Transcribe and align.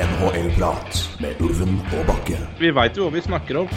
NHL-prat 0.00 1.00
med 1.20 1.40
Ulven 1.44 1.76
og 1.92 2.06
Bakke. 2.08 2.38
Vi 2.60 2.70
veit 2.72 2.96
jo 2.96 3.04
hva 3.04 3.12
vi 3.12 3.20
snakker 3.24 3.58
om. 3.62 3.72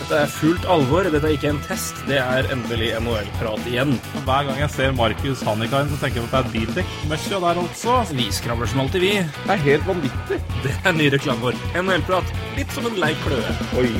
Dette 0.00 0.18
er 0.24 0.32
fullt 0.32 0.64
alvor. 0.72 1.06
Dette 1.06 1.28
er 1.28 1.36
ikke 1.36 1.52
en 1.52 1.60
test. 1.62 2.00
Det 2.08 2.18
er 2.18 2.48
endelig 2.50 2.88
NHL-prat 2.98 3.68
igjen. 3.70 3.94
Hver 4.26 4.48
gang 4.48 4.58
jeg 4.58 4.72
ser 4.74 4.96
Markus 4.98 5.44
Hannikainen, 5.46 5.92
så 5.92 6.00
tenker 6.00 6.18
jeg 6.22 6.26
at 6.26 6.34
det 6.34 6.40
er 6.40 6.52
bildekk-møkkja 6.56 7.40
der 7.44 7.62
også. 7.62 8.00
Vi 8.18 8.26
skravler 8.34 8.72
som 8.72 8.82
alltid, 8.82 9.06
vi. 9.06 9.12
Det 9.22 9.54
er 9.54 9.64
helt 9.68 9.86
vanvittig. 9.86 10.40
Det 10.66 10.74
er 10.82 10.98
ny 10.98 11.06
reklame 11.14 11.46
vår. 11.46 11.62
NHL-prat. 11.84 12.34
Litt 12.58 12.74
som 12.74 12.90
en 12.90 12.98
lei 13.04 13.12
kløe. 13.22 13.54
Oi. 13.78 13.92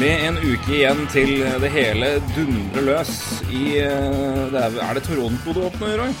Med 0.00 0.26
en 0.26 0.42
uke 0.42 0.74
igjen 0.80 1.06
til 1.12 1.34
det 1.62 1.70
hele 1.74 2.14
dundrer 2.32 2.86
løs 2.88 3.14
i 3.52 3.76
eh, 3.84 4.46
det 4.50 4.62
er, 4.66 4.78
er 4.86 4.96
det 4.96 5.02
Toronto 5.04 5.52
du 5.54 5.66
åpner, 5.68 5.98
Roy? 6.00 6.14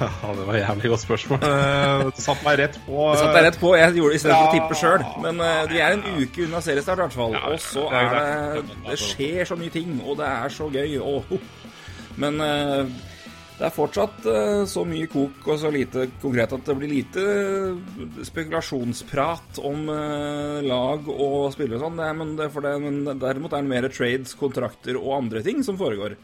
Ja, 0.00 0.30
det 0.36 0.44
var 0.48 0.58
et 0.58 0.62
jævlig 0.66 0.90
godt 0.92 1.02
spørsmål. 1.06 1.44
Eh, 1.46 2.04
Du 2.16 2.20
satte 2.22 2.44
meg 2.44 2.58
rett 2.60 2.78
på. 2.86 3.00
Du 3.12 3.18
satte 3.20 3.34
deg 3.38 3.46
rett 3.48 3.58
på. 3.62 3.72
Jeg 3.78 3.96
gjorde 3.96 4.12
det 4.14 4.20
istedenfor 4.20 4.46
å 4.46 4.54
tippe 4.58 4.78
sjøl. 4.82 5.04
Men 5.24 5.40
eh, 5.46 5.64
vi 5.72 5.80
er 5.82 5.96
en 5.96 6.06
uke 6.20 6.44
unna 6.46 6.60
seriestart, 6.64 7.00
i 7.00 7.04
hvert 7.06 7.16
fall. 7.16 7.36
Og 7.52 7.58
så 7.64 7.86
er 7.96 8.14
det 8.14 8.64
Det 8.90 8.98
skjer 9.00 9.48
så 9.52 9.58
mye 9.60 9.72
ting, 9.74 9.96
og 10.04 10.18
det 10.20 10.28
er 10.30 10.56
så 10.56 10.68
gøy. 10.74 10.96
Og, 11.00 11.36
men 12.20 12.40
eh, 12.44 12.94
det 13.56 13.64
er 13.70 13.72
fortsatt 13.72 14.26
eh, 14.28 14.62
så 14.68 14.82
mye 14.84 15.08
kok 15.08 15.46
og 15.48 15.60
så 15.62 15.70
lite 15.72 16.10
konkret 16.20 16.52
at 16.52 16.66
det 16.68 16.74
blir 16.76 16.90
lite 16.92 17.22
spekulasjonsprat 18.28 19.60
om 19.64 19.86
eh, 19.88 20.58
lag 20.66 21.08
og 21.08 21.52
spillere 21.54 21.80
og 21.80 21.86
sånn. 21.86 22.02
Men, 22.20 22.34
det 22.36 22.48
er 22.50 22.52
for 22.52 22.66
det, 22.66 22.74
men 22.84 23.00
derimot 23.22 23.56
er 23.56 23.64
det 23.64 23.72
mer 23.72 23.88
trades, 23.92 24.36
kontrakter 24.36 24.98
og 25.00 25.14
andre 25.22 25.40
ting 25.46 25.64
som 25.64 25.78
foregår. 25.80 26.18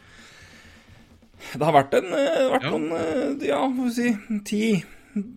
Det 1.53 1.61
har 1.67 1.73
vært, 1.75 1.93
en, 1.99 2.05
eh, 2.13 2.49
vært 2.53 2.63
Ja. 2.63 2.71
noen 2.71 2.91
eh, 2.97 3.47
Ja, 3.47 3.61
hva 3.67 3.89
skal 3.91 4.03
vi 4.03 4.13
si 4.13 4.39
ti, 4.47 4.83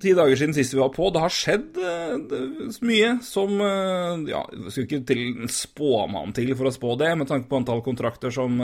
ti 0.00 0.12
dager 0.16 0.36
siden 0.36 0.54
sist 0.56 0.72
vi 0.72 0.80
var 0.80 0.90
på. 0.94 1.10
Det 1.12 1.20
har 1.20 1.28
skjedd 1.34 1.76
eh, 1.76 2.16
det- 2.30 2.80
mye 2.82 3.22
som 3.22 3.58
Ja, 4.28 4.44
jeg 4.52 4.72
skulle 4.72 4.86
ikke 4.88 5.06
til 5.06 5.48
spåmann 5.48 6.32
til 6.34 6.54
for 6.54 6.64
å 6.70 6.72
spå 6.74 6.96
det, 6.98 7.16
med 7.18 7.28
tanke 7.28 7.48
på 7.48 7.58
antall 7.60 7.82
kontrakter 7.82 8.32
som 8.32 8.58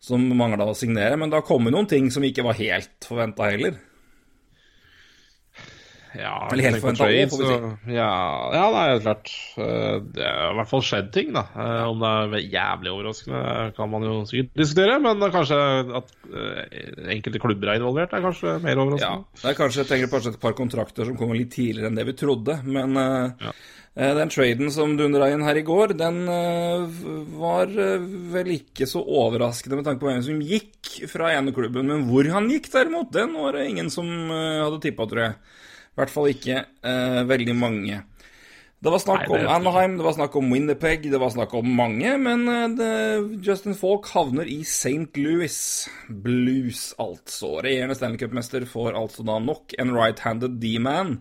som 0.00 0.22
mangla 0.32 0.64
å 0.64 0.74
signere. 0.74 1.18
Men 1.18 1.28
det 1.28 1.36
har 1.36 1.42
kommet 1.42 1.72
noen 1.74 1.86
ting 1.86 2.10
som 2.10 2.22
ikke 2.22 2.42
var 2.42 2.54
helt 2.54 3.04
forventa 3.04 3.50
heller. 3.50 3.74
Ja, 6.18 6.48
Eller 6.50 6.64
helt 6.70 6.82
trade, 6.98 7.20
også, 7.26 7.36
får 7.36 7.38
vi 7.38 7.46
så- 7.46 7.92
Ja, 7.94 8.50
ja, 8.52 8.64
det 8.72 8.80
er 8.80 9.04
klart. 9.04 9.30
Eh, 9.58 10.00
Det 10.14 10.24
har 10.26 10.50
i 10.52 10.56
hvert 10.58 10.68
fall 10.68 10.80
skjedd 10.82 11.12
ting, 11.12 11.32
da. 11.32 11.44
Eh, 11.54 11.84
Om 11.86 12.00
det 12.00 12.40
er 12.40 12.50
jævlig 12.50 12.90
overraskende, 12.90 13.74
kan 13.76 13.90
man 13.90 14.02
jo 14.02 14.24
sikkert 14.26 14.54
diskutere. 14.58 14.98
Men 15.00 15.20
kanskje 15.30 15.60
at 15.94 16.10
eh, 16.34 17.14
enkelte 17.14 17.38
klubber 17.38 17.68
er 17.70 17.78
involvert, 17.78 18.12
er 18.12 18.20
kanskje 18.26 18.60
mer 18.62 18.74
Ja, 18.74 18.82
overraskende. 18.82 19.24
det 19.42 19.50
er 19.50 19.54
kanskje, 19.54 19.84
jeg 19.84 19.86
tenker 19.86 20.10
kanskje 20.16 20.34
et 20.34 20.40
par 20.40 20.52
kontrakter 20.52 21.04
som 21.06 21.16
kommer 21.16 21.36
litt 21.38 21.50
tidligere 21.52 21.86
enn 21.86 21.94
det 21.94 22.06
vi 22.06 22.12
trodde. 22.12 22.58
Men 22.64 22.96
eh, 22.96 23.30
Ja. 23.46 23.52
eh, 23.96 24.14
den 24.14 24.28
traden 24.28 24.70
som 24.72 24.96
dundra 24.96 25.30
inn 25.30 25.42
her 25.46 25.54
i 25.54 25.62
går, 25.62 25.96
den 25.96 26.26
eh, 26.28 26.86
var 27.38 27.66
eh, 27.70 27.98
vel 28.34 28.46
ikke 28.58 28.82
så 28.90 28.98
overraskende 29.06 29.76
med 29.76 29.84
tanke 29.84 30.00
på 30.00 30.10
hvem 30.10 30.22
som 30.26 30.40
gikk 30.42 31.06
fra 31.08 31.30
ene 31.38 31.52
klubben. 31.54 31.86
Men 31.86 32.08
hvor 32.10 32.26
han 32.32 32.50
gikk, 32.50 32.66
derimot, 32.72 33.12
den 33.12 33.32
var 33.34 33.52
det 33.52 33.68
ingen 33.70 33.90
som 33.90 34.06
eh, 34.10 34.64
hadde 34.64 34.80
tippa, 34.82 35.06
tror 35.06 35.22
jeg. 35.28 35.34
I 35.90 36.00
hvert 36.00 36.12
fall 36.14 36.30
ikke 36.30 36.62
eh, 36.64 37.20
veldig 37.28 37.56
mange. 37.58 38.02
Det 38.80 38.88
var 38.88 39.00
snakk 39.02 39.26
Nei, 39.28 39.42
om 39.42 39.50
Anaheim, 39.52 39.98
det 39.98 40.04
var 40.06 40.14
snakk 40.16 40.36
om 40.40 40.46
Winderpeg, 40.54 41.02
det 41.12 41.18
var 41.20 41.32
snakk 41.34 41.52
om 41.58 41.66
mange, 41.76 42.14
men 42.22 42.46
eh, 42.48 42.68
det, 42.78 42.92
Justin 43.44 43.76
Falk 43.76 44.08
havner 44.14 44.48
i 44.48 44.62
St. 44.64 45.10
Louis 45.20 45.58
Blues, 46.08 46.86
altså. 46.96 47.58
Regjerende 47.66 47.98
Stanley 47.98 48.22
Cup-mester 48.22 48.64
får 48.64 48.96
altså 48.96 49.26
da 49.28 49.36
nok 49.44 49.76
en 49.76 49.92
right-handed 49.92 50.56
D-man. 50.62 51.18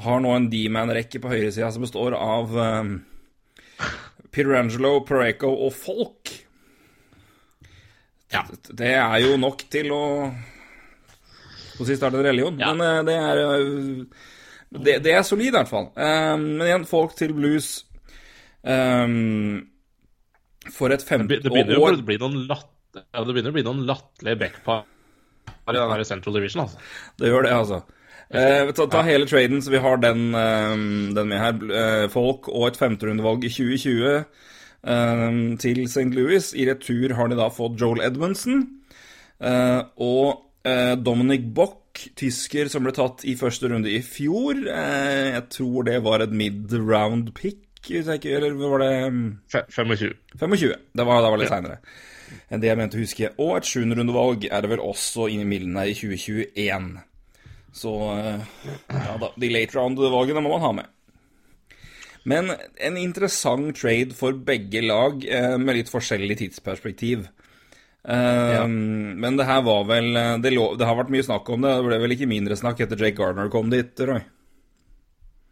Har 0.00 0.22
nå 0.22 0.36
en 0.36 0.46
D-man-rekke 0.52 1.18
på 1.24 1.32
høyresida 1.32 1.72
som 1.74 1.82
består 1.82 2.14
av 2.14 2.54
um, 2.54 2.94
Pirangelo, 4.30 5.00
Pareco 5.08 5.50
og 5.66 5.74
Falk. 5.74 6.36
Ja. 8.30 8.46
Det 8.70 8.94
er 8.94 9.18
jo 9.24 9.34
nok 9.42 9.66
til 9.74 9.90
å 9.90 10.04
På 11.80 11.88
sist 11.88 12.02
starte 12.02 12.20
en 12.20 12.26
religion, 12.28 12.58
Ja. 12.60 12.74
men 12.76 12.84
eh, 12.84 13.02
det 13.08 13.16
er 13.16 13.40
eh, 13.46 14.28
det, 14.70 14.98
det 15.02 15.14
er 15.16 15.24
solid, 15.26 15.48
i 15.50 15.56
hvert 15.56 15.70
fall. 15.70 15.88
Um, 15.96 16.42
men 16.60 16.66
igjen, 16.68 16.84
folk 16.86 17.16
til 17.18 17.32
blues 17.34 17.70
um, 18.62 19.64
For 20.76 20.92
et 20.94 21.02
femte 21.02 21.40
år 21.40 21.42
det 21.42 21.50
begynner 21.50 21.74
jo 21.74 21.88
å 21.88 22.04
bli 22.06 22.18
noen 22.20 23.82
latterlige 23.88 24.38
backpar 24.44 24.84
i 25.70 25.74
den 25.74 25.90
her 25.94 26.02
Central 26.06 26.34
Division, 26.36 26.64
altså. 26.64 26.78
Det 27.18 27.28
gjør 27.30 27.44
det, 27.46 27.50
altså. 27.54 27.80
Eh, 28.30 28.70
ta, 28.74 28.86
ta 28.90 29.02
hele 29.06 29.26
traden, 29.30 29.60
så 29.62 29.70
vi 29.74 29.80
har 29.82 29.98
den, 30.02 30.34
eh, 30.34 30.74
den 31.16 31.30
med 31.30 31.38
her. 31.38 31.60
Eh, 31.80 32.06
folk 32.10 32.48
og 32.50 32.68
et 32.68 32.78
femterundevalg 32.78 33.46
i 33.46 33.50
2020 33.50 34.24
um, 34.82 35.40
til 35.62 35.82
St. 35.86 36.10
Louis. 36.14 36.50
I 36.58 36.66
retur 36.70 37.14
har 37.18 37.30
de 37.30 37.38
da 37.38 37.48
fått 37.54 37.80
Joel 37.80 38.04
Edmundsen 38.06 38.68
Uh, 39.40 39.86
og 39.96 40.26
eh, 40.28 40.49
Dominic 41.00 41.46
Bock, 41.56 41.78
tysker 42.16 42.68
som 42.70 42.84
ble 42.86 42.92
tatt 42.96 43.24
i 43.28 43.34
første 43.36 43.68
runde 43.72 43.90
i 43.90 44.00
fjor. 44.04 44.60
Eh, 44.68 45.32
jeg 45.34 45.44
tror 45.56 45.86
det 45.88 45.98
var 46.04 46.22
et 46.24 46.32
mid-round 46.36 47.32
pick, 47.36 47.64
hvis 47.88 48.06
jeg 48.06 48.20
ikke 48.20 48.34
Eller 48.36 48.52
var 48.60 48.82
det 48.84 48.90
mm, 49.10 49.26
25. 49.48 50.14
25. 50.36 50.74
Det 50.94 51.06
var, 51.08 51.22
det 51.24 51.30
var 51.32 51.38
litt 51.40 51.48
Ja. 51.50 51.56
seinere 51.56 51.78
enn 52.46 52.60
det 52.62 52.68
jeg 52.68 52.78
mente 52.78 52.94
å 52.94 53.00
huske. 53.02 53.28
Og 53.42 53.56
et 53.56 53.66
sjuenderundevalg 53.66 54.44
er 54.46 54.62
det 54.62 54.68
vel 54.70 54.82
også 54.84 55.24
inn 55.32 55.40
i 55.42 55.48
midlene 55.50 55.82
i 55.90 55.96
2021. 55.98 56.92
Så 57.74 57.94
eh, 58.14 58.44
ja 58.92 59.16
da, 59.18 59.32
de 59.34 59.50
late 59.50 59.74
round-valgene 59.78 60.42
må 60.44 60.52
man 60.54 60.62
ha 60.62 60.70
med. 60.78 60.92
Men 62.30 62.52
en 62.54 62.96
interessant 63.00 63.72
trade 63.80 64.14
for 64.14 64.36
begge 64.46 64.82
lag, 64.84 65.24
eh, 65.24 65.56
med 65.58 65.80
litt 65.80 65.90
forskjellig 65.90 66.36
tidsperspektiv. 66.42 67.26
Eh, 68.08 68.66
Men 68.66 69.36
det 69.36 69.44
her 69.46 69.60
var 69.62 69.84
vel 69.84 70.16
eh, 70.16 70.36
det, 70.40 70.54
lå, 70.56 70.70
det 70.80 70.86
har 70.88 70.96
vært 70.96 71.10
mye 71.12 71.26
snakk 71.26 71.48
om 71.52 71.60
det. 71.66 71.74
Det 71.76 71.84
ble 71.88 71.98
vel 72.06 72.14
ikke 72.16 72.30
mindre 72.30 72.56
snakk 72.56 72.80
etter 72.80 72.96
Jake 72.96 73.18
Gardner 73.18 73.50
kom 73.52 73.68
dit, 73.70 73.92
Roy? 74.00 74.22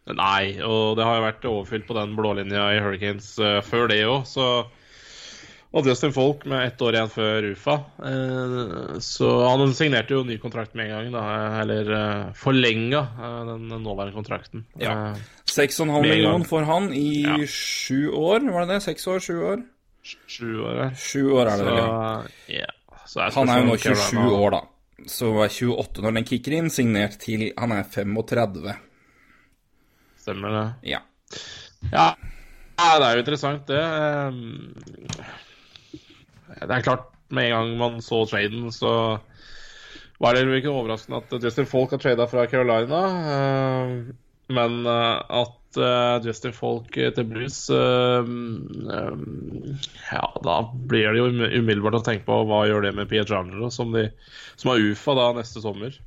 Nei, 0.09 0.55
og 0.65 0.95
det 0.97 1.05
har 1.05 1.19
jo 1.19 1.25
vært 1.27 1.43
overfylt 1.45 1.85
på 1.85 1.93
den 1.99 2.15
blålinja 2.17 2.63
i 2.73 2.81
Hurricanes 2.81 3.35
eh, 3.37 3.59
før 3.61 3.89
det 3.91 3.99
òg, 4.09 4.23
så 4.25 4.47
Og 5.69 5.85
Justin 5.85 6.09
Folk 6.15 6.47
med 6.49 6.63
ett 6.65 6.81
år 6.81 6.95
igjen 6.97 7.11
før 7.13 7.45
UFA. 7.51 7.75
eh, 8.01 8.95
så 9.05 9.27
han 9.45 9.69
signerte 9.77 10.15
jo 10.15 10.23
ny 10.25 10.39
kontrakt 10.41 10.73
med 10.73 10.89
en 10.89 10.95
gang, 10.95 11.11
da. 11.13 11.59
Eller 11.61 12.31
forlenga 12.33 13.03
den 13.51 13.67
nåværende 13.83 14.15
kontrakten. 14.17 14.63
Ja. 14.81 15.11
Eh, 15.11 15.19
6,5 15.45 16.01
millioner 16.01 16.49
får 16.49 16.65
han 16.65 16.89
i 16.97 17.21
Ja. 17.21 17.37
år, 17.37 18.49
var 18.49 18.65
det 18.65 18.73
det? 18.73 18.81
Seks 18.87 19.05
år? 19.07 19.19
Sju 19.21 19.37
år? 19.43 19.61
Sju 20.27 20.49
år, 20.63 20.75
her. 20.83 20.95
Sju 20.95 21.23
år 21.35 21.47
er 21.51 21.57
det 21.61 21.65
vel, 21.65 21.77
ja. 21.79 22.23
Yeah. 22.49 22.75
Så 23.09 23.25
Han 23.33 23.49
er 23.49 23.59
jo 23.61 23.65
nå 23.71 23.77
27 23.77 23.95
Carolina- 23.95 24.39
år, 24.39 24.51
da. 24.51 24.61
Så 25.09 25.29
er 25.43 25.49
28 25.49 26.01
når 26.03 26.13
den 26.19 26.25
kicker 26.27 26.55
inn, 26.57 26.69
signert 26.69 27.17
til 27.19 27.51
han 27.57 27.71
er 27.71 27.83
35. 27.83 28.75
Stemmer 30.19 30.49
det. 30.53 30.65
Ja. 30.91 30.99
Ja. 31.91 32.07
ja, 32.77 32.89
det 32.99 33.07
er 33.07 33.15
jo 33.15 33.23
interessant, 33.23 33.65
det. 33.69 33.79
Ehm, 33.79 34.75
Det 36.59 36.69
er 36.75 36.81
klart, 36.85 37.05
med 37.29 37.45
en 37.45 37.51
gang 37.55 37.77
man 37.77 38.01
så 38.01 38.23
traden, 38.29 38.71
så 38.73 39.19
var 40.19 40.33
det 40.35 40.43
jo 40.45 40.57
ikke 40.57 40.73
overraskende 40.73 41.21
at 41.23 41.43
Justin 41.43 41.65
Folk 41.69 41.91
har 41.91 42.01
trada 42.03 42.25
fra 42.27 42.45
Carolina. 42.47 43.01
ehm, 43.33 44.15
Men 44.49 44.85
eh, 44.85 45.21
at 45.29 45.55
eh, 45.77 46.25
Justin 46.25 46.53
Folk 46.55 46.97
eh, 46.97 47.11
til 47.13 47.27
Blues 47.29 47.57
uh, 47.69 48.25
um, 48.25 49.75
Ja, 50.09 50.23
da 50.45 50.55
blir 50.89 51.11
det 51.13 51.19
jo 51.21 51.27
um- 51.29 51.45
umiddelbart 51.45 51.99
å 51.99 52.05
tenke 52.05 52.25
på 52.27 52.39
hva 52.49 52.63
gjør 52.69 52.87
det 52.87 52.93
med 52.97 53.09
Pietrangelo, 53.11 53.69
som, 53.73 53.93
som 54.55 54.71
har 54.71 54.81
UFA 54.81 55.17
da 55.19 55.27
neste 55.37 55.61
sommer. 55.61 55.97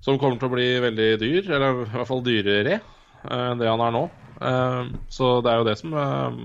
Som 0.00 0.18
kommer 0.20 0.38
til 0.38 0.48
å 0.48 0.54
bli 0.54 0.68
veldig 0.82 1.10
dyr, 1.20 1.50
eller 1.50 1.82
i 1.82 1.90
hvert 1.96 2.08
fall 2.10 2.24
dyrere 2.24 2.78
eh, 2.78 3.44
enn 3.50 3.60
det 3.60 3.68
han 3.70 3.82
er 3.82 3.94
nå. 3.96 4.06
Uh, 4.38 4.94
Så 5.10 5.38
det 5.42 5.50
er 5.50 5.60
jo 5.60 5.66
det 5.66 5.78
som 5.80 5.94
eh, 5.98 6.42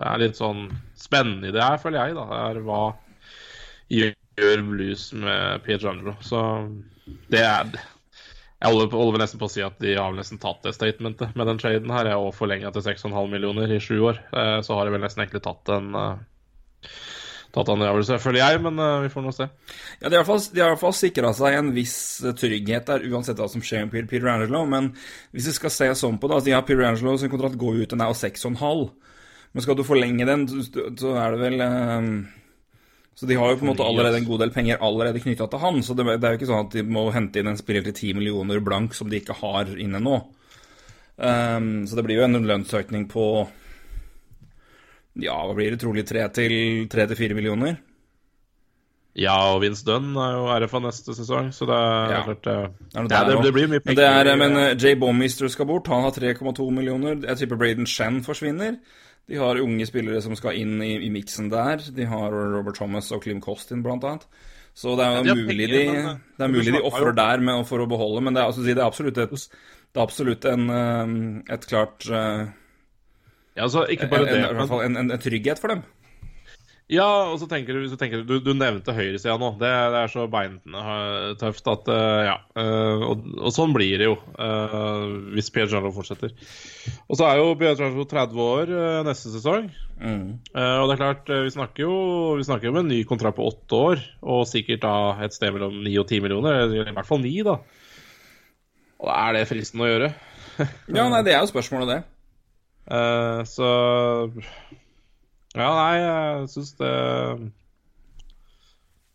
er 0.00 0.22
litt 0.22 0.40
sånn 0.40 0.66
spennende 0.96 1.50
i 1.50 1.54
det 1.54 1.62
her, 1.62 1.80
føler 1.82 2.00
jeg. 2.00 2.16
da, 2.16 2.28
er 2.48 2.62
Hva 2.64 2.82
gjør 3.92 4.64
blues 4.70 5.10
med 5.12 5.60
Pietrangelo? 5.66 6.16
Så 6.24 6.40
det 7.30 7.44
er 7.44 7.74
Jeg 8.62 8.70
holder, 8.72 8.94
holder 8.96 9.20
nesten 9.24 9.40
på 9.40 9.48
å 9.48 9.52
si 9.52 9.64
at 9.64 9.74
de 9.82 9.96
har 9.98 10.14
nesten 10.16 10.38
tatt 10.40 10.62
det 10.64 10.72
statementet 10.76 11.34
med 11.36 11.48
den 11.50 11.58
traden 11.60 11.90
her. 11.92 12.06
Jeg 12.08 12.16
har 12.16 12.22
også 12.28 12.38
forlenga 12.44 12.70
til 12.72 12.84
6,5 12.86 13.16
millioner 13.32 13.74
i 13.74 13.80
sju 13.82 13.98
år. 14.08 14.20
Eh, 14.32 14.60
Så 14.64 14.76
har 14.78 14.86
de 14.86 14.94
vel 14.94 15.02
nesten 15.04 15.24
egentlig 15.24 15.42
tatt 15.44 15.74
en 15.74 15.90
eh, 16.00 16.14
Tatt 17.54 17.68
en 17.70 17.84
avgjørelse, 17.86 18.16
føler 18.18 18.40
jeg, 18.40 18.60
men 18.64 18.80
eh, 18.82 18.96
vi 19.04 19.10
får 19.12 19.22
nå 19.22 19.30
se. 19.34 19.44
Ja, 20.00 20.08
De 20.10 20.16
har 20.18 20.24
i 20.24 20.24
hvert 20.24 20.80
fall, 20.80 20.88
har 20.90 20.96
sikra 20.98 21.28
seg 21.38 21.54
en 21.54 21.68
viss 21.76 21.96
trygghet 22.40 22.88
der, 22.88 23.04
uansett 23.12 23.38
hva 23.38 23.46
som 23.52 23.62
skjer 23.62 23.84
med 23.86 24.08
Peter, 24.10 24.26
Angelo. 24.32 24.64
Men 24.66 24.88
hvis 25.30 25.46
vi 25.52 25.54
skal 25.60 25.70
se 25.70 25.90
sånn 26.00 26.18
på 26.18 26.30
det 26.30 26.40
altså, 26.40 26.50
ja, 26.50 26.62
Peter 26.66 26.82
Angelo 26.88 27.14
sin 27.20 27.30
kontrakt 27.30 27.60
går 27.60 27.84
ut, 27.84 27.92
den 27.94 28.02
er 28.02 28.10
jo 28.10 28.18
6,5. 28.18 28.82
Men 29.54 29.62
skal 29.62 29.78
du 29.78 29.84
forlenge 29.86 30.26
den, 30.26 30.48
så 30.98 31.14
er 31.14 31.36
det 31.36 31.44
vel 31.44 31.62
eh, 31.62 32.08
Så 33.14 33.26
de 33.30 33.36
har 33.38 33.52
jo 33.52 33.58
på 33.60 33.66
en 33.66 33.70
måte 33.70 33.86
allerede 33.86 34.18
en 34.18 34.26
god 34.26 34.40
del 34.42 34.50
penger 34.54 34.80
allerede 34.82 35.20
knytta 35.22 35.46
til 35.46 35.60
han, 35.62 35.82
så 35.86 35.94
det, 35.94 36.06
det, 36.18 36.26
er 36.26 36.34
jo 36.34 36.40
ikke 36.40 36.48
sånn 36.50 36.64
at 36.66 36.72
de 36.74 36.82
må 36.96 37.04
hente 37.14 37.38
inn 37.38 37.50
en 37.52 37.60
spiller 37.60 37.84
til 37.86 37.94
10 37.94 38.16
millioner 38.18 38.58
blank 38.64 38.96
som 38.98 39.10
de 39.10 39.20
ikke 39.20 39.36
har 39.38 39.70
inne 39.78 40.00
nå. 40.02 40.16
Um, 41.14 41.84
så 41.86 41.94
det 41.94 42.02
blir 42.08 42.18
jo 42.18 42.24
en 42.26 42.40
lønnsøkning 42.42 43.04
på 43.06 43.26
Ja, 45.22 45.36
hva 45.46 45.54
blir 45.54 45.70
det? 45.70 45.78
Trolig 45.84 46.02
3-4 46.10 47.36
millioner? 47.38 47.76
Ja, 49.14 49.36
og 49.54 49.60
Vince 49.62 49.86
Dunn 49.86 50.10
er 50.18 50.32
jo 50.34 50.46
RFA 50.64 50.80
neste 50.82 51.14
sesong, 51.14 51.52
så 51.54 51.68
det 51.70 51.76
er 51.78 52.10
Ja. 52.16 52.22
klart 52.26 52.42
det, 52.42 52.56
Det, 52.90 52.98
er 52.98 53.14
ja, 53.14 53.24
det, 53.28 53.42
det 53.44 53.52
blir 53.54 53.68
mye 53.68 53.80
Men, 53.84 53.94
det 53.94 54.04
er, 54.04 54.24
penger. 54.24 54.36
men 54.36 54.56
eh, 54.56 54.74
Jay 54.74 54.94
Bommister 54.98 55.48
skal 55.48 55.66
bort. 55.66 55.86
Han 55.86 56.02
har 56.02 56.10
3,2 56.10 56.70
millioner. 56.70 57.22
Jeg 57.22 57.36
tipper 57.38 57.56
Braden 57.56 57.86
Shen 57.86 58.24
forsvinner. 58.24 58.80
De 59.30 59.38
har 59.40 59.60
unge 59.62 59.86
spillere 59.88 60.20
som 60.24 60.34
skal 60.36 60.58
inn 60.60 60.76
i, 60.84 60.96
i 61.06 61.12
miksen 61.12 61.48
der. 61.52 61.80
De 61.96 62.08
har 62.08 62.34
Robert 62.34 62.76
Thomas 62.76 63.08
og 63.14 63.22
Klim 63.24 63.40
Costin, 63.44 63.82
blant 63.84 64.04
annet. 64.04 64.26
Så 64.74 64.96
det 64.98 65.06
er 65.06 65.20
jo 65.20 65.22
de 65.28 65.46
mulig 65.46 65.68
penger, 65.70 65.78
de, 65.78 65.86
men, 65.86 66.10
eh, 66.10 66.36
det 66.36 66.44
er 66.44 66.52
mulig 66.52 66.74
de 66.74 66.82
ofrer 66.82 67.14
der 67.14 67.42
med, 67.46 67.62
for 67.68 67.84
å 67.84 67.86
beholde, 67.88 68.24
men 68.26 68.34
det 68.34 68.42
er, 68.42 68.50
altså, 68.50 68.64
det 68.66 68.74
er 68.74 68.84
absolutt 68.84 69.20
et 69.22 69.34
det 69.94 70.00
er 70.00 70.02
absolutt 70.08 70.46
en, 70.50 70.64
eh, 70.74 71.12
et 71.54 71.66
klart 71.70 72.08
eh, 72.10 72.46
Ja, 73.54 73.68
altså, 73.68 73.84
ikke 73.86 74.08
bare 74.10 74.26
en, 74.26 74.42
det, 74.42 74.54
men 74.58 74.72
en, 74.82 74.96
en, 75.04 75.12
en 75.14 75.22
trygghet 75.22 75.62
for 75.62 75.70
dem. 75.70 75.84
Ja, 76.92 77.32
og 77.32 77.38
så 77.40 77.46
tenker 77.48 77.72
du, 77.72 77.86
du 77.88 77.96
tenker 77.96 78.26
Du, 78.28 78.34
du 78.44 78.50
nevnte 78.52 78.92
høyresida 78.92 79.38
nå. 79.40 79.54
Det, 79.60 79.70
det 79.94 80.00
er 80.02 80.10
så 80.12 80.26
beintøft 80.28 81.70
at 81.72 81.88
uh, 81.88 82.20
Ja. 82.26 82.34
Uh, 82.52 83.06
og, 83.08 83.24
og 83.40 83.54
sånn 83.56 83.72
blir 83.72 83.96
det 84.02 84.10
jo 84.10 84.18
uh, 84.36 85.32
hvis 85.32 85.48
Pierre 85.54 85.72
Jarlo 85.72 85.94
fortsetter. 85.96 86.34
Og 87.08 87.16
så 87.16 87.30
er 87.30 87.40
jo 87.40 87.56
Pierre 87.60 87.80
Jarlo 87.80 88.04
30 88.10 88.44
år 88.44 88.74
neste 89.08 89.32
sesong. 89.32 89.72
Mm. 89.94 90.28
Og 90.58 90.88
det 90.90 90.94
er 90.96 91.00
klart, 91.00 91.28
vi 91.46 91.52
snakker 91.54 91.84
jo 91.84 91.96
Vi 92.34 92.44
snakker 92.44 92.66
jo 92.66 92.72
om 92.72 92.80
en 92.80 92.88
ny 92.90 92.96
kontrakt 93.06 93.38
på 93.38 93.46
åtte 93.46 93.78
år, 93.78 94.00
og 94.26 94.42
sikkert 94.50 94.82
da 94.82 94.94
et 95.24 95.36
sted 95.36 95.54
mellom 95.54 95.76
ni 95.86 95.94
og 96.02 96.08
ti 96.10 96.18
millioner. 96.20 96.66
I 96.82 96.90
hvert 96.90 97.08
fall 97.08 97.22
ni, 97.22 97.36
da. 97.46 97.60
Og 99.00 99.08
da 99.08 99.20
er 99.22 99.38
det 99.38 99.46
fristende 99.48 99.86
å 99.86 99.92
gjøre. 99.92 100.10
Ja, 100.92 101.06
nei, 101.08 101.22
det 101.24 101.32
er 101.32 101.40
jo 101.40 101.52
spørsmålet, 101.54 101.94
det. 101.94 102.02
Så 103.54 103.68
Ja, 105.54 105.68
nei, 105.70 105.98
jeg 106.02 106.48
syns 106.50 106.72
det 106.80 106.92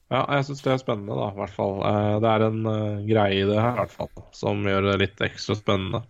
Ja, 0.09 0.21
jeg 0.23 0.45
syns 0.47 0.63
det 0.63 0.71
er 0.73 0.81
spennende, 0.81 1.17
da, 1.19 1.31
i 1.33 1.37
hvert 1.37 1.55
fall. 1.55 1.75
Eh, 1.85 2.13
det 2.23 2.29
er 2.31 2.45
en 2.47 2.69
eh, 2.71 3.01
greie 3.09 3.41
i 3.43 3.49
det 3.49 3.59
her, 3.59 3.75
i 3.75 3.81
hvert 3.83 3.97
fall, 3.97 4.23
som 4.33 4.63
gjør 4.65 4.87
det 4.87 4.99
litt 5.03 5.25
ekstra 5.27 5.57
spennende. 5.59 6.01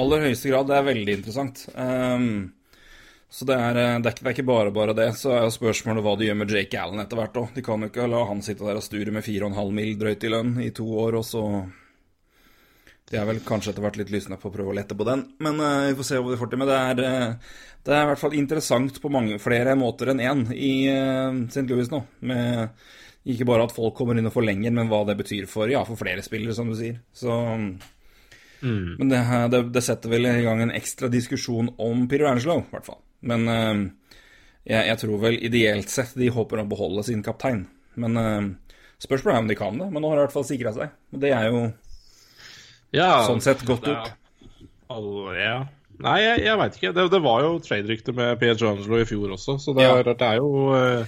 aller 0.00 0.24
høyeste 0.28 0.52
grad. 0.52 0.70
Det 0.70 0.78
er 0.78 0.86
veldig 0.88 1.16
interessant. 1.18 1.66
Um, 1.74 2.54
så 3.34 3.44
det 3.50 3.54
er, 3.58 3.76
eh, 3.82 3.98
det, 3.98 4.08
er 4.08 4.14
ikke, 4.14 4.22
det 4.22 4.30
er 4.30 4.36
ikke 4.38 4.46
bare 4.48 4.72
bare 4.74 4.94
det. 4.96 5.10
Så 5.18 5.34
er 5.34 5.44
jo 5.44 5.54
spørsmålet 5.58 6.06
hva 6.06 6.14
de 6.16 6.28
gjør 6.28 6.36
med 6.38 6.54
Jake 6.54 6.78
Allen 6.78 7.02
etter 7.02 7.18
hvert 7.18 7.38
òg. 7.40 7.48
De 7.56 7.64
kan 7.66 7.82
jo 7.82 7.90
ikke 7.90 8.06
la 8.06 8.20
han 8.30 8.42
sitte 8.46 8.62
der 8.62 8.78
og 8.78 8.86
sture 8.86 9.14
med 9.14 9.26
4,5 9.26 9.72
mill. 9.74 9.96
drøyt 9.98 10.24
i 10.24 10.30
lønn 10.30 10.60
i 10.62 10.70
to 10.76 10.86
år, 10.86 11.18
og 11.18 11.26
så 11.26 11.42
De 13.10 13.18
har 13.20 13.28
vel 13.28 13.42
kanskje 13.44 13.74
etter 13.74 13.84
hvert 13.84 13.98
litt 14.00 14.10
lysna 14.12 14.38
på 14.40 14.48
å 14.48 14.54
prøve 14.54 14.72
å 14.72 14.76
lette 14.76 14.96
på 14.96 15.04
den, 15.04 15.26
men 15.44 15.60
uh, 15.60 15.90
vi 15.90 15.96
får 15.98 16.06
se 16.08 16.20
hva 16.20 16.32
de 16.32 16.38
får 16.40 16.50
til. 16.50 16.60
Men 16.62 16.70
det 16.70 16.76
er, 16.80 17.02
uh, 17.04 17.64
det 17.84 17.92
er 17.92 18.06
i 18.06 18.10
hvert 18.10 18.22
fall 18.22 18.36
interessant 18.38 19.00
på 19.02 19.12
mange 19.12 19.36
flere 19.42 19.74
måter 19.76 20.14
enn 20.14 20.22
én 20.24 20.44
i 20.56 20.74
uh, 20.88 21.42
St. 21.52 21.66
Louis 21.68 21.90
nå. 21.92 22.00
Med 22.24 22.86
ikke 23.34 23.46
bare 23.48 23.64
at 23.64 23.72
folk 23.72 23.94
kommer 23.96 24.16
inn 24.20 24.28
og 24.28 24.34
forlenger, 24.34 24.72
men 24.76 24.88
hva 24.88 25.02
det 25.08 25.16
betyr 25.16 25.46
for, 25.48 25.68
ja, 25.72 25.80
for 25.88 26.00
flere 26.00 26.24
spillere, 26.24 26.56
som 26.56 26.68
du 26.68 26.76
sier. 26.76 26.98
Så 27.16 27.32
men 28.64 29.10
det, 29.10 29.18
det, 29.52 29.58
det 29.74 29.82
setter 29.84 30.08
vel 30.08 30.24
i 30.24 30.42
gang 30.44 30.62
en 30.64 30.72
ekstra 30.72 31.10
diskusjon 31.12 31.66
om 31.84 32.06
Peter 32.08 32.30
Angelo, 32.30 32.62
i 32.62 32.72
hvert 32.72 32.86
fall. 32.86 33.00
Men 33.28 33.44
eh, 33.52 33.72
jeg, 34.70 34.86
jeg 34.88 35.00
tror 35.02 35.20
vel 35.20 35.36
ideelt 35.36 35.92
sett 35.92 36.14
de 36.16 36.30
håper 36.32 36.62
å 36.62 36.68
beholde 36.68 37.04
sin 37.04 37.20
kaptein. 37.24 37.66
Men 38.00 38.16
spørsmålet 39.04 39.34
er 39.34 39.42
om 39.42 39.50
de 39.50 39.58
kan 39.58 39.80
det. 39.82 39.90
Men 39.92 40.00
nå 40.00 40.08
har 40.08 40.16
de 40.16 40.22
i 40.22 40.26
hvert 40.26 40.36
fall 40.38 40.48
sikra 40.48 40.72
seg. 40.76 40.96
Og 41.12 41.20
det 41.20 41.34
er 41.36 41.50
jo 41.50 41.60
Ja, 42.94 43.24
sånn 43.26 43.42
sett 43.42 43.64
godt 43.66 43.88
opp 43.88 43.90
gjort. 43.90 44.12
er- 44.12 45.40
ja. 45.40 45.56
Nei, 46.04 46.16
jeg, 46.24 46.40
jeg 46.44 46.58
veit 46.58 46.76
ikke. 46.78 46.90
Det, 46.94 47.04
det 47.12 47.20
var 47.22 47.42
jo 47.44 47.52
trade-rykte 47.62 48.12
med 48.14 48.42
Angelo 48.42 48.98
i 48.98 49.06
fjor 49.06 49.34
også, 49.36 49.58
så 49.62 49.74
det, 49.76 49.84
Ja. 49.86 49.94
er, 50.00 50.08
det 50.14 50.26
er 50.26 50.36
jo 50.40 50.50
eh, 50.74 51.06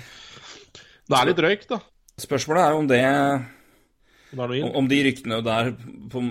Det 1.08 1.18
er 1.18 1.26
litt 1.26 1.42
røyk, 1.42 1.66
da. 1.70 1.80
Spørsmålet 2.18 2.62
er 2.64 2.76
om 2.78 2.86
det 2.88 3.00
Det 4.30 4.46
er. 4.46 4.76
Om 4.76 4.88
de 4.88 5.00
ryktene 5.06 5.40
der 5.44 5.72
på, 6.10 6.22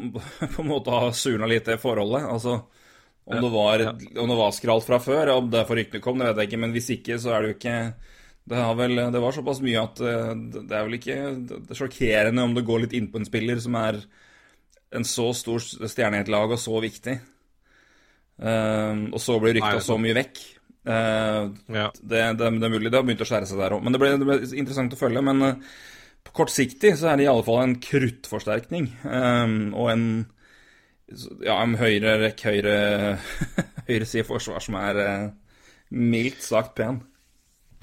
på 0.56 0.64
en 0.64 0.70
måte 0.72 0.92
har 0.92 1.12
surna 1.16 1.48
litt 1.52 1.66
det 1.68 1.80
forholdet. 1.84 2.26
Altså 2.32 2.62
om 3.26 3.40
det 3.42 3.52
var, 3.52 3.82
om 4.22 4.30
det 4.30 4.38
var 4.38 4.52
skralt 4.54 4.86
fra 4.86 5.00
før, 5.02 5.32
om 5.36 5.48
derfor 5.50 5.80
ryktene 5.80 6.02
kom, 6.04 6.20
det 6.22 6.28
vet 6.30 6.44
jeg 6.44 6.52
ikke. 6.52 6.60
Men 6.62 6.74
hvis 6.76 6.90
ikke, 6.94 7.16
så 7.22 7.32
er 7.34 7.42
det 7.42 7.50
jo 7.50 7.58
ikke 7.60 7.78
Det, 8.46 8.58
har 8.62 8.76
vel, 8.78 8.96
det 9.12 9.22
var 9.24 9.34
såpass 9.34 9.60
mye 9.66 9.80
at 9.82 10.00
eh, 10.06 10.34
det 10.54 10.68
det 10.70 10.76
er 10.78 10.84
vel 10.86 10.98
ikke 11.00 11.16
Det 11.50 11.72
er 11.74 11.80
sjokkerende 11.80 12.44
om 12.46 12.54
det 12.54 12.66
går 12.68 12.84
litt 12.84 12.94
innpå 12.94 13.18
en 13.18 13.26
spiller 13.26 13.58
som 13.64 13.74
er 13.80 13.98
en 14.96 15.08
så 15.08 15.30
stor 15.38 15.64
stjerne 15.64 16.20
i 16.20 16.26
et 16.26 16.32
lag 16.32 16.52
og 16.52 16.62
så 16.62 16.80
viktig. 16.84 17.18
Uh, 18.36 19.08
og 19.16 19.20
så 19.24 19.38
blir 19.40 19.56
rykta 19.58 19.78
er 19.80 19.84
så 19.86 19.98
mye 20.02 20.16
vekk. 20.18 20.42
Uh, 20.86 21.54
Ja. 21.74 21.88
det, 21.98 22.22
det, 22.38 22.50
det 22.60 22.68
er 22.68 22.74
mulig 22.74 22.92
det 22.92 23.00
har 23.00 23.06
begynt 23.08 23.24
å 23.24 23.28
skjære 23.30 23.48
seg 23.50 23.62
der 23.64 23.78
òg. 23.78 23.84
Men 23.86 23.96
det 23.96 24.02
ble, 24.02 24.12
det 24.20 24.28
ble 24.28 24.40
interessant 24.60 24.94
å 24.94 25.00
følge. 25.00 25.24
Men 25.26 25.46
uh, 25.46 25.76
på 26.26 26.34
kortsiktig 26.42 26.96
så 27.00 27.12
er 27.12 27.20
det 27.20 27.28
i 27.28 27.32
alle 27.32 27.46
fall 27.46 27.62
en 27.64 27.76
kruttforsterkning. 27.82 28.88
eh, 29.06 29.52
og 29.78 29.90
en 29.92 30.06
ja, 31.46 31.60
en 31.62 31.76
høyre 31.78 32.16
rekk, 32.24 32.40
høyre 32.48 32.78
høyreside 33.90 34.26
forsvar 34.26 34.64
som 34.66 34.78
er 34.80 35.02
eh, 35.04 35.28
mildt 35.94 36.42
sagt 36.42 36.74
pen. 36.80 37.04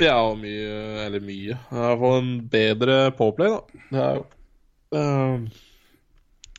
Ja, 0.03 0.17
og 0.32 0.41
mye 0.43 1.05
Eller 1.05 1.23
mye. 1.23 1.55
I 1.55 1.79
hvert 1.79 2.00
fall 2.00 2.17
en 2.19 2.32
bedre 2.50 2.97
påplay, 3.15 3.53
da. 3.53 3.85
Det 3.93 4.03
er 4.03 4.17
jo 4.19 4.25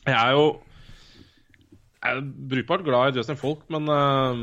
Jeg 0.06 0.16
er 0.20 0.32
jo 0.36 0.46
jeg 2.04 2.18
er 2.18 2.24
brukbart 2.50 2.82
glad 2.84 3.14
i 3.14 3.16
Justin 3.16 3.38
Folk, 3.40 3.62
men 3.72 3.86
uh, 3.88 4.36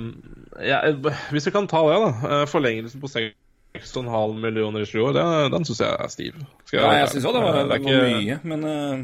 jeg, 0.65 0.95
hvis 1.29 1.45
vi 1.45 1.51
kan 1.53 1.67
ta 1.69 1.77
det, 1.85 1.97
da. 2.01 2.07
eh, 2.41 2.45
Forlengelsen 2.49 3.01
på 3.03 3.09
6,5 3.11 4.31
millioner 4.41 4.81
i 4.81 4.87
sju 4.89 4.97
år, 5.05 5.11
det, 5.13 5.25
den 5.53 5.67
syns 5.69 5.81
jeg 5.83 5.93
er 5.93 6.09
stiv. 6.09 6.39
Skal 6.65 6.79
Ja, 6.79 6.87
være 6.87 7.03
jeg 7.03 7.11
syns 7.13 7.27
òg 7.29 7.35
det 7.37 7.43
var, 7.45 7.53
det 7.53 7.61
er 7.61 7.69
var 7.69 7.83
ikke- 7.83 8.15
mye, 8.23 8.37
men 8.49 8.65
uh... 8.65 9.03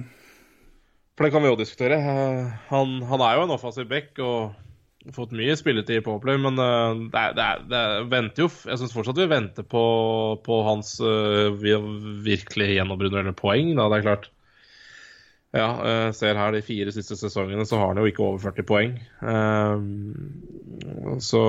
For 1.18 1.25
det 1.27 1.31
kan 1.33 1.42
vi 1.45 1.50
jo 1.51 1.57
diskutere. 1.57 1.95
Eh, 2.01 2.50
Han, 2.71 2.98
han 3.10 3.21
er 3.25 3.38
jo 3.38 3.44
en 3.45 3.53
offensiv 3.56 3.86
back 3.89 4.18
og 4.25 4.56
har 5.06 5.13
fått 5.15 5.31
mye 5.38 5.56
spilletid 5.57 6.01
på 6.06 6.18
Play, 6.25 6.38
men 6.42 6.57
uh, 6.57 6.98
det, 7.13 7.21
er, 7.21 7.38
det, 7.38 7.45
er, 7.45 7.62
det 7.69 7.77
er- 7.83 8.10
venter 8.10 8.44
jo 8.48 8.50
Jeg 8.71 8.81
syns 8.81 8.94
fortsatt 8.98 9.21
vi 9.21 9.30
venter 9.36 9.65
på, 9.69 9.83
på 10.45 10.57
hans 10.65 10.95
virkelig 12.25 12.71
gjennombrudd 12.74 13.13
eller 13.21 13.38
poeng, 13.38 13.75
da. 13.77 13.86
Det 13.94 14.01
er 14.01 14.07
klart. 14.10 14.27
Ja, 15.56 15.68
eh, 15.88 16.12
ser 16.12 16.36
her 16.36 16.51
de 16.51 16.60
fire 16.66 16.92
siste 16.92 17.16
sesongene, 17.16 17.63
så 17.66 17.77
har 17.80 17.94
han 17.94 18.01
jo 18.01 18.10
ikke 18.10 18.25
over 18.25 18.42
40 18.50 18.66
poeng. 18.68 18.98
Eh, 19.24 19.77
så 21.24 21.44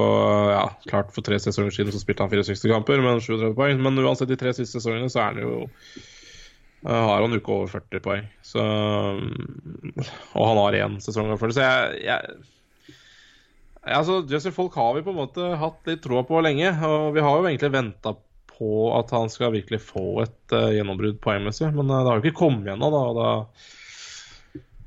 ja, 0.52 0.67
klart 0.87 1.11
for 1.14 1.26
tre 1.26 1.40
sesonger 1.43 1.75
siden 1.75 1.95
så 1.95 2.02
spilte 2.02 2.23
han 2.23 2.31
64 2.31 2.71
kamper, 2.71 3.02
men 3.02 3.19
37 3.21 3.57
poeng. 3.59 3.83
Men 3.83 3.99
uansett, 4.05 4.31
de 4.31 4.38
tre 4.38 4.55
siste 4.55 4.78
sesongene 4.78 5.11
så 5.11 5.25
er 5.25 5.33
han 5.33 5.43
jo 5.43 5.57
eh, 5.67 6.93
har 6.93 7.25
han 7.25 7.35
ikke 7.35 7.57
over 7.57 7.73
40 7.75 8.05
poeng. 8.05 8.28
Så, 8.47 8.62
og 8.62 10.47
han 10.52 10.62
har 10.62 10.78
én 10.85 11.00
sesong 11.02 11.33
over 11.33 11.43
40, 11.43 11.59
Så 11.59 11.67
jeg, 11.67 12.07
jeg 12.07 13.99
altså, 13.99 14.21
Justin 14.31 14.55
Folk 14.55 14.78
har 14.78 14.95
vi 14.95 15.02
på 15.02 15.11
en 15.11 15.21
måte 15.25 15.50
hatt 15.59 15.90
litt 15.90 16.05
troa 16.07 16.23
på 16.28 16.38
lenge. 16.47 16.71
Og 16.87 17.19
vi 17.19 17.25
har 17.25 17.35
jo 17.35 17.50
egentlig 17.50 17.75
venta 17.75 18.14
på 18.59 18.93
at 18.95 19.11
han 19.14 19.31
skal 19.31 19.52
virkelig 19.55 19.83
få 19.87 20.07
et 20.25 20.55
uh, 20.55 20.71
gjennombrudd 20.75 21.21
poengmessig. 21.23 21.71
Men 21.75 21.90
uh, 21.90 22.00
det 22.00 22.11
har 22.11 22.19
jo 22.19 22.25
ikke 22.26 22.40
kommet 22.40 22.71
ennå, 22.73 22.90
da. 22.95 23.02
Da 23.19 23.28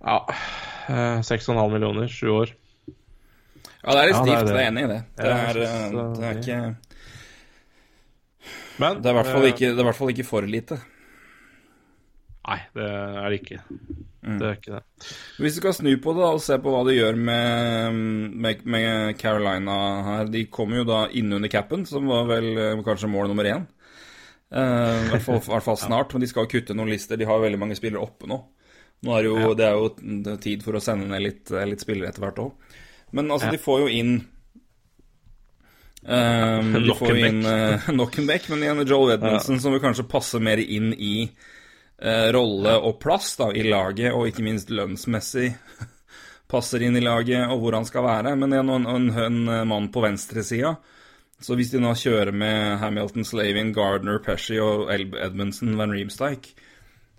ja, 0.01 0.17
uh, 0.89 1.19
6,5 1.25 1.71
millioner, 1.73 2.07
sju 2.11 2.29
år. 2.33 2.55
Ja, 3.81 3.95
det 3.95 4.01
er 4.01 4.07
litt 4.11 4.15
Ja, 4.15 4.21
er 4.21 4.25
stivt. 4.25 4.51
Jeg 4.51 4.57
er 4.61 4.67
enig 4.69 4.83
i 4.83 4.91
det. 4.91 5.01
Det 5.17 5.29
er, 5.31 5.61
eh, 5.65 5.89
det 5.91 6.25
er 6.25 6.29
eh, 6.29 6.39
ikke 6.41 6.57
Men 8.81 9.01
Det 9.01 9.09
er 9.09 9.13
i 9.13 9.17
hvert 9.17 9.31
fall 9.31 9.45
eh, 9.45 9.53
ikke, 9.55 9.67
det 9.71 9.77
er 9.77 9.81
i 9.81 9.89
hvert 9.89 9.99
fall 10.01 10.13
ikke 10.13 10.27
for 10.27 10.41
lite. 10.45 10.77
Nei, 12.41 12.59
det 12.73 12.85
er 12.85 13.27
det 13.29 13.37
ikke. 13.41 13.59
Mm. 14.21 14.37
Det 14.37 14.47
er 14.47 14.57
ikke 14.57 14.75
det. 14.75 15.09
Hvis 15.41 15.55
du 15.57 15.59
skal 15.61 15.75
snu 15.77 15.91
på 16.01 16.13
det 16.13 16.21
da, 16.21 16.29
og 16.37 16.41
se 16.45 16.57
på 16.61 16.73
hva 16.73 16.81
de 16.85 16.95
gjør 16.95 17.17
med, 17.17 17.99
med, 18.45 18.65
med 18.69 19.17
Carolina 19.17 19.77
her 20.05 20.29
De 20.29 20.43
kommer 20.53 20.81
jo 20.81 20.87
da 20.89 21.03
innunder 21.09 21.49
capen, 21.53 21.85
som 21.89 22.09
var 22.09 22.27
vel 22.29 22.51
eh, 22.53 22.83
kanskje 22.85 23.09
mål 23.09 23.31
nummer 23.31 23.49
én. 23.49 23.65
Eh, 24.51 24.57
I 24.61 25.17
uh, 25.17 25.21
hvert 25.25 25.65
fall 25.65 25.79
snart, 25.87 26.13
men 26.13 26.25
de 26.25 26.29
skal 26.29 26.49
kutte 26.49 26.77
noen 26.77 26.93
lister. 26.93 27.17
De 27.17 27.29
har 27.29 27.41
veldig 27.41 27.61
mange 27.61 27.77
spillere 27.79 28.03
oppe 28.03 28.29
nå. 28.29 28.43
Nå 29.01 29.15
er 29.15 29.25
det 29.25 29.31
jo, 29.31 29.53
Det 29.57 29.65
er 29.65 29.79
jo 29.79 30.35
tid 30.41 30.65
for 30.65 30.77
å 30.77 30.83
sende 30.83 31.09
ned 31.09 31.23
litt, 31.25 31.49
eh, 31.53 31.65
litt 31.69 31.81
spillere 31.81 32.11
etter 32.11 32.25
hvert 32.25 32.43
òg. 32.43 32.77
Men 33.17 33.33
altså, 33.33 33.49
de 33.51 33.61
får 33.61 33.85
jo 33.85 33.89
inn 34.01 34.21
Um, 36.01 36.71
De 36.73 36.93
får 36.97 37.17
inn 37.17 37.43
uh, 37.45 37.83
Knockenbeck, 37.85 38.47
men 38.49 38.63
igjen 38.65 38.79
Joel 38.89 39.19
Edmundsen, 39.19 39.59
som 39.61 39.75
vil 39.75 39.83
kanskje 39.83 40.07
passe 40.09 40.39
mer 40.41 40.57
inn 40.57 40.95
i 40.97 41.27
uh, 41.29 42.31
rolle 42.33 42.73
og 42.81 42.97
plass 43.03 43.35
da, 43.37 43.51
i 43.53 43.67
laget, 43.67 44.09
og 44.09 44.25
ikke 44.31 44.45
minst 44.47 44.73
lønnsmessig 44.73 45.51
passer 46.51 46.87
inn 46.87 46.97
i 46.97 47.03
laget 47.05 47.45
og 47.53 47.61
hvor 47.61 47.77
han 47.77 47.85
skal 47.85 48.07
være. 48.07 48.33
Men 48.33 48.57
igjen, 48.57 48.73
en, 48.79 48.89
en, 48.89 49.11
en 49.45 49.69
mann 49.69 49.91
på 49.93 50.01
venstresida 50.03 50.73
Så 51.37 51.55
hvis 51.55 51.69
de 51.71 51.79
nå 51.79 51.93
kjører 51.93 52.33
med 52.33 52.81
Hamilton, 52.81 53.25
Slavin, 53.25 53.69
Gardner, 53.77 54.17
Pesci 54.25 54.57
og 54.57 54.89
Edmundsen, 54.91 55.77
Van 55.77 55.93
Riemsdyke, 55.93 56.57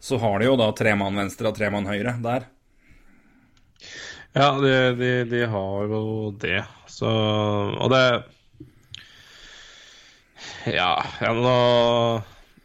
så 0.03 0.19
har 0.19 0.41
de 0.43 0.51
jo 0.51 0.59
da 0.59 0.73
tre 0.75 0.97
mann 0.99 1.15
venstre 1.15 1.53
og 1.53 1.55
tre 1.55 1.69
mann 1.71 1.87
høyre 1.87 2.17
der. 2.25 2.49
Ja, 4.33 4.49
de, 4.59 4.75
de, 4.99 5.11
de 5.29 5.45
har 5.47 5.93
jo 5.93 6.33
det. 6.41 6.65
Så 6.91 7.09
Og 7.09 7.93
det 7.93 8.05
Ja, 10.73 10.95
ja 11.21 11.33
nå 11.37 11.57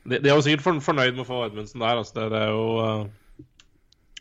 de, 0.08 0.22
de 0.24 0.32
er 0.32 0.38
jo 0.38 0.44
sikkert 0.46 0.64
for, 0.64 0.80
fornøyd 0.84 1.18
med 1.18 1.26
å 1.26 1.28
få 1.28 1.42
Edmundsen 1.50 1.84
der. 1.84 2.00
Altså 2.00 2.16
det, 2.16 2.28
det, 2.32 2.44
er 2.46 2.54
jo 2.56 2.68
uh, 2.80 3.42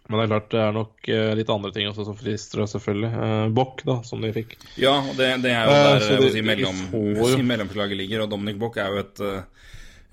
Men 0.08 0.18
det 0.18 0.24
er 0.24 0.32
klart 0.32 0.50
det 0.50 0.62
er 0.64 0.74
nok 0.74 1.10
uh, 1.12 1.30
litt 1.38 1.52
andre 1.54 1.72
ting 1.76 1.90
også 1.92 2.08
som 2.08 2.18
frister, 2.18 2.64
selvfølgelig. 2.72 3.12
Uh, 3.14 3.46
Bock, 3.54 3.84
da, 3.86 4.00
som 4.08 4.24
de 4.26 4.32
fikk. 4.34 4.56
Ja, 4.82 4.96
det, 5.14 5.30
det 5.46 5.54
er 5.54 5.70
jo 5.70 5.76
der 5.78 6.08
eh, 6.08 6.24
de, 6.24 6.32
si, 6.34 6.44
mellom, 6.46 6.82
får... 6.90 7.38
mellomslaget 7.52 8.02
ligger. 8.02 8.26
Og 8.26 8.34
Dominic 8.34 8.58
Bock 8.60 8.80
er 8.82 8.90
jo 8.90 9.04
et, 9.04 9.24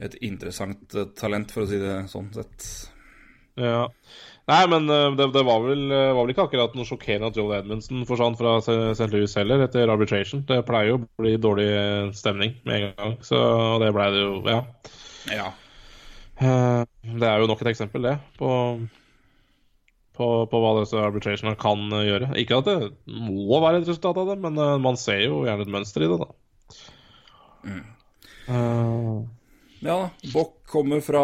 et 0.05 0.19
interessant 0.29 0.99
talent, 1.17 1.55
for 1.55 1.65
å 1.65 1.71
si 1.73 1.81
det 1.81 2.03
sånn 2.13 2.29
sett. 2.37 2.69
Ja. 3.59 3.87
Nei, 4.49 4.61
men 4.67 4.89
det, 4.89 5.27
det 5.31 5.43
var, 5.47 5.61
vel, 5.63 5.85
var, 5.87 6.17
vel, 6.17 6.31
ikke 6.33 6.47
akkurat 6.49 6.73
noe 6.75 6.87
sjokkerende 6.87 7.29
at 7.31 7.37
Joel 7.39 7.61
Edmundsen 7.61 8.01
forsvant 8.09 8.35
fra 8.39 8.57
St. 8.59 9.07
Louis 9.13 9.37
heller, 9.39 9.63
etter 9.63 9.91
arbitration. 9.93 10.41
Det 10.49 10.57
pleier 10.67 10.91
jo 10.91 10.97
å 10.99 11.03
bli 11.21 11.37
dårlig 11.39 11.69
stemning 12.17 12.57
med 12.67 12.75
en 12.75 12.97
gang, 12.97 13.13
så 13.23 13.39
det 13.79 13.93
blei 13.95 14.09
det 14.11 14.25
jo, 14.25 14.41
ja. 14.49 14.59
ja. 15.31 15.47
Eh, 16.41 16.81
det 17.21 17.29
er 17.29 17.39
jo 17.39 17.47
nok 17.49 17.61
et 17.63 17.71
eksempel, 17.71 18.07
det, 18.07 18.17
på, 18.39 18.49
på, 20.17 20.29
på 20.49 20.61
hva 20.63 20.73
disse 20.79 20.99
arbitrationene 20.99 21.59
kan 21.59 21.85
gjøre. 22.03 22.33
Ikke 22.41 22.59
at 22.59 22.69
det 22.69 22.77
må 23.07 23.61
være 23.63 23.81
et 23.81 23.89
resultat 23.89 24.19
av 24.19 24.33
det, 24.33 24.39
men 24.43 24.59
eh, 24.59 24.75
man 24.81 24.99
ser 24.99 25.23
jo 25.27 25.43
gjerne 25.47 25.67
et 25.67 25.73
mønster 25.77 26.05
i 26.05 26.11
det, 26.11 26.19
da. 26.23 26.31
Mm. 27.63 27.83
Uh, 28.43 29.23
ja, 29.85 29.97
Bock 30.33 30.57
kommer 30.67 30.99
fra 31.03 31.23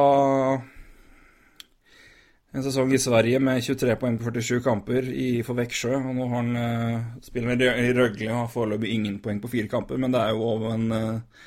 en 2.50 2.64
sesong 2.66 2.94
i 2.96 3.00
Sverige 3.02 3.40
med 3.44 3.62
23 3.62 3.96
poeng 4.02 4.18
på 4.18 4.32
47 4.32 4.62
kamper 4.66 5.10
i, 5.14 5.42
for 5.46 5.58
Veksjø. 5.60 5.94
Og 6.00 6.16
nå 6.18 6.28
har 6.32 6.40
han 6.40 6.56
uh, 6.58 7.10
spiller 7.26 7.62
i 7.62 7.92
Røgle 7.94 8.32
og 8.32 8.40
har 8.40 8.54
foreløpig 8.54 8.94
ingen 8.96 9.20
poeng 9.24 9.42
på 9.44 9.52
fire 9.52 9.70
kamper, 9.70 10.00
men 10.02 10.16
det 10.16 10.24
er 10.24 10.34
jo 10.34 10.72
en, 10.72 10.88
uh, 10.90 11.44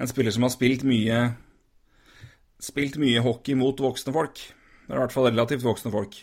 en 0.00 0.10
spiller 0.10 0.32
som 0.34 0.46
har 0.46 0.54
spilt 0.54 0.86
mye 0.88 1.26
spilt 2.62 2.96
mye 2.96 3.20
hockey 3.20 3.56
mot 3.58 3.80
voksne 3.84 4.14
folk. 4.16 4.40
Det 4.40 4.94
er 4.94 4.96
i 4.96 5.02
hvert 5.02 5.12
fall 5.12 5.28
relativt 5.28 5.66
voksne 5.66 5.92
folk. 5.92 6.16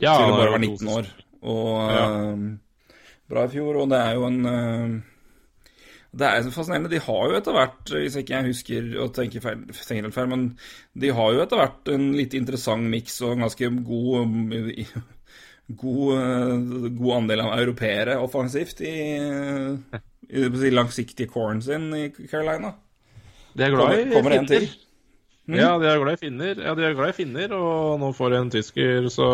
Ja, 0.00 0.16
til 0.16 0.34
å 0.34 0.36
bare 0.36 0.52
være 0.56 0.66
19 0.66 0.92
år. 0.92 1.08
Og 1.40 1.70
ja. 1.96 2.04
uh, 2.36 2.98
bra 3.32 3.46
i 3.46 3.54
fjor, 3.54 3.80
og 3.80 3.94
det 3.94 4.02
er 4.04 4.20
jo 4.20 4.28
en 4.28 4.40
Det 6.10 6.26
er 6.26 6.50
fascinerende. 6.50 6.90
De 6.90 6.98
har 7.04 7.30
jo 7.30 7.36
etter 7.38 7.54
hvert, 7.54 7.92
hvis 7.94 8.16
ikke 8.18 8.34
jeg 8.34 8.50
husker 8.50 8.90
og 9.04 9.12
tenker, 9.14 9.42
feil, 9.44 9.62
tenker 9.76 10.08
helt 10.08 10.16
feil, 10.16 10.30
men 10.32 10.44
de 10.98 11.12
har 11.14 11.36
jo 11.36 11.42
etter 11.44 11.60
hvert 11.60 11.90
en 11.94 12.10
litt 12.16 12.34
interessant 12.34 12.90
miks 12.90 13.20
og 13.22 13.36
en 13.36 13.46
ganske 13.46 13.70
god 13.86 14.30
God, 15.80 16.16
uh, 16.18 16.86
god 16.98 17.12
andel 17.14 17.44
av 17.44 17.52
europeere 17.60 18.16
offensivt 18.18 18.80
i, 18.82 18.94
i, 20.26 20.40
i 20.42 20.70
langsiktige 20.74 21.30
corn 21.30 21.62
sin 21.62 21.84
i 21.94 22.08
Carolina. 22.24 22.72
De 23.54 23.66
er 23.66 23.76
glad 23.76 23.94
i 23.94 24.00
Kommer, 24.08 24.16
kommer 24.16 24.34
finner. 24.40 24.66
Mm. 25.46 25.58
Ja, 25.60 25.70
de 25.78 25.86
er 25.86 26.02
glad 26.02 26.18
i 26.18 26.20
finner, 26.24 26.58
ja, 26.62 26.74
de 26.74 26.88
er 26.88 26.96
glad 26.98 27.12
i 27.12 27.16
finner, 27.20 27.54
og 27.54 28.02
nå 28.02 28.10
får 28.18 28.34
de 28.34 28.40
en 28.40 28.50
tysker, 28.56 29.06
så 29.14 29.30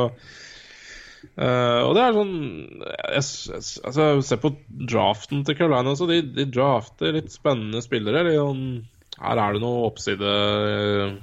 uh, 1.34 1.82
Og 1.86 1.94
det 1.96 2.02
er 2.02 2.16
sånn 2.16 2.34
jeg, 2.80 3.22
jeg, 3.22 3.62
altså, 3.88 4.08
Se 4.24 4.38
på 4.42 4.52
draften 4.90 5.44
til 5.46 5.58
Carolina, 5.58 5.94
så 5.98 6.08
de, 6.10 6.20
de 6.36 6.46
drafter 6.48 7.16
litt 7.16 7.32
spennende 7.34 7.82
spillere. 7.84 8.24
Sånn, 8.36 8.64
her 9.20 9.42
er 9.42 9.56
det 9.56 9.62
noe 9.64 9.86
oppside 9.88 10.32
uh, 10.32 11.16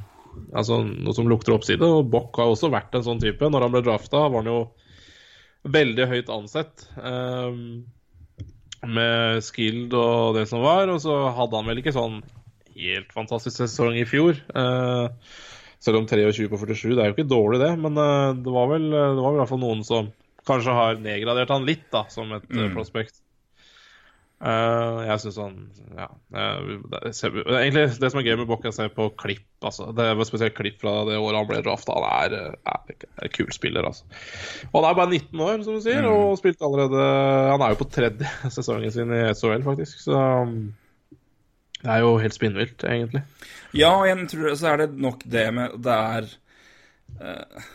Altså 0.53 0.79
noe 0.85 1.13
som 1.15 1.27
lukter 1.29 1.53
oppside, 1.55 1.85
og 1.85 2.09
Bock 2.13 2.39
har 2.41 2.49
også 2.49 2.71
vært 2.73 2.95
en 2.97 3.05
sånn 3.05 3.21
type. 3.21 3.49
Når 3.49 3.67
han 3.67 3.73
ble 3.75 3.83
drafta, 3.85 4.25
var 4.25 4.41
han 4.41 4.49
jo 4.49 4.61
veldig 5.73 6.07
høyt 6.09 6.31
ansett. 6.33 6.87
Um, 6.97 7.85
med 8.83 9.43
skilled 9.45 9.93
og 9.95 10.33
det 10.35 10.47
som 10.49 10.63
var, 10.65 10.89
og 10.91 10.99
så 11.03 11.13
hadde 11.37 11.59
han 11.59 11.69
vel 11.69 11.79
ikke 11.79 11.93
sånn 11.95 12.17
helt 12.73 13.13
fantastisk 13.13 13.61
sesong 13.61 13.97
i 13.99 14.07
fjor. 14.09 14.39
Uh, 14.57 15.07
selv 15.83 15.99
om 15.99 16.07
23 16.09 16.47
på 16.51 16.59
47, 16.61 16.93
det 16.95 17.03
er 17.03 17.11
jo 17.11 17.17
ikke 17.17 17.29
dårlig, 17.29 17.59
det. 17.63 17.73
Men 17.83 17.99
uh, 17.99 18.31
det, 18.37 18.53
var 18.55 18.71
vel, 18.71 18.87
det 18.91 19.19
var 19.19 19.29
vel 19.29 19.39
i 19.39 19.43
hvert 19.43 19.51
fall 19.51 19.63
noen 19.65 19.83
som 19.87 20.13
kanskje 20.47 20.75
har 20.75 21.03
nedgradert 21.03 21.51
han 21.53 21.67
litt, 21.67 21.85
da, 21.93 22.05
som 22.11 22.31
et 22.35 22.47
mm. 22.51 22.71
prospect. 22.75 23.19
Uh, 24.43 25.05
jeg 25.07 25.21
syns 25.23 25.37
han 25.39 25.53
Ja. 25.95 26.09
Det, 26.33 27.11
egentlig, 27.61 27.85
det 28.01 28.09
som 28.11 28.19
er 28.19 28.25
gøy 28.27 28.35
med 28.41 28.49
Bock, 28.49 28.65
er 28.65 28.73
å 28.73 28.75
se 28.75 28.89
på 28.91 29.07
klipp. 29.19 29.45
Altså. 29.63 29.87
Det 29.95 30.03
er 30.03 30.19
spesielt 30.27 30.57
klipp 30.57 30.81
fra 30.81 30.97
det 31.07 31.15
året 31.15 31.39
han 31.39 31.47
ble 31.47 31.61
drafta. 31.63 31.95
Han 31.95 32.07
er, 32.09 32.57
er, 32.59 32.95
er 33.07 33.27
en 33.29 33.35
kul 33.37 33.53
spiller, 33.55 33.87
altså. 33.87 34.03
Og 34.73 34.81
han 34.81 34.89
er 34.89 34.99
bare 34.99 35.21
19 35.21 35.45
år, 35.47 35.63
som 35.63 35.77
du 35.77 35.85
sier, 35.85 36.03
mm. 36.03 36.11
og 36.11 36.39
spilte 36.41 36.67
allerede 36.67 37.07
Han 37.53 37.63
er 37.63 37.75
jo 37.75 37.81
på 37.83 37.91
tredje 37.93 38.33
sesongen 38.57 38.95
sin 38.95 39.15
i 39.15 39.25
SHL, 39.31 39.63
faktisk. 39.63 40.03
Så 40.03 40.19
det 41.83 41.91
er 41.91 42.03
jo 42.03 42.15
helt 42.21 42.35
spinnvilt, 42.35 42.83
egentlig. 42.87 43.23
Ja, 43.75 43.91
og 43.97 44.07
igjen 44.07 44.27
tror 44.31 44.49
jeg, 44.49 44.59
så 44.59 44.71
er 44.71 44.83
det 44.83 44.91
nok 45.03 45.23
det 45.27 45.47
med 45.55 45.73
Det 45.83 45.95
er 45.95 46.27
uh, 47.19 47.65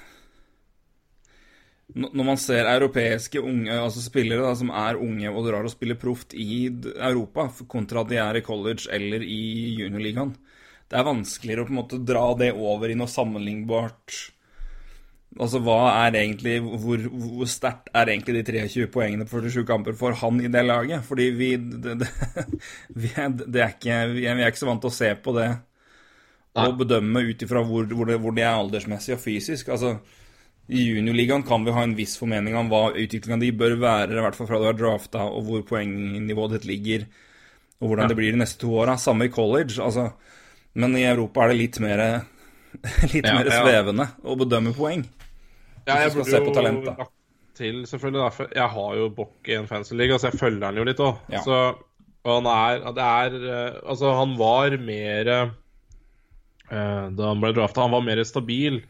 Når 1.98 2.26
man 2.30 2.40
ser 2.40 2.70
europeiske 2.70 3.42
unge, 3.42 3.74
altså 3.74 4.00
spillere 4.04 4.46
da, 4.46 4.54
som 4.56 4.72
er 4.72 5.00
unge 5.02 5.28
og 5.32 5.48
drar 5.48 5.66
og 5.66 5.74
spiller 5.74 5.98
proft 6.00 6.32
i 6.32 6.68
Europa, 6.94 7.50
kontra 7.68 8.04
at 8.04 8.12
de 8.12 8.20
er 8.22 8.40
i 8.40 8.44
college 8.46 8.88
eller 8.94 9.24
i 9.26 9.42
juniorligaen 9.82 10.32
Det 10.88 10.96
er 10.96 11.08
vanskeligere 11.08 11.66
å 11.66 11.68
på 11.68 11.74
en 11.74 11.80
måte 11.82 12.00
dra 12.08 12.24
det 12.40 12.54
over 12.56 12.88
i 12.88 12.96
noe 12.96 13.12
sammenlignbart 13.12 14.22
Altså, 15.37 15.61
hva 15.61 16.06
er 16.06 16.16
egentlig 16.16 16.54
Hvor, 16.64 17.02
hvor 17.12 17.49
sterkt 17.52 17.90
er 17.92 18.08
egentlig 18.08 18.38
de 18.38 18.44
23 18.49 18.87
poengene 18.90 19.26
på 19.28 19.42
47 19.44 19.66
kamper 19.68 19.97
for 19.99 20.16
han 20.16 20.40
i 20.40 20.49
det 20.49 20.62
laget? 20.64 21.04
Fordi 21.04 21.28
vi 21.37 21.50
Det, 21.61 21.99
det, 22.00 22.08
vi 23.02 23.11
er, 23.12 23.35
det 23.37 23.62
er 23.62 23.75
ikke, 23.75 23.99
vi 24.14 24.25
er, 24.25 24.47
ikke 24.47 24.62
så 24.62 24.70
vant 24.70 24.82
til 24.82 24.92
å 24.92 24.99
se 24.99 25.12
på 25.23 25.37
det 25.37 25.50
og 26.58 26.78
bedømme 26.80 27.20
ut 27.28 27.42
ifra 27.44 27.61
hvor, 27.62 27.85
hvor, 27.92 28.08
hvor, 28.18 28.35
de 28.35 28.42
er 28.42 28.56
aldersmessig 28.56 29.14
og 29.14 29.20
fysisk. 29.23 29.68
Altså, 29.70 29.92
i 30.68 30.88
juniorligaen 30.88 31.44
kan 31.47 31.62
vi 31.62 31.75
ha 31.76 31.85
en 31.87 31.94
viss 31.94 32.16
formening 32.18 32.56
om 32.58 32.70
hva 32.73 32.88
utviklinga 32.90 33.38
di 33.40 33.52
bør 33.54 33.76
være, 33.78 34.16
i 34.16 34.25
hvert 34.25 34.35
fall 34.35 34.49
fra 34.50 34.58
du 34.58 34.66
er 34.66 34.76
drafta, 34.76 35.23
og 35.28 35.47
hvor 35.47 35.62
poengnivået 35.68 36.56
ditt 36.56 36.66
ligger, 36.66 37.06
og 37.78 37.92
hvordan 37.92 38.08
ja. 38.08 38.11
det 38.11 38.18
blir 38.18 38.35
de 38.35 38.42
neste 38.42 38.61
to 38.64 38.73
åra. 38.80 38.97
Samme 38.99 39.28
i 39.28 39.32
college, 39.32 39.78
altså. 39.85 40.11
Men 40.78 40.97
i 40.99 41.06
Europa 41.06 41.44
er 41.44 41.52
det 41.52 41.61
litt 41.61 41.78
mer 41.85 42.02
litt 43.14 43.23
ja, 43.23 43.38
mer 43.38 43.52
svevende 43.54 44.11
å 44.26 44.37
bedømme 44.38 44.75
poeng. 44.76 45.06
Ja, 45.88 46.02
jeg 46.04 46.12
burde 46.14 46.40
jo 46.45 46.83
lagt 46.85 47.14
til, 47.59 47.83
selvfølgelig. 47.88 48.21
Da. 48.23 48.49
Jeg 48.54 48.73
har 48.75 48.97
jo 49.00 49.09
Bock 49.14 49.49
i 49.50 49.57
en 49.59 49.68
fancy-liga, 49.71 50.18
så 50.18 50.30
jeg 50.30 50.40
følger 50.40 50.68
han 50.68 50.78
jo 50.78 50.87
litt 50.87 51.02
òg. 51.02 51.23
Ja. 51.33 51.42
Og 52.26 52.30
han 52.35 52.49
er, 52.50 52.85
det 52.92 53.04
er 53.07 53.35
eh, 53.38 53.80
Altså, 53.88 54.12
han 54.18 54.35
var 54.37 54.75
mer 54.83 55.28
eh, 55.33 55.50
Da 56.68 57.28
han 57.30 57.42
ble 57.42 57.54
drafta, 57.57 57.87
han 57.87 57.95
var 57.95 58.04
mer 58.04 58.21
stabil. 58.26 58.83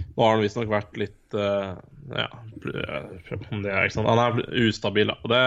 Nå 0.00 0.22
har 0.22 0.36
han 0.36 0.44
visstnok 0.44 0.70
vært 0.70 0.96
litt 0.96 1.36
uh, 1.36 1.76
Ja, 2.08 2.28
det 2.62 2.84
er 2.86 3.18
ikke 3.20 3.96
sant. 3.98 4.08
Han 4.08 4.22
er 4.22 4.40
ustabil, 4.64 5.10
da. 5.12 5.18
Og 5.20 5.34
det 5.34 5.42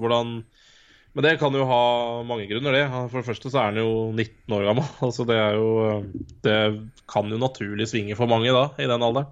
Hvordan 0.00 0.38
men 1.16 1.24
det 1.24 1.38
kan 1.40 1.54
jo 1.56 1.64
ha 1.64 1.82
mange 2.28 2.44
grunner, 2.44 2.74
det. 2.76 2.82
For 2.92 3.22
det 3.22 3.24
første 3.30 3.48
så 3.48 3.60
er 3.62 3.70
han 3.70 3.78
jo 3.80 3.92
19 4.12 4.52
år 4.52 4.66
gammel. 4.68 4.88
Altså 5.06 5.24
det 5.24 5.38
er 5.40 5.54
jo 5.56 5.68
Det 6.44 6.58
kan 7.08 7.32
jo 7.32 7.38
naturlig 7.40 7.86
svinge 7.88 8.18
for 8.18 8.28
mange 8.28 8.52
da, 8.52 8.66
i 8.76 8.88
den 8.90 9.04
alderen. 9.06 9.30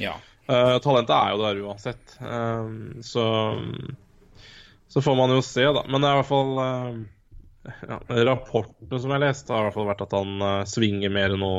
Ja. 0.00 0.16
Uh, 0.48 0.78
talentet 0.80 1.12
er 1.12 1.34
jo 1.34 1.40
der 1.42 1.62
uansett. 1.66 2.16
Uh, 2.22 3.00
så 3.04 3.24
Så 4.88 5.02
får 5.04 5.16
man 5.18 5.34
jo 5.34 5.42
se, 5.44 5.66
da. 5.76 5.84
Men 5.84 6.00
det 6.00 6.08
er 6.08 6.16
i 6.16 6.20
hvert 6.22 6.30
fall 6.30 6.52
uh, 6.56 7.00
ja, 7.84 7.98
Rapportene 8.30 9.00
som 9.02 9.12
jeg 9.12 9.24
leste, 9.26 9.52
har 9.52 9.66
i 9.66 9.68
hvert 9.68 9.76
fall 9.76 9.90
vært 9.90 10.06
at 10.06 10.14
han 10.16 10.46
svinger 10.68 11.12
mer 11.12 11.34
nå. 11.36 11.50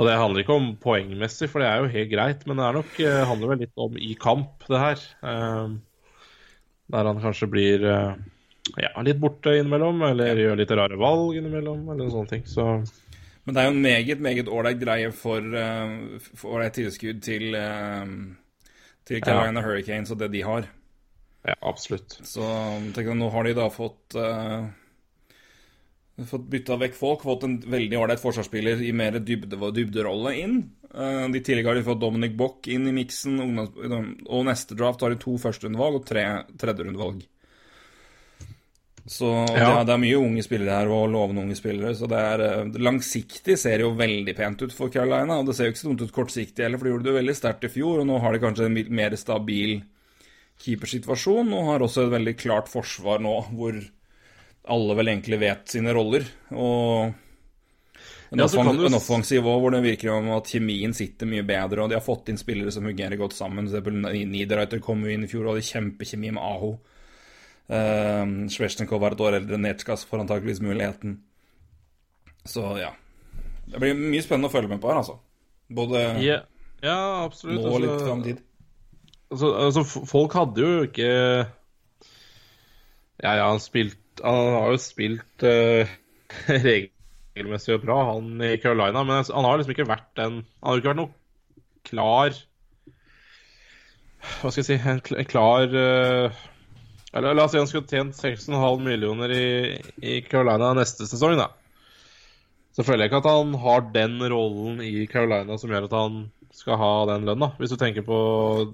Og 0.00 0.06
det 0.06 0.16
handler 0.20 0.42
ikke 0.42 0.58
om 0.58 0.74
poengmessig, 0.80 1.48
for 1.48 1.64
det 1.64 1.70
er 1.70 1.80
jo 1.80 1.94
helt 1.94 2.12
greit. 2.12 2.44
Men 2.48 2.60
det 2.60 2.66
er 2.66 2.76
nok, 2.76 2.92
handler 3.30 3.54
vel 3.54 3.62
litt 3.64 3.80
om 3.80 3.96
i 3.96 4.12
kamp, 4.20 4.66
det 4.68 4.80
her. 4.80 5.02
der 6.92 7.08
han 7.08 7.22
kanskje 7.24 7.48
blir 7.52 7.84
ja, 7.88 8.92
litt 9.04 9.20
borte 9.20 9.56
innimellom, 9.56 10.04
eller 10.10 10.40
gjør 10.40 10.60
litt 10.60 10.76
rare 10.76 11.00
valg 11.00 11.40
innimellom, 11.40 11.88
eller 11.92 12.12
sånne 12.12 12.32
ting. 12.34 12.44
Så 12.48 12.68
men 13.50 13.56
det 13.56 13.62
er 13.62 13.66
jo 13.66 13.74
en 13.74 13.82
meget, 13.82 14.20
meget 14.22 14.48
ålreit 14.48 14.78
greie 14.78 15.10
for 15.10 15.42
ålreit 15.42 16.70
uh, 16.70 16.76
tilskudd 16.76 17.22
til, 17.26 17.56
uh, 17.58 18.06
til 19.08 19.24
Carolina 19.26 19.58
ja. 19.58 19.66
Hurricanes 19.66 20.12
og 20.14 20.20
det 20.22 20.28
de 20.36 20.44
har. 20.46 20.68
Ja, 21.48 21.56
absolutt. 21.66 22.14
Så 22.22 22.46
tenk 22.94 23.08
deg, 23.08 23.16
nå 23.18 23.30
har 23.34 23.48
de 23.48 23.56
da 23.58 23.66
fått 23.74 24.14
uh, 24.14 24.68
fått 26.30 26.46
bytta 26.52 26.76
vekk 26.78 26.94
folk, 26.94 27.24
fått 27.26 27.48
en 27.48 27.56
veldig 27.74 27.98
ålreit 27.98 28.22
forsvarsspiller 28.22 28.84
i 28.86 28.92
mer 28.94 29.18
dybde, 29.18 29.58
dybderolle 29.74 30.36
inn. 30.38 30.60
Uh, 30.94 31.26
de 31.32 31.42
tidligere 31.42 31.72
har 31.72 31.80
de 31.80 31.86
fått 31.90 32.04
Dominic 32.06 32.38
Bock 32.38 32.70
inn 32.70 32.86
i 32.86 32.94
miksen, 32.94 33.40
og 33.58 34.46
neste 34.46 34.78
draft 34.78 35.02
har 35.02 35.10
de 35.10 35.20
to 35.26 35.34
førsterundevalg 35.42 36.00
og 36.00 36.08
tre 36.08 36.26
tredjerundevalg. 36.60 37.26
Så 39.10 39.26
ja. 39.26 39.70
det, 39.80 39.86
det 39.88 39.94
er 39.96 40.02
mye 40.04 40.18
unge 40.22 40.42
spillere 40.46 40.76
her, 40.78 40.90
og 40.94 41.08
lovende 41.10 41.42
unge 41.42 41.56
spillere. 41.58 41.96
Så 41.98 42.06
det 42.10 42.18
er 42.22 42.42
eh, 42.46 42.76
langsiktig 42.78 43.56
ser 43.58 43.80
det 43.80 43.86
jo 43.88 43.96
veldig 43.98 44.34
pent 44.38 44.60
ut 44.62 44.74
for 44.76 44.92
Carolina. 44.94 45.40
Og 45.40 45.48
det 45.48 45.56
ser 45.58 45.66
jo 45.66 45.72
ikke 45.74 45.80
så 45.82 45.88
dumt 45.90 46.04
ut 46.04 46.12
kortsiktig 46.14 46.62
heller, 46.62 46.78
for 46.78 46.86
de 46.86 46.92
gjorde 46.94 47.08
det 47.08 47.16
veldig 47.16 47.34
sterkt 47.34 47.66
i 47.66 47.72
fjor. 47.74 48.04
Og 48.04 48.06
nå 48.06 48.20
har 48.22 48.36
de 48.36 48.42
kanskje 48.44 48.68
en 48.68 48.76
mer 49.00 49.16
stabil 49.18 49.80
keepersituasjon, 50.60 51.50
og 51.56 51.72
har 51.72 51.82
også 51.86 52.04
et 52.06 52.14
veldig 52.14 52.36
klart 52.38 52.70
forsvar 52.70 53.22
nå, 53.24 53.34
hvor 53.56 53.80
alle 54.70 54.96
vel 54.98 55.10
egentlig 55.14 55.40
vet 55.42 55.74
sine 55.74 55.94
roller. 55.96 56.26
Og 56.52 57.10
en, 58.30 58.38
Ja, 58.38 58.46
du- 58.46 58.86
en 58.86 58.94
offensiv 58.94 59.42
òg, 59.42 59.58
hvor 59.64 59.74
det 59.74 59.82
virker 59.82 60.12
om 60.14 60.30
at 60.36 60.52
kjemien 60.52 60.94
sitter 60.94 61.26
mye 61.26 61.42
bedre, 61.42 61.82
og 61.82 61.90
de 61.90 61.98
har 61.98 62.04
fått 62.04 62.28
inn 62.30 62.38
spillere 62.38 62.70
som 62.70 62.86
fungerer 62.86 63.18
godt 63.18 63.34
sammen. 63.34 63.66
For 63.66 63.80
eksempel 63.80 64.28
Niederreiter 64.30 64.78
kom 64.78 65.02
jo 65.02 65.10
inn 65.10 65.24
i 65.24 65.32
fjor 65.32 65.48
og 65.48 65.56
hadde 65.56 65.66
kjempekjemi 65.66 66.30
med 66.36 66.42
Aho. 66.44 66.76
Uh, 67.70 68.48
Svesjnikov 68.50 69.04
er 69.06 69.14
et 69.14 69.22
år 69.22 69.38
eldre 69.38 69.56
enn 69.58 69.66
Netskas, 69.68 70.02
får 70.08 70.24
antakeligvis 70.24 70.62
muligheten. 70.64 71.20
Så 72.48 72.64
ja. 72.80 72.90
Det 73.70 73.78
blir 73.78 73.94
mye 73.94 74.22
spennende 74.24 74.50
å 74.50 74.54
følge 74.54 74.72
med 74.72 74.80
på 74.82 74.90
her, 74.90 75.02
altså. 75.02 75.20
Både 75.70 76.02
yeah. 76.18 76.46
ja 76.82 76.98
absolutt. 77.22 77.60
nå 77.62 77.70
og 77.70 77.82
litt 77.84 77.92
altså- 77.92 78.08
fram 78.08 78.22
i 78.24 78.30
tid. 78.32 78.46
Altså, 79.30 79.50
altså, 79.54 79.84
folk 80.10 80.32
hadde 80.34 80.64
jo 80.64 80.86
ikke 80.88 81.10
Ja, 83.22 83.34
ja, 83.38 83.44
han 83.46 83.60
spilt 83.62 84.22
Han 84.24 84.56
har 84.56 84.72
jo 84.72 84.80
spilt 84.82 85.44
uh, 85.46 85.92
regelmessig 86.66 87.76
og 87.76 87.84
bra, 87.84 88.00
han 88.10 88.32
i 88.42 88.56
Carolina, 88.58 89.04
men 89.06 89.22
han 89.22 89.46
har 89.46 89.60
liksom 89.60 89.76
ikke 89.76 89.86
vært 89.86 90.08
den 90.18 90.40
Han 90.42 90.66
har 90.66 90.74
jo 90.74 90.82
ikke 90.82 90.90
vært 90.90 91.02
noe 91.04 91.14
klar 91.86 92.34
Hva 94.40 94.50
skal 94.50 94.64
jeg 94.64 94.68
si 94.72 94.80
En, 94.82 95.00
klar 95.30 95.78
eh, 95.78 96.42
eller 97.12 97.34
La 97.34 97.44
oss 97.44 97.54
si 97.54 97.58
han 97.58 97.68
skulle 97.70 97.90
tjent 97.90 98.14
6,5 98.14 98.84
millioner 98.84 99.32
i, 99.34 99.48
i 100.02 100.20
Carolina 100.22 100.72
neste 100.78 101.08
sesong, 101.10 101.36
da. 101.40 101.50
Så 102.76 102.84
føler 102.86 103.04
jeg 103.04 103.10
ikke 103.10 103.22
at 103.24 103.30
han 103.32 103.54
har 103.64 103.86
den 103.94 104.20
rollen 104.30 104.78
i 104.84 105.06
Carolina 105.10 105.58
som 105.58 105.72
gjør 105.72 105.88
at 105.88 105.96
han 105.98 106.20
skal 106.54 106.78
ha 106.78 106.92
den 107.10 107.26
lønna, 107.28 107.52
hvis 107.58 107.72
du 107.74 107.78
tenker 107.78 108.04
på 108.06 108.18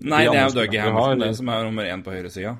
de 0.00 0.08
Nei, 0.08 0.24
det 0.28 0.40
er 0.40 0.48
jo 0.48 0.56
Dougie 0.60 0.84
Hamilton, 0.84 1.24
det 1.24 1.36
som 1.38 1.52
er 1.52 1.68
nummer 1.68 1.88
én 1.88 2.04
på 2.04 2.12
høyresida. 2.12 2.56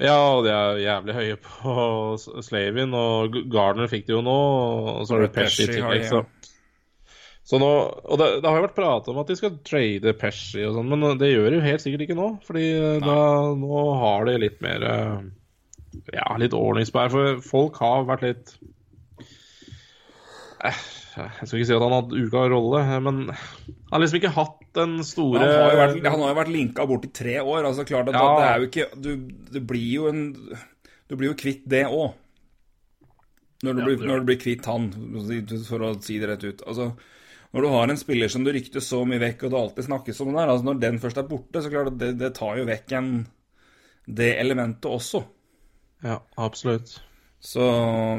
Ja, 0.00 0.16
og 0.32 0.46
de 0.46 0.52
er 0.54 0.78
jævlig 0.80 1.16
høye 1.16 1.40
på 1.44 1.74
Slavin, 2.46 2.94
og 2.96 3.36
Gardner 3.52 3.90
fikk 3.90 4.06
det 4.08 4.16
jo 4.16 4.22
nå, 4.24 4.38
og 5.00 5.08
så 5.08 5.18
er 5.18 5.26
det 5.26 5.34
Pesci 5.36 5.66
i 5.66 5.74
tillegg, 5.74 6.06
så. 6.08 6.24
Så 7.50 7.58
nå, 7.58 7.68
og 8.06 8.20
det, 8.20 8.26
det 8.44 8.46
har 8.46 8.60
jo 8.60 8.66
vært 8.68 8.76
prat 8.76 9.08
om 9.10 9.16
at 9.18 9.30
de 9.32 9.34
skal 9.34 9.56
trade 9.66 10.12
Pesci 10.20 10.62
og 10.68 10.76
sånn, 10.76 10.92
men 10.92 11.18
det 11.18 11.32
gjør 11.32 11.48
de 11.50 11.56
jo 11.58 11.64
helt 11.64 11.82
sikkert 11.82 12.04
ikke 12.06 12.14
nå. 12.18 12.28
Fordi 12.46 12.66
da, 13.02 13.16
nå 13.58 13.80
har 14.04 14.28
de 14.28 14.36
litt 14.38 14.60
mer 14.62 14.84
eh, 14.86 15.16
Ja, 16.14 16.28
litt 16.38 16.54
ordningsbær. 16.54 17.10
For 17.10 17.40
folk 17.42 17.80
har 17.82 18.06
vært 18.06 18.22
litt 18.28 18.52
eh, 20.62 20.78
Jeg 21.16 21.48
skal 21.48 21.58
ikke 21.58 21.68
si 21.72 21.74
at 21.74 21.82
han 21.82 21.90
har 21.96 22.04
hatt 22.04 22.14
uka 22.14 22.44
rolle, 22.54 22.84
men 23.02 23.20
han 23.34 23.90
har 23.90 24.04
liksom 24.04 24.20
ikke 24.20 24.34
hatt 24.38 24.56
den 24.78 25.00
store 25.06 25.42
Han 25.42 25.50
har 25.50 25.74
jo 25.74 25.82
vært, 25.82 26.00
han 26.06 26.22
har 26.22 26.34
jo 26.34 26.40
vært 26.44 26.54
linka 26.54 26.86
bort 26.86 27.08
i 27.08 27.14
tre 27.18 27.38
år. 27.42 27.64
altså 27.66 27.86
klart 27.88 28.12
at 28.12 28.18
Ja. 28.20 28.26
Det 28.38 28.48
er 28.48 28.58
jo 28.62 28.70
ikke 28.70 28.88
du, 28.94 29.12
Det 29.58 29.66
blir 29.66 29.88
jo 29.98 30.06
en 30.12 30.22
Du 31.10 31.16
blir 31.18 31.32
jo 31.32 31.38
kvitt 31.38 31.66
det 31.66 31.86
òg. 31.90 32.12
Når, 33.66 33.80
Ja, 33.82 33.96
når 34.06 34.22
du 34.22 34.28
blir 34.30 34.38
kvitt 34.40 34.64
han, 34.70 34.86
for 35.66 35.82
å 35.84 35.96
si 36.00 36.14
det 36.22 36.30
rett 36.30 36.44
ut. 36.46 36.62
Altså, 36.64 36.94
når 37.52 37.62
du 37.62 37.68
har 37.72 37.88
en 37.90 37.98
spiller 37.98 38.28
som 38.30 38.44
du 38.46 38.52
rykter 38.54 38.80
så 38.84 39.00
mye 39.08 39.18
vekk, 39.22 39.44
og 39.46 39.50
det 39.52 39.58
alltid 39.60 39.86
snakkes 39.88 40.20
om 40.22 40.30
den 40.30 40.38
der, 40.38 40.52
altså 40.52 40.68
når 40.68 40.80
den 40.84 41.00
først 41.02 41.18
er 41.18 41.26
borte, 41.30 41.62
så 41.64 41.70
klart 41.72 41.96
det, 41.98 42.12
det 42.20 42.32
tar 42.36 42.60
jo 42.60 42.66
vekk 42.68 42.92
en, 42.98 43.08
det 44.06 44.28
elementet 44.40 44.86
også. 44.90 45.24
Ja, 46.06 46.20
absolutt. 46.40 46.96
Så 47.40 47.64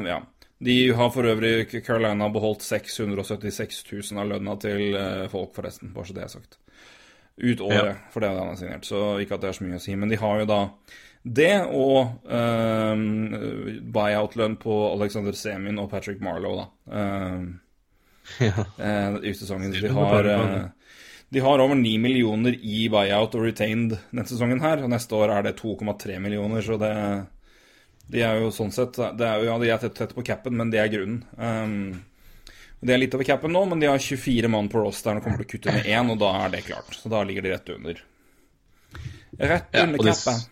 ja. 0.06 0.20
De 0.62 0.76
har 0.94 1.08
for 1.10 1.26
øvrig 1.26 1.64
Carolina 1.82 2.28
beholdt 2.30 2.62
676 2.62 3.80
000 4.12 4.20
av 4.22 4.28
lønna 4.30 4.52
til 4.62 4.94
eh, 4.94 5.24
folk, 5.32 5.50
forresten. 5.56 5.90
Bare 5.94 6.06
så 6.06 6.14
det 6.14 6.22
er 6.22 6.30
sagt. 6.36 6.58
Ut 7.42 7.60
året, 7.64 7.88
Ja. 7.88 7.96
for 8.12 8.22
det 8.22 8.28
han 8.30 8.46
har 8.52 8.60
signert. 8.60 8.86
Så 8.86 9.00
ikke 9.24 9.34
at 9.34 9.42
det 9.42 9.48
er 9.50 9.56
så 9.58 9.64
mye 9.66 9.80
å 9.80 9.82
si. 9.82 9.96
Men 9.98 10.12
de 10.12 10.20
har 10.20 10.38
jo 10.44 10.46
da 10.52 10.60
det 11.22 11.50
og 11.70 12.28
um, 12.30 13.02
buyout-lønn 13.94 14.56
på 14.62 14.76
Alexander 14.92 15.34
Semin 15.38 15.78
og 15.82 15.90
Patrick 15.90 16.22
Marlowe, 16.22 16.62
da. 16.62 16.98
Eh, 16.98 17.44
Ja. 18.38 18.64
eh, 18.78 19.14
ut 19.18 19.40
de 19.80 19.88
har, 19.88 20.24
eh, 20.24 20.64
de 21.28 21.40
har 21.40 21.58
over 21.58 21.74
9 21.74 21.98
millioner 21.98 22.54
i 22.54 22.88
buyout 22.92 23.34
og 23.34 23.46
retained 23.46 23.96
denne 23.96 24.24
sesongen 24.28 24.60
her, 24.62 24.82
og 24.84 24.92
neste 24.92 25.16
år 25.18 25.32
er 25.34 25.46
det 25.48 25.56
2,3 25.58 26.18
millioner, 26.22 26.62
så 26.62 26.78
det 26.80 26.92
De 28.12 28.20
er 28.20 28.40
jo 28.42 28.50
sånn 28.52 28.72
sett 28.74 28.98
det 29.18 29.26
er 29.26 29.40
jo, 29.40 29.46
Ja, 29.50 29.58
de 29.58 29.70
er 29.70 29.78
tett, 29.82 29.94
tett 29.96 30.14
på 30.14 30.24
capen, 30.26 30.56
men 30.58 30.70
det 30.70 30.80
er 30.82 30.90
grunnen. 30.92 31.22
Um, 31.38 32.02
de 32.82 32.92
er 32.92 32.98
litt 32.98 33.14
over 33.14 33.24
capen 33.24 33.52
nå, 33.54 33.62
men 33.70 33.80
de 33.80 33.86
har 33.86 33.98
24 34.02 34.48
mann 34.50 34.68
på 34.68 34.82
rosteren 34.82 35.20
og 35.20 35.24
kommer 35.24 35.38
til 35.42 35.46
å 35.46 35.52
kutte 35.52 35.74
med 35.76 35.86
én, 35.86 36.10
og 36.10 36.18
da 36.18 36.32
er 36.42 36.50
det 36.56 36.64
klart. 36.66 36.96
Så 36.98 37.08
da 37.12 37.22
ligger 37.24 37.46
de 37.46 37.52
rett 37.54 37.70
under. 37.76 38.02
Rett 39.38 39.68
Ja, 39.72 39.84
under 39.86 40.02
capen. 40.02 40.42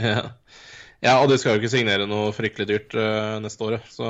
Ja. 0.00 0.22
ja, 1.04 1.18
og 1.20 1.28
de 1.28 1.36
skal 1.38 1.54
jo 1.54 1.60
ikke 1.60 1.74
signere 1.76 2.08
noe 2.08 2.32
fryktelig 2.34 2.70
dyrt 2.70 2.96
uh, 2.96 3.36
neste 3.44 3.68
året, 3.68 3.84
så 3.92 4.08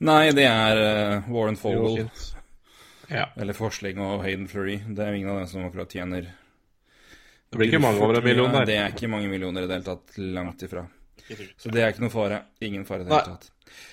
Nei, 0.00 0.30
det 0.32 0.46
er 0.48 0.78
uh, 0.80 1.32
Warren 1.32 1.58
Fogle. 1.60 2.06
Ja. 3.10 3.26
Eller 3.36 3.56
Forsling 3.56 3.98
og 4.00 4.22
Hayden 4.24 4.46
Fleury. 4.48 4.78
Det 4.86 5.04
er 5.04 5.16
ingen 5.18 5.32
av 5.32 5.42
dem 5.42 5.50
som 5.50 5.66
akkurat 5.66 5.90
tjener 5.92 6.30
Det 7.50 7.58
blir 7.58 7.68
ikke 7.68 7.82
mange 7.82 8.00
over 8.06 8.20
en 8.20 8.24
million 8.24 8.54
der. 8.54 8.68
Det 8.70 8.78
er 8.78 8.94
ikke 8.94 9.10
mange 9.10 9.28
millioner 9.28 9.66
i 9.66 9.68
det 9.68 9.80
hele 9.80 9.88
tatt. 9.90 10.18
Langt 10.38 10.62
ifra. 10.64 10.86
Så 11.58 11.70
det 11.70 11.82
er 11.82 11.92
ikke 11.92 12.06
noe 12.06 12.14
fare. 12.14 12.44
Ingen 12.64 12.86
fare 12.88 13.04
i 13.04 13.08
det 13.08 13.16
hele 13.16 13.34
tatt. 13.34 13.50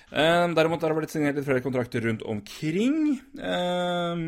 Um, 0.10 0.54
derimot 0.58 0.82
har 0.82 0.94
det 0.94 1.00
blitt 1.02 1.14
signert 1.14 1.38
litt 1.38 1.48
flere 1.50 1.66
kontrakter 1.66 2.06
rundt 2.08 2.24
omkring. 2.26 3.18
Um, 3.42 4.28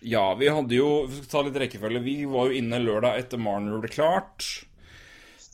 ja, 0.00 0.24
vi 0.34 0.48
hadde 0.48 0.74
jo 0.78 0.88
Vi 1.10 1.18
skal 1.18 1.30
ta 1.30 1.42
litt 1.44 1.58
rekkefølge. 1.60 2.02
Vi 2.06 2.16
var 2.30 2.48
jo 2.48 2.62
inne 2.62 2.80
lørdag 2.82 3.20
etter 3.20 3.42
Marner 3.42 3.82
ble 3.82 3.92
klart. 3.92 4.46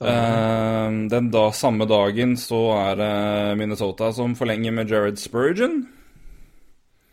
Eh, 0.00 0.88
den 1.10 1.30
da, 1.32 1.46
samme 1.56 1.86
dagen 1.88 2.36
så 2.36 2.60
er 2.76 2.98
det 3.00 3.12
Minnesota 3.60 4.10
som 4.12 4.36
forlenger 4.36 4.74
med 4.76 4.92
Jared 4.92 5.20
Spurgeon. 5.20 5.86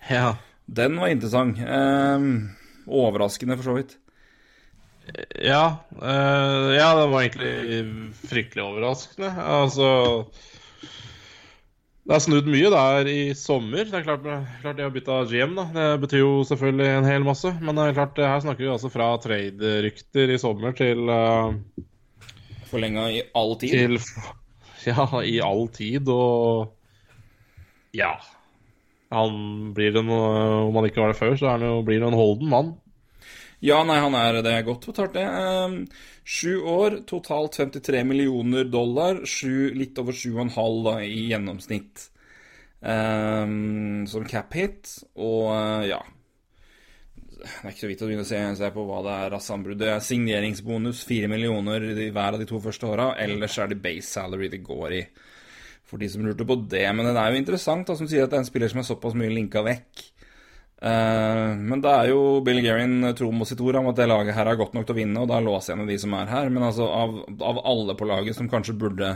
Ja. 0.10 0.36
Den 0.66 0.98
var 1.00 1.12
interessant. 1.12 1.60
Uh, 1.60 2.50
overraskende, 2.88 3.56
for 3.60 3.70
så 3.70 3.78
vidt. 3.80 4.00
Ja, 5.44 5.84
Uh, 6.00 6.72
ja, 6.74 6.90
det 6.96 7.08
var 7.12 7.22
egentlig 7.22 8.14
fryktelig 8.30 8.64
overraskende. 8.64 9.30
Altså 9.36 9.90
Det 12.04 12.16
er 12.16 12.24
snudd 12.24 12.48
mye 12.52 12.72
der 12.72 13.08
i 13.08 13.20
sommer. 13.38 13.86
Det 13.88 14.00
er 14.00 14.08
klart, 14.08 14.26
klart 14.64 14.80
de 14.80 14.84
har 14.84 14.92
bytta 14.92 15.22
GM, 15.30 15.56
da. 15.56 15.68
Det 15.76 15.88
betyr 16.04 16.24
jo 16.24 16.32
selvfølgelig 16.48 16.90
en 16.92 17.08
hel 17.08 17.24
masse. 17.28 17.52
Men 17.62 17.80
det 17.80 17.86
er 17.86 17.98
klart, 18.00 18.20
her 18.20 18.44
snakker 18.44 18.66
vi 18.66 18.72
altså 18.74 18.92
fra 18.92 19.14
trade-rykter 19.24 20.34
i 20.34 20.40
sommer 20.42 20.76
til, 20.76 21.08
uh, 21.08 21.56
Forlenga 22.74 23.08
i 23.14 23.24
all 23.38 23.56
tid. 23.62 23.78
til 23.78 24.00
Ja, 24.90 25.06
i 25.24 25.38
all 25.42 25.68
tid, 25.72 26.10
og 26.12 26.74
Ja. 27.96 28.18
Han 29.14 29.74
blir 29.78 29.96
en, 30.00 30.10
Om 30.10 30.76
han 30.76 30.88
ikke 30.90 31.04
var 31.04 31.14
det 31.14 31.20
før, 31.20 31.36
så 31.38 31.54
han 31.54 31.64
jo, 31.64 31.84
blir 31.86 32.02
han 32.02 32.12
en 32.12 32.20
holden 32.20 32.50
mann. 32.50 32.74
Ja, 33.64 33.78
nei, 33.88 34.00
han 34.04 34.16
er 34.20 34.42
det 34.44 34.52
er 34.52 34.66
godt 34.68 34.90
betalt, 34.90 35.14
det. 35.16 35.24
Ehm, 35.24 35.86
Sju 36.24 36.64
år, 36.68 36.98
totalt 37.08 37.56
53 37.60 38.02
millioner 38.08 38.68
dollar. 38.68 39.22
7, 39.28 39.72
litt 39.76 40.00
over 40.00 40.16
7,5 40.16 40.82
da, 40.88 40.98
i 41.04 41.28
gjennomsnitt 41.30 42.08
um, 42.80 44.04
som 44.08 44.28
cap 44.28 44.56
hit. 44.56 44.98
Og 45.16 45.52
eh, 45.52 45.90
ja 45.94 46.02
Det 47.44 47.68
er 47.68 47.74
ikke 47.74 47.84
så 47.84 47.90
vidt 47.92 48.02
å 48.06 48.08
begynne 48.08 48.24
å 48.24 48.28
se, 48.30 48.40
se 48.56 48.70
på 48.72 48.84
hva 48.88 49.02
det 49.04 49.14
er 49.26 49.36
av 49.36 49.42
sambrudd. 49.44 49.80
Det 49.82 49.90
er 49.92 50.04
signeringsbonus, 50.04 51.04
4 51.10 51.28
millioner 51.32 51.84
i 51.92 52.08
hver 52.16 52.38
av 52.38 52.40
de 52.40 52.48
to 52.48 52.60
første 52.64 52.88
åra. 52.88 53.10
Ellers 53.20 53.58
er 53.60 53.68
det 53.74 53.82
base 53.84 54.08
salary 54.08 54.48
det 54.54 54.62
går 54.64 54.96
i. 54.96 55.04
For 55.90 56.00
de 56.00 56.08
som 56.10 56.24
lurte 56.24 56.48
på 56.48 56.56
det. 56.72 56.86
Men 56.96 57.10
det 57.12 57.20
er 57.20 57.36
jo 57.36 57.42
interessant, 57.42 57.86
da, 57.90 57.98
som 58.00 58.08
sier 58.08 58.24
at 58.24 58.32
det 58.32 58.40
er 58.40 58.46
en 58.46 58.48
spiller 58.48 58.72
som 58.72 58.80
er 58.80 58.88
såpass 58.88 59.18
mye 59.20 59.34
linka 59.36 59.64
vekk. 59.68 60.06
Uh, 60.84 61.54
men 61.64 61.80
det 61.84 61.92
er 61.96 62.10
jo 62.12 62.24
Bill 62.44 62.60
Gerin 62.64 63.06
tro 63.16 63.30
mot 63.32 63.48
sitt 63.48 63.62
ord 63.64 63.78
om 63.80 63.86
at 63.92 64.00
det 64.00 64.08
laget 64.10 64.36
her 64.36 64.50
er 64.52 64.58
godt 64.60 64.74
nok 64.76 64.88
til 64.88 64.96
å 64.96 64.98
vinne, 64.98 65.22
og 65.24 65.30
da 65.32 65.38
låser 65.44 65.72
jeg 65.74 65.80
med 65.84 65.92
de 65.94 66.00
som 66.02 66.16
er 66.18 66.32
her. 66.32 66.50
Men 66.52 66.66
altså, 66.68 66.88
av, 66.92 67.14
av 67.40 67.62
alle 67.72 67.96
på 68.00 68.08
laget 68.10 68.36
som 68.40 68.50
kanskje 68.52 68.76
burde 68.80 69.14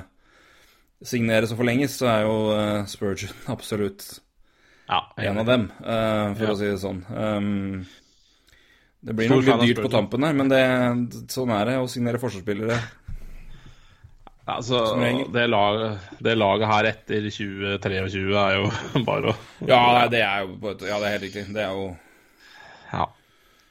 signeres 1.04 1.52
og 1.54 1.60
forlenges, 1.60 1.98
så 2.00 2.08
er 2.12 2.24
jo 2.28 2.38
uh, 2.52 2.88
Spurgeon 2.90 3.36
absolutt 3.56 4.06
Ja, 4.88 5.02
en 5.20 5.42
av 5.44 5.50
dem, 5.50 5.68
uh, 5.84 6.36
for 6.38 6.46
Ja. 6.48 6.54
å 6.54 6.60
si 6.60 6.70
det 6.70 6.80
sånn. 6.84 7.02
Um, 7.12 7.88
det 9.08 9.16
blir 9.16 9.30
nok 9.32 9.46
litt 9.48 9.62
dyrt 9.70 9.84
på 9.86 9.92
tampen 9.94 10.26
her, 10.28 10.34
men 10.36 10.50
det, 10.52 10.62
sånn 11.32 11.52
er 11.56 11.70
det 11.72 11.76
å 11.80 11.88
signere 11.92 12.20
forsvarsspillere. 12.20 12.78
Altså, 14.48 14.80
det, 15.36 15.44
laget, 15.52 16.06
det 16.24 16.34
laget 16.38 16.70
her 16.72 16.88
etter 16.94 17.26
2023 17.28 18.36
er 18.40 18.54
jo 18.56 18.70
bare 19.10 19.34
å 19.34 19.36
Ja, 19.68 19.80
det 20.12 20.22
er 20.24 20.46
jo 20.46 20.54
Ja, 20.88 21.00
det 21.02 21.10
er 21.10 21.16
helt 21.18 21.26
riktig. 21.26 21.44
Det 21.56 21.66
er 21.66 21.74
jo 21.76 21.90
Ja. 22.94 23.08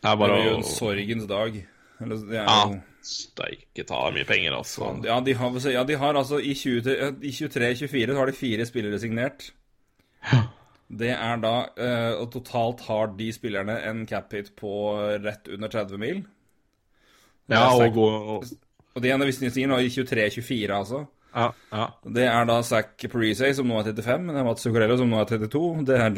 Det 0.05 0.11
er 0.12 0.20
det 0.20 0.27
er 0.37 0.44
jo 0.51 0.59
en 0.59 0.66
sorgens 0.68 1.25
dag. 1.31 1.57
Eller, 2.05 2.20
det 2.29 2.37
er 2.42 2.44
Ja. 2.44 2.59
jo 2.68 2.83
Steike 3.07 3.85
ta 3.87 4.01
mye 4.11 4.27
penger, 4.27 4.57
altså. 4.59 4.88
Ja, 5.07 5.20
de 5.22 5.33
har, 5.38 5.57
ja, 5.70 5.85
de 5.87 5.94
har 5.94 6.16
altså 6.18 6.40
I 6.42 6.53
23-24 6.59 8.16
har 8.18 8.27
de 8.27 8.35
fire 8.35 8.66
spillere 8.66 8.99
signert. 8.99 9.53
Det 10.87 11.11
er 11.11 11.40
da 11.42 11.55
eh, 11.83 12.12
Og 12.20 12.29
totalt 12.31 12.85
har 12.87 13.11
de 13.18 13.33
spillerne 13.35 13.75
en 13.88 14.05
cap 14.07 14.33
hit 14.33 14.53
på 14.59 14.70
rett 15.25 15.49
under 15.51 15.72
30 15.72 15.99
mil. 15.99 16.22
Ja, 17.51 17.68
og 17.75 17.94
gå 17.94 18.07
og, 18.07 18.44
Og 18.94 19.07
ene 19.07 19.27
de 19.27 19.35
sier 19.35 19.68
nå 19.70 19.79
i 19.83 19.90
23-24, 19.92 20.70
altså. 20.75 21.05
Ja, 21.37 21.51
ja. 21.68 21.87
Det 22.16 22.25
er 22.25 22.46
da 22.49 22.61
Zack 22.64 23.03
Parise, 23.12 23.51
som 23.59 23.68
nå 23.68 23.77
er 23.83 23.90
35. 23.90 24.31
Det 24.31 24.40
er 24.40 24.46
Mats 24.46 24.64
Zuccarello, 24.64 24.96
som 24.96 25.11
nå 25.12 25.18
er 25.20 25.29
32. 25.29 25.64
Det 25.85 25.99
er 26.01 26.14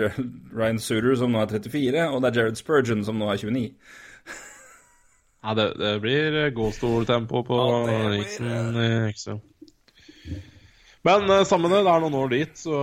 Ryan 0.54 0.78
Suter, 0.78 1.16
som 1.18 1.34
nå 1.34 1.40
er 1.42 1.56
34. 1.56 2.04
Og 2.12 2.22
det 2.22 2.30
er 2.30 2.38
Jared 2.38 2.60
Spurgeon, 2.60 3.02
som 3.04 3.18
nå 3.18 3.32
er 3.32 3.40
29. 3.42 3.64
ja 5.48 5.54
det, 5.58 5.66
det 5.80 5.92
blir 6.04 6.38
godstoltempo 6.54 7.42
på 7.48 7.58
Ja. 7.58 8.12
Eriksen. 8.12 9.42
Men 11.08 11.30
uh, 11.32 11.44
samme 11.48 11.70
det, 11.72 11.82
det 11.86 11.92
er 11.92 12.04
noen 12.04 12.16
år 12.20 12.32
dit. 12.34 12.54
Så, 12.60 12.78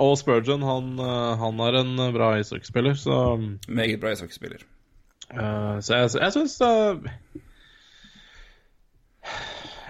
Og 0.00 0.14
Spurgeon, 0.20 0.64
han, 0.66 0.92
eh, 0.96 1.32
han 1.42 1.64
er 1.66 1.80
en 1.82 2.04
bra 2.14 2.34
ishockeyspiller, 2.40 2.96
så 2.98 3.16
Meget 3.68 4.00
bra 4.02 4.14
ishockeyspiller. 4.14 4.64
Uh, 5.32 5.78
så 5.84 6.00
jeg, 6.00 6.14
jeg 6.18 6.34
syns 6.36 6.58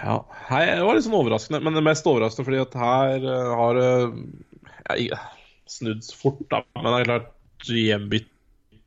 Ja. 0.03 0.17
Hei, 0.49 0.65
det 0.67 0.83
var 0.83 0.99
litt 0.99 1.07
sånn 1.07 1.19
overraskende. 1.21 1.63
Men 1.63 1.79
det 1.79 1.85
mest 1.87 2.09
overraskende 2.11 2.49
fordi 2.51 2.63
at 2.65 2.79
her 2.83 3.29
uh, 3.31 3.55
har 3.61 3.79
det 3.79 5.09
snudd 5.71 6.05
fort, 6.19 6.43
da. 6.51 6.65
Men 6.77 6.91
det 6.91 6.99
er 6.99 7.11
klart, 7.13 7.33
GM-bytt 7.63 8.29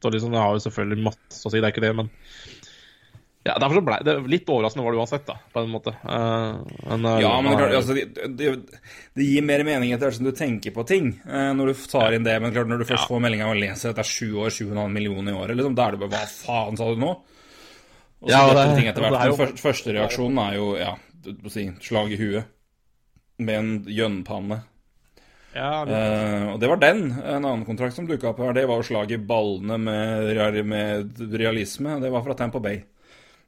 og 0.05 0.13
liksom, 0.13 0.33
det 0.35 0.41
har 0.41 0.53
jo 0.53 0.61
selvfølgelig 0.65 1.05
masse 1.07 1.47
å 1.47 1.51
si, 1.51 1.57
det 1.57 1.67
er 1.67 1.73
ikke 1.73 1.85
det, 1.85 1.93
men 1.97 2.09
ja, 3.45 3.53
Derfor 3.61 3.77
så 3.77 3.81
ble 3.85 3.97
det 4.01 4.13
litt 4.31 4.47
overraskende 4.49 4.83
var 4.87 4.95
det 4.95 4.99
uansett, 5.03 5.25
da, 5.27 5.35
på 5.53 5.61
en 5.61 5.69
måte. 5.69 5.91
Uh, 6.01 6.63
men, 6.89 7.05
eh, 7.05 7.19
Ja, 7.21 7.33
men 7.45 7.51
det, 7.51 7.57
klart, 7.59 7.75
altså, 7.77 7.93
det, 7.93 8.29
det, 8.39 8.53
det 9.13 9.27
gir 9.27 9.45
mer 9.45 9.61
mening 9.67 9.91
etter 9.93 10.07
hvert 10.09 10.17
som 10.17 10.25
du 10.25 10.31
tenker 10.33 10.73
på 10.73 10.85
ting, 10.89 11.11
uh, 11.29 11.51
når 11.53 11.69
du 11.69 11.83
tar 11.91 12.15
inn 12.17 12.25
det. 12.25 12.39
Men 12.41 12.55
klart, 12.55 12.71
når 12.71 12.81
du 12.81 12.87
først 12.89 13.05
får 13.11 13.21
meldinga 13.21 13.51
og 13.51 13.59
leser 13.61 13.93
at 13.93 13.99
det 13.99 14.05
er 14.07 14.09
sju 14.09 14.31
år, 14.41 14.49
7,5 14.49 14.89
millioner 14.97 15.29
i 15.29 15.37
året, 15.37 15.59
liksom, 15.59 15.75
da 15.77 15.85
er 15.85 15.93
det 15.93 16.01
bare 16.01 16.15
Hva 16.15 16.31
faen 16.31 16.79
sa 16.81 16.87
du 16.89 17.03
nå? 17.03 17.11
Og 18.25 18.31
så 18.31 18.33
Ja, 18.33 18.41
det- 18.49 18.77
ting 18.79 18.87
etter 18.89 19.05
hvert. 19.05 19.13
det 19.13 19.21
er 19.21 19.29
jo- 19.29 19.37
første, 19.43 19.61
første 19.61 19.93
reaksjonen 19.93 20.41
er 20.47 20.55
jo 20.55 20.71
ja, 20.79 20.95
si, 21.53 21.67
slag 21.85 22.11
i 22.15 22.17
huet 22.17 22.45
med 23.37 23.55
en 23.59 23.71
gjønnpanne. 23.85 24.63
ja, 25.53 25.69
uh, 25.85 26.53
og 26.55 26.59
det 26.59 26.67
var 26.73 26.81
den. 26.81 27.11
En 27.11 27.45
annen 27.45 27.65
kontrakt 27.69 27.93
som 27.93 28.07
dukka 28.07 28.29
opp 28.33 28.39
her, 28.41 28.53
det 28.57 28.65
var 28.67 28.81
å 28.81 28.83
slage 28.89 29.19
i 29.19 29.21
ballene 29.21 29.77
med, 29.77 30.65
med 30.65 31.21
realisme. 31.37 31.99
Det 32.01 32.09
var 32.11 32.25
fra 32.25 32.33
Tampa 32.33 32.59
Bay. 32.59 32.81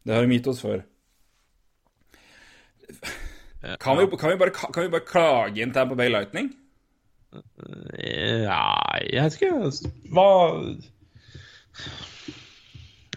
Det 0.08 0.16
har 0.16 0.24
vi 0.24 0.38
gitt 0.38 0.48
oss 0.48 0.64
før. 0.64 0.86
Kan 3.84 3.98
vi, 4.00 4.06
kan, 4.16 4.32
vi 4.32 4.38
bare, 4.40 4.54
kan 4.56 4.86
vi 4.86 4.92
bare 4.94 5.04
klage 5.04 5.60
inn 5.60 5.74
Tampa 5.76 5.98
Bay 6.00 6.08
Lightning? 6.14 6.54
Ja, 8.00 8.80
jeg 9.04 9.26
vet 9.26 9.36
ikke 9.36 9.72
Hva 10.16 10.28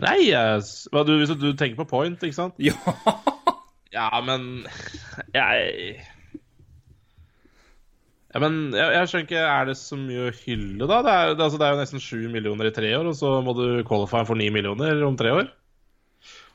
Nei, 0.00 0.33
hva, 0.33 1.05
du, 1.07 1.12
hvis 1.20 1.31
du 1.38 1.53
tenker 1.55 1.79
på 1.79 1.87
point, 1.92 2.24
ikke 2.26 2.40
sant? 2.42 2.59
Ja! 2.59 2.74
Ja, 3.90 4.07
men 4.22 4.68
Jeg 5.35 5.96
ja, 8.31 8.38
men 8.38 8.59
jeg, 8.70 8.87
jeg 8.94 9.09
skjønner 9.11 9.24
ikke, 9.26 9.40
Er 9.42 9.64
det 9.66 9.74
så 9.81 9.96
mye 9.98 10.29
å 10.29 10.35
hylle, 10.44 10.87
da? 10.87 11.00
Det 11.03 11.14
er, 11.14 11.33
det, 11.35 11.46
altså, 11.46 11.59
det 11.59 11.66
er 11.66 11.74
jo 11.74 11.81
nesten 11.81 12.03
sju 12.05 12.20
millioner 12.31 12.68
i 12.70 12.74
tre 12.74 12.92
år, 12.94 13.09
og 13.11 13.16
så 13.18 13.33
må 13.42 13.55
du 13.59 13.64
qualify 13.88 14.22
for 14.29 14.38
ni 14.38 14.46
millioner 14.55 15.03
om 15.07 15.18
tre 15.18 15.33
år. 15.35 15.50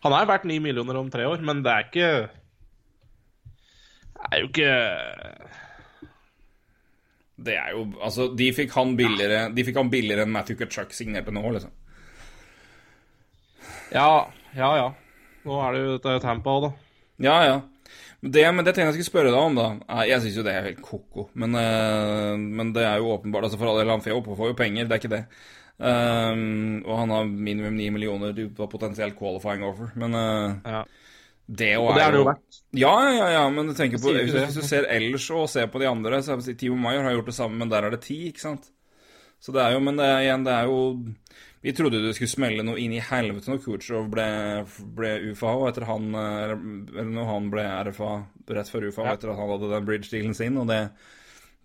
Han 0.06 0.14
er 0.14 0.28
verdt 0.30 0.46
ni 0.46 0.60
millioner 0.62 1.00
om 1.00 1.10
tre 1.10 1.26
år, 1.26 1.42
men 1.46 1.64
det 1.66 1.72
er 1.74 1.88
ikke 1.88 2.10
Det 4.16 4.28
er 4.30 4.42
jo 4.44 4.50
ikke 4.52 4.74
Det 7.48 7.56
er 7.58 7.72
jo 7.74 7.86
Altså, 8.00 8.30
de 8.38 8.52
fikk 8.54 8.76
han 8.78 8.94
billigere 9.00 9.48
De 9.56 9.66
fikk 9.66 9.82
han 9.82 9.90
billigere 9.94 10.28
enn 10.28 10.36
Matthew 10.36 10.60
Kachuk 10.62 10.94
signerte 10.94 11.34
nå, 11.34 11.44
liksom. 11.58 11.74
Ja, 13.94 14.10
ja, 14.58 14.70
ja. 14.78 14.90
Nå 15.46 15.58
er 15.62 15.74
det 15.74 15.82
jo 15.82 15.96
dette 15.98 16.20
Tampa 16.24 16.54
òg, 16.54 16.68
da. 16.68 16.72
Ja, 17.26 17.36
ja. 17.46 17.58
Det, 18.26 18.42
men 18.50 18.66
det 18.66 18.74
tenkte 18.74 18.90
jeg 18.90 18.96
skulle 18.98 19.12
spørre 19.12 19.34
deg 19.34 19.38
om, 19.38 19.58
da. 19.58 20.02
Jeg 20.10 20.24
syns 20.24 20.40
jo 20.40 20.46
det 20.46 20.56
er 20.56 20.66
helt 20.66 20.82
ko-ko. 20.84 21.28
Men, 21.38 21.54
eh, 21.60 22.32
men 22.42 22.72
det 22.74 22.86
er 22.88 22.98
jo 22.98 23.12
åpenbart 23.14 23.46
altså 23.46 23.60
For 23.62 23.70
all 23.70 23.78
del, 23.82 23.92
han 23.94 24.02
får 24.02 24.50
jo 24.50 24.58
penger, 24.58 24.88
det 24.88 24.96
er 24.96 25.04
ikke 25.04 25.14
det. 25.14 25.22
Um, 25.78 26.84
og 26.88 26.94
han 27.02 27.12
har 27.12 27.26
minimum 27.28 27.76
9 27.76 27.90
millioner 27.92 28.38
på 28.56 28.68
potensielt 28.72 29.18
qualifying 29.20 29.66
offer. 29.68 29.90
Men 30.00 30.16
uh, 30.16 30.54
Ja. 30.64 30.84
det, 31.48 31.74
Og 31.78 31.96
det 31.96 32.04
er 32.06 32.12
det 32.16 32.22
jo 32.22 32.28
verdt. 32.30 32.62
Ja, 32.76 32.94
ja, 33.04 33.12
ja, 33.18 33.28
ja, 33.34 33.50
men 33.50 33.74
tenker 33.76 34.00
på, 34.00 34.14
hvis, 34.16 34.32
det. 34.32 34.46
hvis 34.48 34.56
du 34.56 34.64
ser 34.68 34.88
ellers 34.90 35.28
og 35.32 35.50
ser 35.52 35.68
på 35.68 35.80
de 35.84 35.90
andre, 35.90 36.22
så 36.24 36.40
si, 36.42 36.56
Timo 36.56 36.76
Mayer 36.80 37.04
har 37.04 37.12
gjort 37.18 37.28
det 37.32 37.36
samme, 37.38 37.60
men 37.60 37.70
der 37.70 37.84
er 37.84 37.92
det 37.92 38.02
ti, 38.08 38.28
ikke 38.30 38.46
sant? 38.46 38.72
Så 39.44 39.52
det 39.52 39.62
er 39.62 39.76
jo, 39.76 39.82
men 39.84 40.00
det 40.00 40.06
er, 40.08 40.22
igjen, 40.24 40.46
det 40.48 40.54
er 40.56 40.70
jo 40.72 40.80
Vi 41.66 41.74
trodde 41.76 42.00
det 42.02 42.14
skulle 42.16 42.32
smelle 42.32 42.64
noe 42.64 42.80
inn 42.80 42.94
i 42.96 43.02
helvete 43.04 43.52
når 43.52 43.60
Kutsjov 43.66 44.08
ble, 44.10 44.26
ble 44.96 45.12
UFA, 45.32 45.52
og 45.60 45.68
etter 45.70 45.86
han 45.90 46.08
eh, 46.16 46.54
Eller 46.96 47.12
når 47.12 47.28
han 47.30 47.50
ble 47.52 47.66
RFA 47.90 48.12
rett 48.56 48.72
før 48.72 48.88
UFA, 48.88 49.06
Ja. 49.10 49.14
etter 49.18 49.34
at 49.34 49.38
han 49.42 49.52
hadde 49.52 49.70
den 49.74 49.86
bridge-dealen 49.90 50.34
sin, 50.38 50.58
og 50.62 50.70
det, 50.72 50.80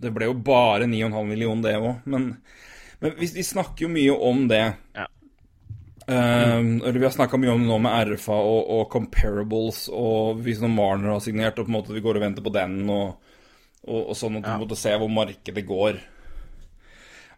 det 0.02 0.12
ble 0.16 0.28
jo 0.28 0.34
bare 0.34 0.88
9,5 0.90 1.30
millioner, 1.30 1.62
det 1.68 1.76
òg. 1.78 2.02
Men, 2.10 2.30
men 3.00 3.16
vi, 3.18 3.30
vi 3.34 3.44
snakker 3.46 3.86
jo 3.86 3.90
mye 3.92 4.14
om 4.28 4.44
det. 4.50 4.64
Ja. 4.96 5.06
Um, 6.10 6.80
eller 6.82 6.98
vi 6.98 7.06
har 7.06 7.12
snakka 7.14 7.38
mye 7.38 7.52
om 7.52 7.60
det 7.62 7.68
nå 7.70 7.76
med 7.84 8.08
RFA 8.08 8.34
og, 8.34 8.70
og 8.74 8.86
comparables, 8.92 9.84
og 9.94 10.40
hvis 10.44 10.58
noen 10.62 10.74
Marner 10.74 11.14
har 11.14 11.22
signert, 11.24 11.60
og 11.60 11.68
på 11.68 11.72
en 11.72 11.76
måte 11.78 11.94
vi 11.94 12.02
går 12.04 12.18
og 12.18 12.24
venter 12.24 12.44
på 12.44 12.52
den, 12.54 12.80
og, 12.90 13.20
og, 13.86 14.00
og 14.00 14.16
sånn 14.18 14.40
at 14.40 14.48
vi 14.48 14.56
du 14.56 14.64
måtte 14.64 14.80
se 14.80 14.96
hvor 14.98 15.12
markedet 15.12 15.64
går. 15.68 16.00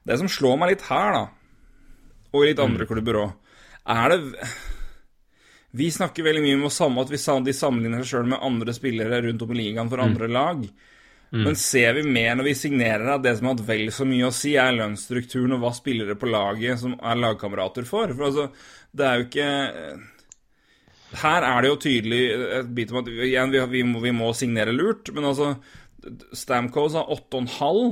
Det 0.08 0.18
som 0.18 0.30
slår 0.30 0.58
meg 0.58 0.72
litt 0.72 0.86
her, 0.88 1.18
da, 1.18 1.24
og 2.32 2.42
i 2.42 2.48
litt 2.48 2.62
andre 2.64 2.88
klubber 2.88 3.20
òg, 3.26 3.34
er 3.92 4.12
det 4.12 4.48
Vi 5.74 5.88
snakker 5.90 6.22
veldig 6.22 6.42
mye 6.44 6.58
om 6.86 6.98
at 7.02 7.10
vi, 7.10 7.18
de 7.18 7.54
sammenligner 7.56 8.02
seg 8.02 8.10
sjøl 8.10 8.28
med 8.30 8.44
andre 8.44 8.74
spillere 8.76 9.22
rundt 9.24 9.42
om 9.42 9.52
i 9.54 9.58
ligaen 9.58 9.88
for 9.90 10.02
andre 10.04 10.28
lag. 10.28 10.64
Men 11.32 11.54
ser 11.56 11.94
vi 11.96 12.02
mer 12.04 12.34
når 12.36 12.44
vi 12.50 12.52
signerer 12.60 13.06
at 13.14 13.22
det 13.24 13.30
som 13.38 13.46
har 13.48 13.54
hatt 13.56 13.64
vel 13.70 13.86
så 13.94 14.04
mye 14.04 14.26
å 14.28 14.34
si, 14.36 14.50
er 14.60 14.74
lønnsstrukturen 14.76 15.54
og 15.56 15.62
hva 15.62 15.70
spillere 15.72 16.16
på 16.20 16.28
laget 16.28 16.82
som 16.82 16.92
er 17.00 17.16
lagkamerater 17.22 17.86
får? 17.88 18.12
For 18.18 18.26
altså, 18.28 18.44
det 18.92 19.06
er 19.08 19.16
jo 19.22 19.24
ikke 19.30 19.46
Her 21.22 21.44
er 21.44 21.60
det 21.64 21.70
jo 21.70 21.78
tydelig 21.80 22.20
et 22.58 22.68
bit 22.76 22.92
om 22.92 23.00
at 23.02 23.08
igjen, 23.12 23.50
vi, 23.52 23.60
vi, 23.72 23.82
må, 23.84 24.00
vi 24.04 24.12
må 24.16 24.30
signere 24.36 24.72
lurt, 24.76 25.10
men 25.12 25.24
altså 25.28 25.54
Stamkos 26.36 26.96
har 26.98 27.08
8,5. 27.12 27.82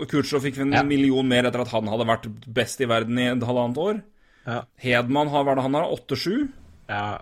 Og 0.00 0.06
Kutsjov 0.08 0.44
fikk 0.44 0.60
en 0.62 0.72
Ja. 0.76 0.82
million 0.86 1.26
mer 1.26 1.48
etter 1.48 1.60
at 1.64 1.72
han 1.74 1.88
hadde 1.90 2.06
vært 2.08 2.28
best 2.46 2.80
i 2.80 2.88
verden 2.88 3.18
i 3.18 3.26
et 3.32 3.42
halvannet 3.48 3.80
år. 3.82 4.02
Ja. 4.46 4.60
Hedman 4.80 5.28
har 5.32 5.44
hva 5.44 5.56
det 5.58 5.64
han 5.66 5.74
har 5.76 5.90
8-7. 5.96 6.48
ja. 6.88 7.18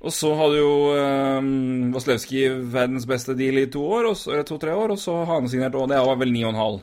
Og 0.00 0.14
så 0.16 0.30
hadde 0.32 0.56
jo 0.62 0.70
um, 0.96 1.90
Vaslevskij 1.92 2.46
verdens 2.72 3.04
beste 3.08 3.34
deal 3.36 3.58
i 3.60 3.66
to 3.68 3.82
år, 3.84 4.08
og 4.08 4.46
to-tre 4.48 4.72
år, 4.72 4.94
og 4.94 5.00
så 5.02 5.18
har 5.26 5.34
han 5.34 5.50
signert 5.52 5.76
Og 5.76 5.90
det 5.92 5.98
var 6.00 6.16
vel 6.22 6.32
9,5. 6.32 6.78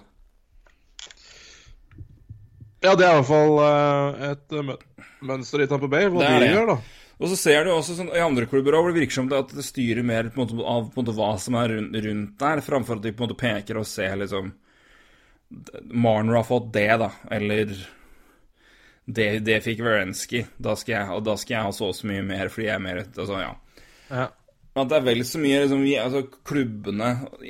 Ja, 2.85 2.93
det 2.93 3.07
er 3.07 3.15
i 3.15 3.17
hvert 3.17 3.25
fall 3.25 3.55
eh, 3.65 4.27
et 4.35 4.53
mønster 5.25 5.63
i 5.63 5.67
Tampa 5.69 5.89
Bay, 5.89 6.11
hva 6.13 6.21
Det 6.21 6.27
er 6.29 6.37
de 6.37 6.45
det. 6.45 6.51
gjør, 6.53 6.69
da. 6.75 6.77
Og 7.17 7.31
så 7.31 7.39
ser 7.41 7.65
du 7.65 7.71
også 7.73 7.95
sånn, 7.97 8.11
i 8.13 8.21
andre 8.21 8.45
klubber 8.45 8.75
også, 8.77 8.85
hvor 8.85 8.93
det 8.93 8.99
virker 9.01 9.17
som 9.17 9.29
det 9.31 9.39
at 9.41 9.53
det 9.57 9.65
styrer 9.65 10.05
mer 10.05 10.29
måte, 10.37 10.53
av 10.61 10.91
måte, 10.93 11.15
hva 11.17 11.31
som 11.41 11.57
er 11.57 11.73
rundt, 11.73 11.97
rundt 12.05 12.35
der, 12.43 12.61
framfor 12.61 12.99
at 12.99 13.07
de 13.07 13.15
på 13.17 13.23
en 13.23 13.31
måte 13.31 13.39
peker 13.41 13.79
og 13.81 13.89
ser 13.89 14.13
liksom 14.21 14.53
Marner 15.89 16.37
har 16.37 16.45
fått 16.45 16.69
det, 16.75 16.89
da, 17.01 17.09
eller 17.33 17.73
det, 19.07 19.27
det 19.47 19.61
fikk 19.63 19.79
Werenski, 19.85 20.43
da 20.59 20.75
og 20.75 21.21
da 21.23 21.37
skal 21.39 21.55
jeg 21.55 21.63
ha 21.63 21.71
så 21.75 21.91
og 21.91 21.95
så 21.95 22.09
mye 22.09 22.25
mer 22.27 22.51
fordi 22.51 22.67
jeg 22.67 22.75
er 22.75 22.83
mer 22.83 22.99
altså, 23.05 23.39
ja. 23.39 23.53
Ja. 24.11 24.27
At 24.77 24.91
det 24.91 24.97
er 24.99 25.05
vel 25.07 25.23
så 25.25 25.39
mye 25.41 25.61
liksom, 25.63 25.79
vi, 25.85 25.95
altså, 25.97 26.21
klubbene 26.45 27.07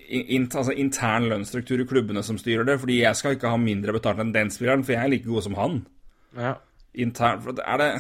in, 0.08 0.46
altså, 0.48 0.76
Intern 0.80 1.28
lønnsstruktur 1.32 1.84
i 1.84 1.88
klubbene 1.90 2.24
som 2.24 2.38
styrer 2.40 2.68
det. 2.68 2.78
Fordi 2.80 3.02
jeg 3.02 3.20
skal 3.20 3.36
ikke 3.36 3.52
ha 3.52 3.60
mindre 3.60 3.96
betalt 3.98 4.22
enn 4.24 4.32
den 4.36 4.52
spilleren, 4.54 4.86
for 4.88 4.96
jeg 4.96 5.04
er 5.04 5.12
like 5.12 5.28
god 5.28 5.44
som 5.44 5.58
han. 5.60 5.82
Ja. 6.38 6.54
Intern, 6.96 7.44
for 7.44 7.58
det 7.58 7.66
er 7.68 7.82
det 7.82 7.92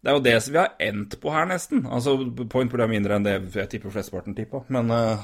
Det 0.00 0.08
er 0.08 0.16
jo 0.16 0.24
det 0.24 0.38
som 0.40 0.54
vi 0.54 0.62
har 0.62 0.72
endt 0.80 1.18
på 1.20 1.34
her, 1.34 1.44
nesten. 1.50 1.84
Altså, 1.84 2.16
Point 2.40 2.72
burde 2.72 2.86
være 2.86 2.94
mindre 2.94 3.18
enn 3.18 3.26
det 3.26 3.36
jeg 3.52 3.68
tipper 3.74 3.92
flesteparten 3.92 4.38
tippa, 4.38 4.62
men 4.72 4.88
uh... 4.88 5.20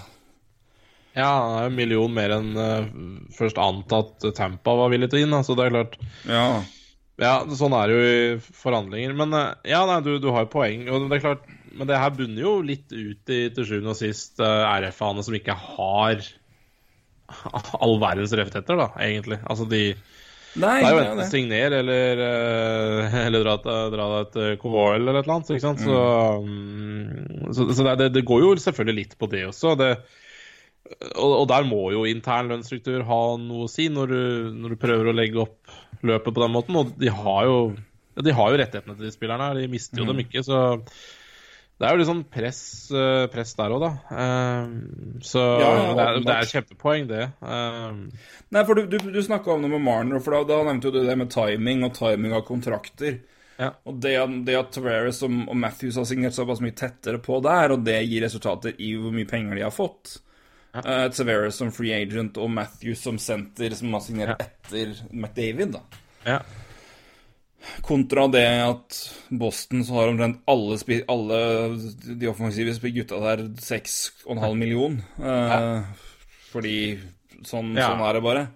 ja, 1.17 1.31
han 1.31 1.55
er 1.63 1.71
en 1.71 1.79
million 1.79 2.13
mer 2.13 2.35
enn 2.37 2.51
uh, 2.61 2.91
først 3.33 3.57
antatt 3.57 4.27
Tampa 4.37 4.77
var 4.77 4.93
villig 4.93 5.09
til 5.09 5.23
å 5.23 5.25
gi 5.25 5.45
så 5.49 5.57
det 5.57 5.65
er 5.65 5.79
klart 5.79 5.97
ja. 6.29 6.45
Ja, 7.21 7.39
sånn 7.57 7.75
er 7.77 7.89
det 7.89 7.95
jo 7.97 8.09
i 8.09 8.57
forhandlinger. 8.61 9.15
Men 9.17 9.33
eh, 9.37 9.53
ja, 9.73 9.85
nei, 9.89 10.01
du, 10.05 10.17
du 10.21 10.29
har 10.35 10.45
jo 10.45 10.53
poeng. 10.53 10.85
Og 10.91 11.07
det 11.09 11.19
er 11.19 11.25
klart, 11.25 11.47
men 11.77 11.89
det 11.89 12.01
her 12.01 12.13
bunner 12.17 12.43
jo 12.43 12.59
litt 12.65 12.93
ut 12.93 13.33
i 13.33 13.41
til 13.57 13.69
sjuende 13.69 13.95
og 13.95 13.99
sist 13.99 14.43
uh, 14.43 14.69
RF-ene 14.77 15.25
som 15.25 15.37
ikke 15.39 15.57
har 15.57 16.21
all 17.83 17.99
verdens 18.03 18.37
rettigheter, 18.37 18.79
da, 18.81 18.91
egentlig. 19.01 19.41
Altså 19.49 19.69
de 19.71 19.89
Nei, 20.57 20.79
Det 20.81 20.89
er 20.89 20.95
jo 20.95 21.01
enten 21.03 21.19
det. 21.21 21.25
signer 21.29 21.75
eller, 21.83 22.21
eh, 22.25 23.17
eller 23.27 23.43
dra, 23.45 23.57
dra 23.93 24.07
deg 24.15 24.39
et 24.39 24.61
Covoil 24.63 25.03
eller 25.03 25.19
et 25.19 25.27
eller 25.27 25.35
annet. 25.35 25.51
Ikke 25.53 25.67
sant? 25.67 25.83
Så, 25.85 25.99
mm, 26.47 27.51
så, 27.53 27.67
så 27.77 27.91
det, 28.01 28.07
det 28.15 28.25
går 28.29 28.41
jo 28.41 28.55
selvfølgelig 28.63 29.03
litt 29.03 29.19
på 29.21 29.29
det 29.33 29.43
også. 29.51 29.75
Det, 29.77 29.91
og, 31.13 31.33
og 31.43 31.45
der 31.53 31.69
må 31.69 31.83
jo 31.93 32.07
intern 32.09 32.49
lønnsstruktur 32.53 33.05
ha 33.05 33.21
noe 33.43 33.67
å 33.67 33.71
si 33.71 33.91
når 33.93 34.15
du, 34.15 34.23
når 34.63 34.73
du 34.75 34.81
prøver 34.81 35.11
å 35.11 35.17
legge 35.17 35.43
opp 35.45 35.66
løpet 36.03 36.33
på 36.33 36.43
den 36.43 36.55
måten. 36.55 36.81
Og 36.81 36.97
de 37.01 37.13
har 37.13 37.45
jo, 37.49 37.61
de 38.23 38.35
har 38.35 38.51
jo 38.53 38.59
rettighetene 38.63 38.97
til 38.99 39.09
de 39.09 39.15
spillerne 39.15 39.53
de 39.59 39.69
mister 39.71 40.03
jo 40.03 40.09
dem 40.09 40.25
ikke. 40.25 40.43
Så 40.47 40.81
det 41.77 41.85
er 41.85 41.93
jo 41.93 42.01
litt 42.01 42.09
sånn 42.09 42.25
press, 42.33 42.61
eh, 42.89 43.27
press 43.29 43.51
der 43.59 43.73
òg, 43.77 43.83
da. 43.85 43.91
Eh, 44.17 44.69
så 45.29 45.43
Ja, 45.61 45.71
det, 45.93 46.05
er, 46.07 46.21
det 46.25 46.37
er 46.37 46.51
kjempepoeng, 46.55 47.09
det. 47.11 47.25
Eh, 47.45 47.99
Nei, 48.57 48.63
for 48.65 48.79
du, 48.79 48.87
du, 48.89 49.11
du 49.13 49.19
snakka 49.23 49.53
om 49.53 49.67
det 49.67 49.73
med 49.75 49.85
Marner, 49.85 50.23
for 50.25 50.39
da, 50.39 50.45
da 50.49 50.63
nevnte 50.65 50.93
du 50.95 51.03
det 51.05 51.17
med 51.21 51.29
timing 51.35 51.85
og 51.85 51.93
timing 51.99 52.33
av 52.37 52.47
kontrakter. 52.49 53.19
Ja. 53.61 53.75
Og 53.89 54.01
det, 54.01 54.15
det 54.49 54.57
at 54.57 54.73
Tavares 54.73 55.23
og, 55.25 55.37
og 55.49 55.57
Matthews 55.57 55.97
har 56.01 56.09
signert 56.09 56.37
såpass 56.37 56.63
mye 56.65 56.77
tettere 56.77 57.21
på 57.25 57.41
der, 57.45 57.77
og 57.77 57.85
det 57.85 57.99
gir 58.05 58.25
resultater 58.25 58.77
i 58.81 58.95
hvor 58.97 59.13
mye 59.13 59.29
penger 59.29 59.61
de 59.61 59.65
har 59.65 59.75
fått. 59.75 60.19
Eh, 60.85 61.09
Tavares 61.11 61.55
som 61.57 61.71
free 61.73 61.93
agent 61.95 62.37
og 62.39 62.51
Matthews 62.51 63.01
som 63.07 63.19
senter, 63.19 63.75
som 63.75 63.93
har 63.93 64.01
signert 64.01 64.29
Ja. 64.29 64.47
etter 64.47 64.95
McDavid, 65.13 65.73
da. 65.73 65.81
ja. 66.27 66.41
Kontra 67.83 68.29
det 68.31 68.45
at 68.63 68.99
Boston 69.31 69.83
så 69.85 69.95
har 69.95 70.09
omtrent 70.13 70.39
alle, 70.47 70.77
alle 71.09 71.39
de 72.15 72.29
offensive 72.31 72.93
gutta 72.95 73.19
der 73.25 73.43
6,5 73.59 74.55
million. 74.57 75.01
Uh, 75.19 75.83
Fordi 76.53 76.99
sånn, 77.43 77.75
Ja. 77.77 77.89
sånn 77.91 78.05
er 78.09 78.13
det 78.15 78.23
bare. 78.23 78.45
Ja, 78.47 78.51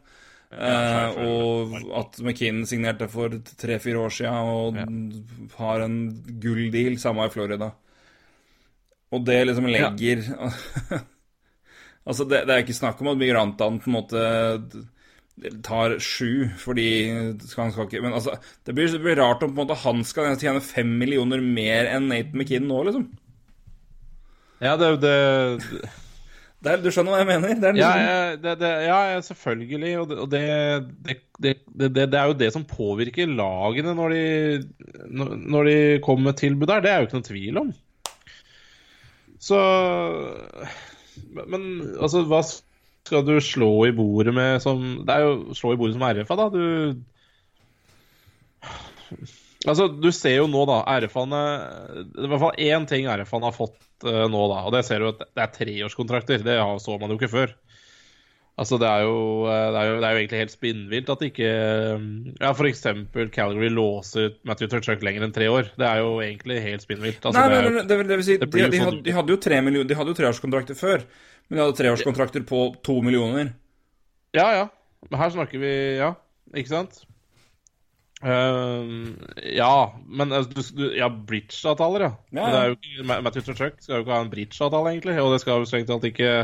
Eh, 0.50 1.26
og 1.26 1.74
at 1.94 2.18
McKinnon 2.20 2.66
signerte 2.66 3.08
for 3.08 3.28
tre-fire 3.30 3.98
år 4.02 4.10
siden 4.10 4.34
og 4.34 5.52
har 5.58 5.80
en 5.84 5.98
gulldeal, 6.40 6.96
samme 6.98 7.26
i 7.26 7.30
Florida. 7.30 7.72
Og 9.12 9.24
det 9.24 9.46
liksom 9.46 9.66
legger 9.70 10.24
Altså, 12.10 12.26
det, 12.28 12.44
det 12.48 12.54
er 12.54 12.64
ikke 12.64 12.76
snakk 12.76 13.00
om 13.02 13.12
at 13.12 13.20
migrantene 13.20 13.80
på 13.82 13.90
en 13.90 13.96
måte 13.96 14.24
tar 15.64 15.96
sju, 16.02 16.50
fordi 16.60 16.88
han 17.56 17.72
skal 17.72 17.86
ikke 17.86 18.02
Men 18.04 18.12
altså, 18.18 18.34
det 18.66 18.74
blir, 18.76 18.90
det 18.92 19.00
blir 19.00 19.16
rart 19.20 19.42
om 19.46 19.54
på 19.54 19.56
en 19.56 19.62
måte 19.62 19.78
han 19.86 20.04
skal 20.04 20.34
tjene 20.40 20.60
fem 20.64 20.90
millioner 21.00 21.40
mer 21.40 21.88
enn 21.94 22.10
Nathan 22.10 22.36
McKinnon 22.36 22.68
nå, 22.68 22.82
liksom. 22.90 23.06
ja, 24.60 24.76
det, 24.76 24.90
det 25.00 25.14
Det 26.60 26.72
er, 26.74 26.82
du 26.84 26.90
skjønner 26.92 27.14
hva 27.14 27.22
jeg 27.22 27.28
mener? 27.30 27.54
Det 27.56 27.68
er 27.70 27.78
Ja, 27.78 27.90
liksom, 27.94 28.02
ja, 28.04 28.16
det, 28.44 28.54
det, 28.60 28.70
ja 28.84 29.20
selvfølgelig. 29.24 29.92
Og, 30.02 30.10
det, 30.10 30.18
og 30.20 30.28
det, 30.34 30.42
det, 31.06 31.16
det, 31.40 31.54
det, 31.96 32.08
det 32.12 32.18
er 32.20 32.26
jo 32.28 32.36
det 32.42 32.50
som 32.52 32.66
påvirker 32.68 33.32
lagene 33.32 33.94
når 33.96 34.12
de, 34.12 34.24
når 35.08 35.70
de 35.70 35.78
kommer 36.04 36.28
med 36.28 36.40
tilbud 36.42 36.68
der. 36.68 36.84
Det 36.84 36.92
er 36.92 37.00
jo 37.00 37.08
ikke 37.08 37.22
noe 37.22 37.28
tvil 37.30 37.62
om. 37.62 37.72
Så 39.40 39.56
Men 41.30 41.62
altså, 42.00 42.24
hva 42.28 42.42
skal 42.46 43.24
du 43.26 43.36
slå 43.42 43.72
i 43.88 43.94
bordet 43.96 44.34
med 44.36 44.60
som 44.62 44.82
Det 45.06 45.14
er 45.14 45.26
jo 45.26 45.56
slå 45.56 45.74
i 45.74 45.80
bordet 45.80 45.96
som 45.96 46.06
RFA, 46.06 46.36
da. 46.40 46.48
Du 46.54 46.64
Altså, 49.68 49.90
du 49.92 50.08
ser 50.14 50.38
jo 50.38 50.46
nå, 50.48 50.62
da, 50.68 50.80
RFA-ene 51.02 51.40
Det 52.14 52.22
er 52.22 52.28
i 52.28 52.30
hvert 52.32 52.44
fall 52.46 52.62
én 52.64 52.86
ting 52.88 53.08
RFA-ene 53.10 53.50
har 53.50 53.56
fått 53.56 53.80
uh, 54.06 54.24
nå, 54.30 54.44
da. 54.52 54.62
Og 54.64 54.72
det 54.76 54.84
ser 54.88 55.02
du 55.02 55.10
at 55.10 55.20
det 55.26 55.44
er 55.44 55.52
treårskontrakter. 55.56 56.44
Det 56.46 56.56
så 56.80 56.96
man 57.00 57.12
jo 57.12 57.18
ikke 57.20 57.34
før. 57.34 57.52
Altså, 58.60 58.76
det 58.76 58.88
er 58.90 59.06
jo, 59.06 59.14
eh, 59.48 59.66
det 59.72 59.80
er 59.80 59.86
jo, 59.88 59.92
det 60.02 60.06
er 60.06 60.12
jo 60.12 60.20
egentlig 60.20 60.40
helt 60.42 60.52
spinnvilt 60.52 61.10
at 61.14 61.22
ikke 61.24 61.46
eh, 61.48 62.02
Ja, 62.42 62.50
eksempel 62.68 63.30
Calgary 63.32 63.70
låser 63.72 64.34
Matthew 64.44 64.68
Turchuk 64.68 65.04
lenger 65.06 65.24
enn 65.24 65.32
tre 65.32 65.46
år. 65.48 65.70
Det 65.80 65.86
er 65.88 66.02
jo 66.02 66.10
egentlig 66.20 66.58
helt 66.66 66.84
spinnvilt. 66.84 67.24
Altså, 67.24 67.40
Nei, 67.40 67.48
nei, 67.54 67.62
nei, 67.70 67.84
det, 67.88 67.96
det, 68.10 68.18
vil- 68.20 68.26
si, 68.26 68.36
det 68.42 68.50
de, 68.52 68.66
de, 68.74 68.82
sånn- 68.84 69.00
de 69.06 69.14
hadde 69.16 69.32
jo 69.32 69.40
tre 69.40 69.62
De 69.64 69.96
hadde 69.96 70.12
jo 70.12 70.18
treårskontrakter 70.18 70.76
før, 70.76 71.06
men 71.48 71.56
de 71.56 71.64
hadde 71.64 71.78
treårskontrakter 71.80 72.44
på 72.50 72.64
to 72.84 72.98
millioner. 73.06 73.54
Ja, 74.36 74.50
ja. 74.58 74.66
Men 75.08 75.22
her 75.22 75.32
snakker 75.32 75.58
vi 75.62 75.72
Ja, 75.96 76.12
ikke 76.52 76.74
sant? 76.74 77.00
Uh, 78.20 79.16
ja, 79.56 79.94
men 80.04 80.28
du, 80.28 80.60
du, 80.76 80.82
Ja, 80.98 81.08
bridge-avtaler, 81.08 82.04
ja. 82.04 82.10
Ja, 82.36 82.50
det 82.52 82.90
ja. 83.00 83.20
Matthew 83.24 83.46
Turchuk 83.46 83.80
skal 83.80 83.96
jo 83.96 84.04
ikke 84.04 84.12
ha 84.12 84.20
en 84.26 84.32
bridge-avtale, 84.34 84.92
egentlig. 84.92 85.16
Og 85.24 85.32
det 85.32 85.40
skal 85.40 85.62
jo 85.62 85.70
strengt 85.70 85.88
tatt 85.88 86.04
ikke 86.10 86.34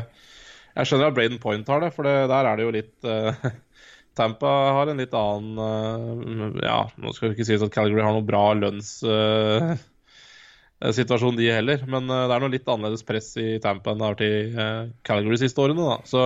Jeg 0.76 0.86
skjønner 0.88 1.08
at 1.08 1.16
Braden 1.16 1.40
Point 1.40 1.68
har 1.72 1.80
det, 1.82 1.90
for 1.96 2.02
det, 2.06 2.14
der 2.30 2.44
er 2.44 2.54
det 2.58 2.64
jo 2.66 2.74
litt 2.74 2.96
uh, 3.08 3.32
Tampa 4.16 4.50
har 4.76 4.86
en 4.88 5.00
litt 5.00 5.14
annen 5.16 5.58
uh, 5.60 6.60
Ja, 6.64 6.80
nå 7.00 7.12
skal 7.12 7.28
det 7.30 7.34
ikke 7.36 7.50
sies 7.50 7.64
at 7.64 7.74
Calgary 7.74 8.02
har 8.04 8.12
noe 8.16 8.26
bra 8.26 8.44
lønnssituasjon, 8.56 11.38
de 11.40 11.52
heller. 11.52 11.78
Men 11.88 12.02
eh, 12.08 12.26
det 12.28 12.34
er 12.34 12.40
noe 12.42 12.52
litt 12.52 12.68
annerledes 12.68 13.04
press 13.08 13.36
i 13.40 13.60
Tampa 13.64 13.90
enn 13.92 13.98
det 14.00 14.06
har 14.06 14.14
vært 14.16 14.56
uh, 14.56 14.82
Calgary 15.06 15.34
de 15.36 15.42
siste 15.44 15.62
årene, 15.64 15.82
da. 15.84 15.96
Så 16.08 16.18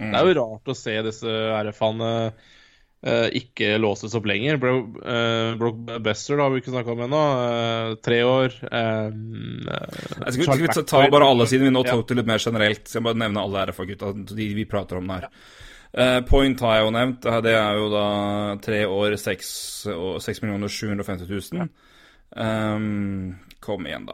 det 0.00 0.16
er 0.16 0.30
jo 0.30 0.36
rart 0.38 0.70
å 0.70 0.76
se 0.76 0.94
disse 1.04 1.32
RF-ene 1.60 2.10
eh, 2.28 2.48
ikke 3.02 3.78
låses 3.80 4.12
opp 4.14 4.26
lenger. 4.28 4.58
Bro, 4.60 4.72
uh, 5.00 5.54
Brock 5.56 5.78
Besser 6.04 6.36
da, 6.36 6.42
har 6.44 6.50
vi 6.52 6.60
ikke 6.60 6.74
snakka 6.74 6.92
om 6.92 7.00
ennå. 7.06 7.20
Eh, 7.46 7.94
tre 8.04 8.18
år. 8.28 8.52
eh, 8.68 9.06
Jeg 10.20 10.32
skal, 10.34 10.44
skal 10.44 10.58
vi 10.60 10.66
ta- 10.68 10.82
ta 10.84 11.00
bare 11.08 11.24
alle 11.30 11.46
siden 11.48 11.64
vi 11.70 11.72
nå 11.72 11.82
tok 11.88 12.06
det 12.08 12.16
litt 12.18 12.26
mer 12.28 12.38
generelt. 12.38 12.84
Skal 12.86 13.00
jeg 13.00 13.06
bare 13.08 13.22
nevne 13.22 13.40
alle 13.40 13.66
RFA-gutta, 13.70 14.12
de 14.36 14.48
vi 14.54 14.64
prater 14.68 14.98
om. 15.00 15.08
Eh, 15.10 16.20
Point 16.28 16.60
har 16.60 16.76
jeg 16.76 16.84
jo 16.84 16.90
nevnt. 16.98 17.24
Eh, 17.26 17.40
Det 17.40 17.54
er 17.56 17.74
jo 17.80 17.88
da 17.90 18.56
tre 18.60 18.84
år, 18.84 19.16
seks 19.18 19.86
6 19.88 20.42
millioner 20.42 20.68
750 20.68 21.26
000. 21.56 21.68
Um, 22.36 23.38
kom 23.60 23.86
igjen, 23.86 24.06
da. 24.06 24.12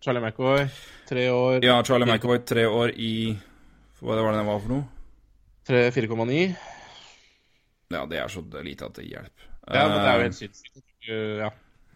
Charlie 0.00 0.20
McAvoy, 0.20 0.68
tre 1.08 1.28
år. 1.30 1.64
Ja, 1.64 1.82
Charlie 1.82 2.06
McAvoy, 2.06 2.38
tre 2.46 2.66
år 2.66 2.92
i 2.94 3.36
Hva 4.00 4.20
var 4.22 4.32
det 4.32 4.38
det 4.38 4.46
var 4.46 4.60
for 4.60 4.68
noe? 4.68 4.84
4,9. 5.66 6.56
Ja, 7.92 8.06
det 8.10 8.18
er 8.18 8.32
så 8.32 8.42
lite 8.62 8.88
at 8.88 8.98
det 8.98 9.06
hjelper. 9.06 9.50
Ja, 9.66 9.88
men 9.88 9.98
det 9.98 10.06
er 10.06 10.14
jo 10.14 10.18
Eh, 10.18 10.26
helt 10.26 10.38
sinnssykt. 10.38 10.82
Uh, 11.06 11.36
ja. 11.42 11.50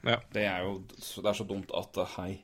ja. 0.07 0.19
Det 0.33 0.45
er 0.47 0.67
jo 0.67 0.77
det 0.91 1.29
er 1.31 1.39
så 1.39 1.47
dumt 1.47 1.71
at 1.75 1.99
uh, 1.99 2.17
Hei. 2.17 2.43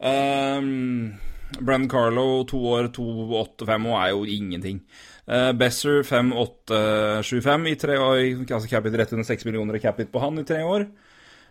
Um, 0.00 1.18
Brandon 1.60 1.90
Carlo, 1.90 2.44
to 2.48 2.58
år, 2.70 2.88
2,85 2.94 3.86
og 3.90 3.96
er 3.98 4.10
jo 4.14 4.24
ingenting. 4.24 4.80
Uh, 5.26 5.52
Besser, 5.52 6.02
5,875 6.06 7.70
i 7.70 7.76
tre 7.78 7.98
år. 8.00 8.20
Altså 8.46 8.68
capit 8.70 8.98
rett 8.98 9.12
under 9.12 9.26
6 9.26 9.46
millioner 9.48 9.76
i 9.76 9.82
capit 9.82 10.12
på 10.12 10.22
han 10.22 10.38
i 10.40 10.46
tre 10.46 10.62
år. 10.64 10.86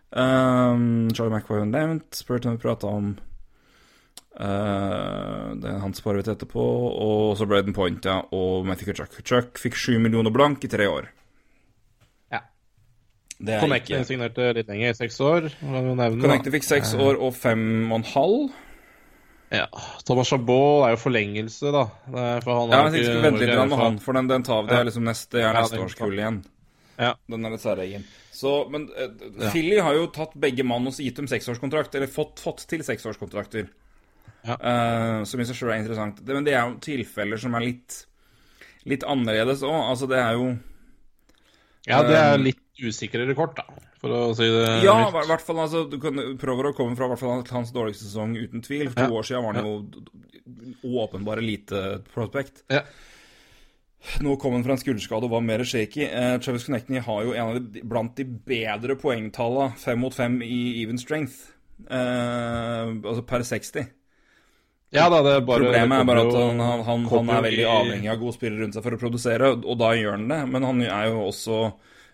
Um, 0.10 1.10
Charlie 1.14 1.36
McVoy 1.36 1.62
har 1.62 1.70
nevnt. 1.70 2.16
Spurton 2.16 2.58
vi 2.58 2.64
prata 2.64 2.88
om. 2.88 3.14
Uh, 4.40 5.52
det 5.60 5.76
han 5.84 5.94
sparer 5.94 6.22
vi 6.22 6.28
til 6.30 6.38
etterpå. 6.38 6.66
Og 7.06 7.38
så 7.38 7.48
Braden 7.48 7.76
Point, 7.76 8.06
ja. 8.06 8.22
Og 8.32 8.66
Matthew 8.66 8.96
Chuck. 8.96 9.22
Chuck 9.22 9.62
fikk 9.62 9.78
7 9.78 10.00
millioner 10.00 10.34
blank 10.34 10.64
i 10.66 10.72
tre 10.72 10.88
år. 10.90 11.12
Ja. 13.40 13.46
Det 13.46 13.54
er 13.56 13.62
Connecting 13.64 13.96
ikke 14.02 14.08
signerte 14.10 14.48
litt 14.58 14.68
lenger, 14.68 14.96
seks 14.98 15.20
år. 15.24 15.46
Connected 15.64 16.52
fikk 16.58 16.66
seks 16.68 16.92
år 17.00 17.20
og 17.24 17.32
fem 17.40 17.62
og 17.92 18.02
en 18.02 18.08
halv. 18.12 18.50
Ja. 19.50 19.66
Thomas 20.06 20.28
Chabot 20.30 20.84
er 20.86 20.94
jo 20.94 21.00
forlengelse, 21.02 21.72
da. 21.74 21.86
For 22.44 22.52
han 22.52 22.70
Ja, 22.70 22.84
men 22.84 22.94
jeg 22.94 23.02
ikke- 23.06 23.14
skal 23.14 23.32
vente 23.32 23.40
litt 23.48 23.70
med 23.70 23.80
han, 23.80 23.98
for 24.00 24.14
den, 24.14 24.28
den 24.28 24.44
tar 24.44 24.64
vi. 24.64 24.68
Det 24.70 24.78
er 24.78 24.84
liksom 24.86 25.04
neste, 25.08 25.40
er 25.40 25.54
Ja, 25.54 25.62
neste 25.62 25.78
den 25.78 25.86
års 25.86 25.96
igjen. 25.96 26.46
Ja. 27.00 27.14
Den 27.30 27.46
er 27.46 27.50
litt 27.56 27.62
særegen. 27.64 28.04
Så, 28.34 28.70
men 28.70 28.90
eh, 28.96 29.50
Philly 29.52 29.80
har 29.80 29.94
jo 29.96 30.08
tatt 30.08 30.36
begge 30.36 30.64
mann 30.68 30.86
og 30.88 30.94
gitt 30.94 31.16
dem 31.16 31.28
seksårskontrakt, 31.28 31.96
eller 31.96 32.08
fått, 32.08 32.40
fått 32.40 32.68
til 32.68 32.84
seksårskontrakter. 32.84 33.70
Ja. 34.46 34.56
Uh, 34.56 35.24
som 35.28 35.40
i 35.40 35.48
seg 35.48 35.56
sjøl 35.56 35.74
er 35.74 35.82
interessant. 35.82 36.22
Det, 36.24 36.36
men 36.36 36.46
det 36.48 36.54
er 36.54 36.70
jo 36.70 36.78
tilfeller 36.80 37.40
som 37.42 37.56
er 37.56 37.66
litt 37.72 38.06
litt 38.88 39.04
annerledes 39.04 39.64
òg. 39.68 39.76
Altså, 39.92 40.08
det 40.08 40.20
er 40.20 40.34
jo 40.38 40.58
Ja, 41.88 42.04
det 42.04 42.16
er 42.16 42.36
Um, 42.38 42.44
litt 42.44 42.60
usikrere 42.88 43.36
kort, 43.38 43.56
da, 43.60 43.66
for 44.00 44.14
å 44.16 44.22
si 44.38 44.48
det 44.48 44.84
Ja, 44.86 44.96
i 45.10 45.28
hvert 45.28 45.44
fall 45.46 45.60
altså, 45.66 45.84
Du 45.92 45.98
kan 46.02 46.16
prøve 46.40 46.72
å 46.72 46.76
komme 46.78 46.96
fra 47.00 47.08
hvert 47.12 47.20
fall 47.22 47.44
hans 47.52 47.72
dårligste 47.76 48.08
sesong, 48.08 48.38
uten 48.40 48.62
tvil. 48.66 48.90
For 48.90 48.96
to 48.96 49.08
Ja. 49.08 49.20
år 49.20 49.28
siden 49.28 49.44
var 49.44 49.60
han 49.60 49.66
jo 49.66 51.00
åpenbare 51.04 51.42
lite 51.46 52.02
prospect. 52.14 52.64
Ja. 52.72 52.82
Nå 54.24 54.38
kom 54.40 54.54
han 54.56 54.64
fra 54.64 54.74
en 54.78 54.80
skulderskade 54.80 55.28
og 55.28 55.34
var 55.34 55.42
mer 55.44 55.60
shaky. 55.68 56.06
Eh, 56.08 56.38
Travis 56.40 56.64
Connectney 56.70 57.02
har 57.04 57.24
jo 57.26 57.34
en 57.36 57.50
av 57.50 57.60
de, 57.60 57.82
blant 57.84 58.16
de 58.16 58.24
bedre 58.24 58.96
poengtallene, 58.96 59.76
fem 59.78 60.00
mot 60.00 60.16
fem 60.16 60.38
i 60.46 60.82
even 60.82 60.98
strength. 60.98 61.50
Eh, 61.90 62.86
altså 63.04 63.26
per 63.28 63.44
60. 63.44 63.90
Ja 64.96 65.06
da, 65.12 65.20
det 65.22 65.36
er 65.38 65.44
bare 65.46 65.68
Problemet 65.68 66.00
er 66.02 66.08
bare 66.08 66.22
at 66.26 66.34
han, 66.34 66.60
han, 66.64 66.82
han, 66.88 67.04
han 67.12 67.30
er 67.36 67.44
veldig 67.46 67.66
avhengig 67.70 68.10
av 68.10 68.18
gode 68.24 68.34
spillere 68.40 68.64
rundt 68.64 68.74
seg 68.74 68.86
for 68.88 68.96
å 68.98 69.02
produsere, 69.04 69.52
og 69.62 69.76
da 69.78 69.92
gjør 69.94 70.16
han 70.18 70.26
det. 70.32 70.40
Men 70.56 70.66
han 70.66 70.82
er 70.88 71.12
jo 71.12 71.28
også 71.28 71.60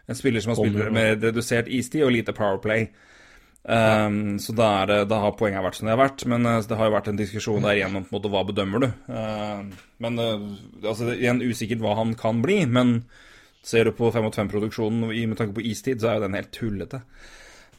en 0.05 0.17
spiller 0.17 0.43
som 0.43 0.53
har 0.53 0.61
spilt 0.61 0.93
med 0.93 1.23
redusert 1.23 1.69
istid 1.71 2.05
og 2.05 2.13
lite 2.13 2.33
powerplay. 2.35 2.89
Um, 3.65 4.37
Så 4.37 4.53
da, 4.53 4.67
er 4.83 4.91
det, 4.91 4.97
da 5.09 5.23
har 5.23 5.37
poenget 5.39 5.63
vært 5.65 5.79
som 5.79 5.87
det 5.87 5.95
har 5.95 6.03
vært. 6.03 6.25
Men 6.29 6.45
eh, 6.45 6.61
det 6.69 6.77
har 6.77 6.89
jo 6.89 6.95
vært 6.95 7.09
en 7.09 7.19
diskusjon 7.19 7.65
der 7.65 7.79
igjen 7.79 7.97
om 7.97 8.05
på 8.05 8.13
en 8.13 8.17
måte, 8.19 8.31
hva 8.33 8.43
bedømmer 8.45 8.83
du. 8.83 8.89
Uh, 9.09 9.87
men 10.05 10.21
uh, 10.21 10.43
altså, 10.83 11.07
det 11.07 11.15
er 11.15 11.23
igjen 11.23 11.41
usikkert 11.41 11.81
hva 11.81 11.95
han 12.01 12.13
kan 12.19 12.43
bli. 12.45 12.61
Men 12.69 12.99
Ser 13.65 13.87
du 13.87 13.95
på 13.97 14.11
5 14.13 14.21
mot 14.21 14.35
5-produksjonen 14.37 15.07
med 15.09 15.39
tanke 15.39 15.55
på 15.57 15.63
istid, 15.65 15.97
så 15.97 16.11
er 16.11 16.19
jo 16.19 16.25
den 16.27 16.35
helt 16.37 16.51
tullete. 16.53 16.99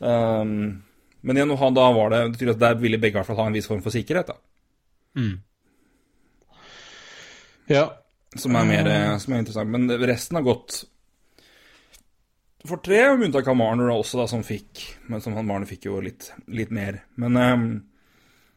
Um, 0.00 0.82
men 1.22 1.38
igjen, 1.38 1.52
da 1.54 1.84
var 1.94 2.10
det, 2.10 2.22
det 2.40 2.56
der 2.58 2.80
ville 2.80 2.98
begge 2.98 3.14
i 3.14 3.20
hvert 3.20 3.28
fall 3.28 3.38
ha 3.38 3.46
en 3.46 3.54
viss 3.54 3.68
form 3.70 3.84
for 3.84 3.94
sikkerhet, 3.94 4.32
da. 4.32 4.34
Mm. 5.14 5.36
Ja. 7.70 7.84
Som 8.34 8.58
er, 8.58 8.66
mer, 8.66 8.90
som 9.22 9.36
er 9.36 9.44
interessant. 9.44 9.70
Men 9.70 9.86
resten 10.10 10.40
har 10.40 10.48
gått 10.48 10.80
for 12.68 12.82
tre, 12.84 13.02
med 13.16 13.28
unntak 13.28 13.48
av 13.48 13.56
Marner 13.58 13.92
også, 13.92 14.18
da, 14.20 14.26
som 14.30 14.44
fikk 14.46 14.82
Men 15.10 15.22
som 15.24 15.36
han 15.38 15.46
Marner 15.48 15.68
fikk 15.68 15.88
jo 15.88 16.00
litt, 16.04 16.30
litt 16.46 16.72
mer. 16.74 17.00
Men 17.20 17.36
um, 17.36 17.64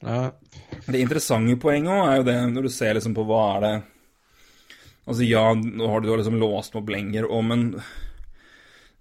ja. 0.04 0.20
det 0.88 1.02
interessante 1.02 1.58
poenget 1.62 1.94
òg 1.94 2.04
er 2.08 2.20
jo 2.20 2.28
det, 2.30 2.38
når 2.54 2.68
du 2.68 2.74
ser 2.74 2.98
liksom 2.98 3.16
på 3.18 3.26
hva 3.30 3.46
er 3.56 3.66
det 3.66 3.78
Altså, 5.10 5.24
ja, 5.26 5.42
nå 5.58 5.88
har 5.90 6.04
du 6.04 6.12
liksom 6.12 6.36
låst 6.38 6.76
opp 6.78 6.92
lenger, 6.94 7.26
og 7.26 7.42
men 7.50 7.64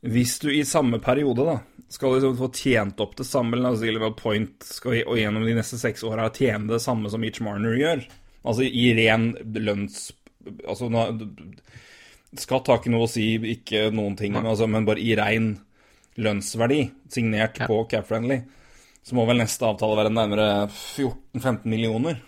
hvis 0.00 0.38
du 0.38 0.46
i 0.54 0.62
samme 0.64 1.00
periode 1.02 1.44
da 1.44 1.56
skal 1.90 2.14
liksom 2.14 2.36
få 2.38 2.48
tjent 2.54 3.00
opp 3.02 3.16
det 3.18 3.26
samme 3.26 3.58
La 3.58 3.72
oss 3.74 3.82
si 3.82 3.90
at 3.92 4.16
Point 4.20 4.64
skal 4.64 5.02
og 5.02 5.18
gjennom 5.18 5.46
de 5.46 5.56
neste 5.58 5.78
seks 5.80 6.04
åra 6.06 6.28
tjene 6.34 6.70
det 6.70 6.80
samme 6.84 7.10
som 7.10 7.20
Mitch 7.20 7.42
Marner 7.44 7.74
gjør, 7.78 8.04
altså 8.44 8.66
i 8.66 8.92
ren 8.98 9.32
lønns... 9.56 10.08
Altså 10.64 10.88
Skatt 12.36 12.68
har 12.68 12.80
ikke 12.80 12.92
noe 12.92 13.06
å 13.06 13.10
si, 13.10 13.30
ikke 13.54 13.86
noen 13.94 14.16
ting, 14.18 14.34
men, 14.36 14.44
altså, 14.50 14.66
men 14.68 14.84
bare 14.84 15.00
i 15.00 15.14
rein 15.16 15.54
lønnsverdi, 16.20 16.82
signert 17.12 17.56
ja. 17.62 17.68
på 17.70 17.78
Capfriendly, 17.88 18.42
så 19.06 19.16
må 19.16 19.24
vel 19.28 19.40
neste 19.40 19.64
avtale 19.64 19.96
være 19.96 20.12
nærmere 20.12 20.48
14-15 20.66 21.64
millioner. 21.70 22.20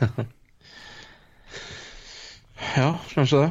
ja, 2.78 2.92
kanskje 3.10 3.42
det. 3.42 3.50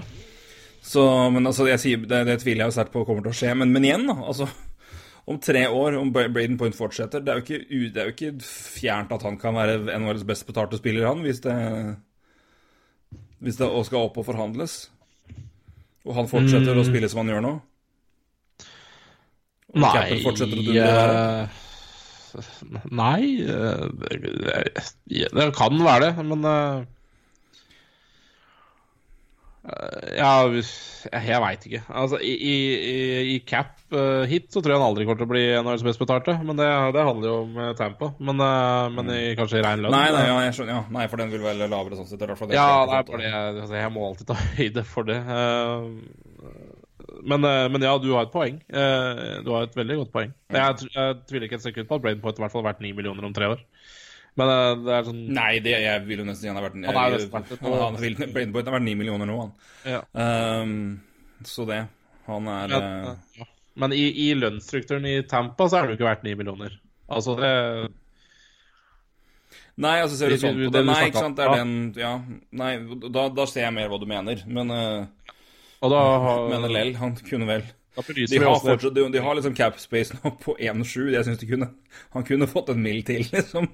Så, 0.90 1.04
men 1.34 1.46
altså, 1.50 1.68
jeg 1.70 1.82
sier, 1.84 2.08
det, 2.08 2.24
det 2.30 2.40
tviler 2.42 2.64
jeg 2.64 2.72
jo 2.72 2.78
sterkt 2.78 2.96
på 2.96 3.04
kommer 3.06 3.26
til 3.26 3.34
å 3.34 3.40
skje. 3.42 3.52
Men, 3.60 3.74
men 3.76 3.86
igjen, 3.86 4.08
da. 4.10 4.16
altså 4.32 4.48
om 5.30 5.38
tre 5.38 5.68
år, 5.68 5.98
om 6.00 6.10
Braden 6.14 6.58
Point 6.58 6.74
fortsetter 6.74 7.22
Det 7.22 7.34
er 7.34 7.44
ikke, 7.44 7.60
det 7.70 8.02
er 8.02 8.08
jo 8.08 8.14
ikke 8.16 8.32
fjernt 8.42 9.12
at 9.14 9.26
han 9.28 9.36
kan 9.38 9.54
være 9.60 10.00
NHLs 10.00 10.24
best 10.26 10.48
betalte 10.48 10.80
spiller, 10.80 11.06
han, 11.06 11.22
hvis 11.22 11.44
det, 11.44 11.58
hvis 13.38 13.60
det 13.60 13.68
skal 13.86 14.08
opp 14.08 14.18
og 14.18 14.26
forhandles. 14.26 14.80
Og 16.08 16.16
han 16.16 16.30
fortsetter 16.32 16.74
mm. 16.74 16.82
å 16.82 16.86
spille 16.88 17.10
som 17.12 17.24
han 17.24 17.34
gjør 17.34 17.44
nå? 17.46 17.56
Og 19.70 19.84
Nei 19.84 20.20
uh, 20.80 21.46
Nei 22.90 23.22
uh, 23.46 23.86
det, 25.10 25.50
kan 25.58 25.84
være 25.86 26.08
det, 26.08 26.26
men 26.26 26.46
uh, 26.46 26.86
Ja, 29.60 30.30
jeg 30.48 31.42
veit 31.44 31.66
ikke. 31.68 31.82
Altså, 31.92 32.20
i, 32.24 32.32
i, 32.32 32.54
i 33.34 33.38
cap 33.48 33.76
hit 34.30 34.48
så 34.54 34.62
tror 34.62 34.74
jeg 34.74 34.80
han 34.80 34.88
aldri 34.88 35.06
kommer 35.06 35.20
til 35.20 35.28
å 35.28 35.32
bli 35.34 35.44
NHLs 35.60 35.84
best 35.86 36.02
betalte. 36.02 36.38
Men 36.46 36.60
det, 36.60 36.68
det, 36.96 37.06
handler 37.06 37.28
jo 37.28 37.36
om 37.44 37.60
tempo. 37.78 38.12
Men, 38.24 38.40
men 38.96 39.14
i, 39.16 39.22
kanskje 39.40 39.60
i 39.60 39.66
rein 39.66 39.84
lønn. 39.84 39.94
Nei, 39.94 40.08
nei, 40.16 40.26
ja, 40.30 40.40
jeg 40.48 40.58
skjønner, 40.58 40.76
ja. 40.78 40.84
nei, 40.96 41.06
for 41.12 41.22
den 41.22 41.34
vil 41.34 41.44
vel 41.44 41.66
lavere 41.66 42.00
sånn 42.00 42.10
sett. 42.10 42.24
ja, 42.56 42.70
nei, 42.90 43.04
for 43.08 43.22
det, 43.22 43.34
altså, 43.36 43.76
jeg 43.82 43.96
må 43.96 44.08
alltid 44.08 44.32
ta 44.32 44.40
høyde 44.60 44.86
for 44.88 45.12
det. 45.12 45.20
Men, 47.24 47.44
eh, 47.44 47.70
men, 47.70 47.82
ja, 47.82 47.98
du 47.98 48.12
har 48.14 48.28
et 48.28 48.34
poeng. 48.34 48.60
Eh, 48.68 49.40
du 49.44 49.52
har 49.54 49.66
et 49.66 49.76
veldig 49.76 49.98
godt 50.04 50.12
poeng. 50.14 50.34
Jeg, 50.54 50.90
jeg 50.94 51.18
tviler 51.30 51.48
ikke 51.48 51.60
et 51.60 51.66
sekund 51.66 51.90
på 51.90 52.00
at 52.00 52.06
Brainpoint 52.06 52.40
i 52.40 52.44
hvert 52.44 52.54
fall 52.54 52.64
har 52.64 52.72
vært 52.74 52.84
9 52.86 52.94
millioner 52.98 53.28
om 53.28 53.36
tre 53.36 53.50
år. 53.56 53.64
Men 54.38 54.52
eh, 54.54 54.72
det 54.86 54.96
er 54.96 55.08
sånn 55.08 55.22
Nei, 55.36 55.52
det, 55.66 55.76
jeg 55.84 56.04
vil 56.08 56.22
jo 56.22 56.26
nesten 56.28 56.44
si 56.44 56.52
han 56.52 56.60
har 56.60 56.68
vært 56.68 56.78
Han, 56.78 56.90
er 56.90 57.16
jo 57.16 57.30
vært 57.34 57.54
han, 57.64 57.78
han 57.82 58.02
vil, 58.02 58.18
Brainpoint 58.36 58.70
har 58.70 58.78
vært 58.78 58.86
9 58.86 59.00
millioner 59.00 59.30
nå, 59.30 59.38
han. 59.42 59.56
Ja. 59.90 60.02
Um, 60.14 60.76
så 61.48 61.66
det. 61.70 61.82
Han 62.30 62.52
er 62.52 62.76
ja, 62.76 62.84
ja. 63.40 63.48
Men 63.80 63.96
i, 63.96 64.06
i, 64.28 64.28
lønnsstrukturen 64.36 65.08
i 65.08 65.16
Tampa 65.30 65.70
så 65.72 65.80
er 65.80 65.88
det 65.88 65.96
jo 65.96 66.00
ikke 66.00 66.10
verdt 66.10 66.28
9 66.28 66.38
millioner. 66.40 66.76
Altså 67.10 67.38
det 67.40 67.54
Nei, 69.80 69.96
altså 70.04 70.18
ser 70.20 70.34
du 70.34 70.42
sånn 70.42 70.58
på 70.60 70.72
det. 70.76 70.82
Nei, 70.84 71.02
ikke 71.08 71.22
sant. 71.24 71.38
Det 71.40 71.46
er 71.46 71.62
den 71.62 71.76
Ja. 71.96 72.18
Nei, 72.60 72.74
da, 73.08 73.30
da 73.32 73.46
ser 73.48 73.64
jeg 73.64 73.76
mer 73.78 73.88
hva 73.88 74.00
du 74.02 74.04
mener. 74.12 74.42
Men 74.52 74.74
uh, 74.76 75.36
og 75.80 75.94
da 75.94 76.00
har... 76.26 76.48
Men 76.52 76.68
LL, 76.68 76.96
han 77.00 77.14
kunne 77.24 77.48
vel 77.50 77.68
de 78.00 78.38
har, 78.40 78.60
fortsatt, 78.64 78.94
de, 78.96 79.04
de 79.12 79.20
har 79.20 79.36
liksom 79.36 79.56
cap 79.58 79.80
space 79.82 80.16
nå 80.16 80.32
på 80.40 80.54
1,7. 80.56 81.10
Jeg 81.12 81.26
syns 81.28 81.40
de 81.42 81.48
kunne 81.50 81.68
Han 82.14 82.24
kunne 82.24 82.48
fått 82.48 82.70
en 82.72 82.80
mil 82.80 83.02
til, 83.04 83.26
liksom. 83.34 83.68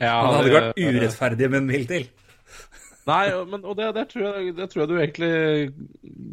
Ja, 0.00 0.14
han 0.14 0.34
hadde 0.34 0.48
ikke 0.48 0.56
vært 0.58 0.80
urettferdig 0.80 1.50
med 1.50 1.62
en 1.62 1.70
mil 1.70 1.86
til. 1.90 2.08
Nei, 3.08 3.22
men, 3.48 3.62
og 3.64 3.78
det, 3.78 3.88
det, 3.96 4.04
tror 4.10 4.26
jeg, 4.26 4.52
det, 4.58 4.66
tror 4.70 4.82
jeg, 4.82 4.90
du 4.90 4.98
egentlig 5.00 5.30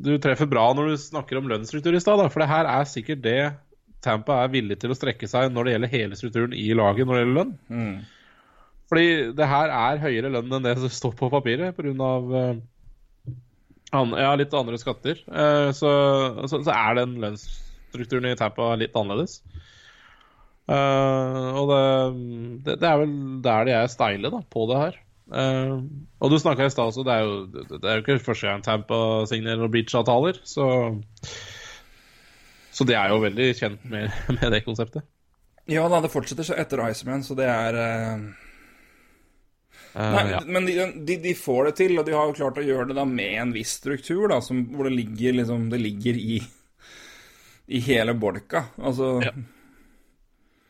Du 0.04 0.10
treffer 0.22 0.50
bra 0.52 0.66
når 0.76 0.92
du 0.92 1.00
snakker 1.00 1.40
om 1.40 1.48
lønnsstruktur 1.50 1.96
i 1.96 2.02
stad. 2.04 2.22
For 2.34 2.44
det 2.44 2.52
her 2.52 2.70
er 2.70 2.90
sikkert 2.90 3.24
det 3.24 3.40
Tampa 4.04 4.42
er 4.44 4.54
villig 4.54 4.78
til 4.82 4.94
å 4.94 4.98
strekke 4.98 5.30
seg 5.30 5.50
når 5.54 5.68
det 5.68 5.74
gjelder 5.74 5.94
hele 5.96 6.20
strukturen 6.20 6.54
i 6.54 6.68
laget 6.78 7.08
når 7.08 7.18
det 7.18 7.22
gjelder 7.24 7.40
lønn. 7.40 7.54
Mm. 7.72 7.96
Fordi 8.92 9.08
det 9.36 9.48
her 9.52 9.74
er 9.74 10.04
høyere 10.04 10.32
lønn 10.32 10.58
enn 10.60 10.68
det 10.68 10.76
som 10.80 10.94
står 10.94 11.16
på 11.20 11.32
papiret 11.34 11.76
pga. 11.76 12.12
Uh, 12.28 14.14
ja, 14.20 14.32
litt 14.38 14.54
andre 14.56 14.80
skatter. 14.80 15.24
Uh, 15.28 15.72
så, 15.76 15.92
så, 16.46 16.62
så, 16.62 16.76
er 16.76 17.00
den 17.02 17.18
lønnsstrukturen 17.24 18.30
i 18.30 18.38
Tampa 18.40 18.76
litt 18.80 18.96
annerledes. 18.96 19.42
Uh, 20.68 21.56
og 21.56 21.70
det, 21.72 21.84
det, 22.66 22.74
det, 22.82 22.88
er 22.90 22.98
vel 23.00 23.12
der 23.44 23.68
de 23.68 23.76
er 23.78 23.92
steile 23.92 24.32
da, 24.34 24.42
på 24.52 24.66
det 24.68 24.80
her. 24.82 24.98
Uh, 25.28 25.84
og 26.24 26.32
du 26.32 26.38
snakka 26.40 26.68
i 26.68 26.74
stad 26.74 26.92
også, 26.92 27.06
det 27.08 27.14
er, 27.14 27.24
jo, 27.24 27.68
det 27.72 27.84
er 27.84 28.00
jo 28.00 28.04
ikke 28.04 28.20
første 28.24 28.50
gang 28.50 28.64
Tampa 28.66 29.00
signerer 29.30 29.62
noen 29.62 29.72
beach-avtaler. 29.72 30.42
Så, 30.48 30.68
så 32.76 32.88
de 32.88 32.98
er 33.00 33.14
jo 33.14 33.22
veldig 33.24 33.48
kjent 33.60 33.88
med, 33.88 34.12
med 34.40 34.52
det 34.56 34.66
konseptet. 34.68 35.08
Ja 35.68 35.88
da, 35.92 36.02
det 36.04 36.12
fortsetter 36.12 36.56
etter 36.60 36.84
Iceman, 36.90 37.26
så 37.28 37.38
det 37.38 37.48
er 37.52 37.82
Uh, 39.98 40.12
Nei, 40.14 40.24
ja. 40.30 40.40
Men 40.46 40.68
de, 40.68 40.74
de, 41.08 41.16
de, 41.24 41.32
får 41.34 41.72
det 41.72 41.72
til, 41.80 41.96
og 41.98 42.06
de 42.06 42.14
har 42.14 42.28
jo 42.30 42.36
klart 42.38 42.60
å 42.62 42.66
gjøre 42.66 42.92
det 42.92 42.98
da 43.00 43.06
med 43.10 43.32
en 43.42 43.54
viss 43.56 43.72
struktur, 43.80 44.28
da, 44.30 44.38
som, 44.46 44.60
hvor 44.76 44.86
det 44.86 44.94
ligger, 44.94 45.40
liksom, 45.40 45.72
det 45.72 45.80
ligger 45.82 46.20
i, 46.22 46.36
i 47.66 47.82
hele 47.88 48.14
bolka. 48.14 48.68
Altså 48.78 49.16
ja. 49.26 49.32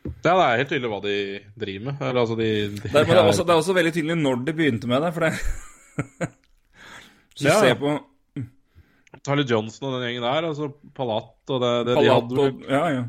Ja. 0.07 0.13
det 0.23 0.33
er 0.33 0.59
helt 0.61 0.71
tydelig 0.71 0.91
hva 0.91 0.99
de 1.03 1.15
driver 1.59 1.85
med. 1.87 2.01
Eller, 2.01 2.19
altså, 2.23 2.37
de, 2.39 2.49
de 2.67 2.81
det, 2.81 2.91
er, 2.91 3.07
det, 3.07 3.17
er 3.17 3.23
også, 3.23 3.43
det, 3.43 3.53
er 3.53 3.61
også, 3.63 3.75
veldig 3.77 3.93
tydelig 3.95 4.17
når 4.19 4.43
de 4.47 4.55
begynte 4.57 4.89
med 4.91 5.03
det, 5.05 5.13
for 5.15 5.27
det 5.27 5.33
Hvis 7.37 7.45
du 7.45 7.49
ja. 7.51 7.59
ser 7.61 7.75
på 7.77 7.93
Tyler 9.21 9.45
Johnson 9.45 9.89
og 9.89 9.97
den 9.97 10.07
gjengen 10.07 10.25
der, 10.25 10.47
altså 10.49 10.71
Palat 10.97 11.53
og 11.53 11.61
det, 11.61 11.73
det 11.89 11.95
Palat 11.99 12.07
de 12.07 12.39
hadde 12.39 12.47
og, 12.47 12.65
Ja, 12.71 12.83
ja. 12.95 13.05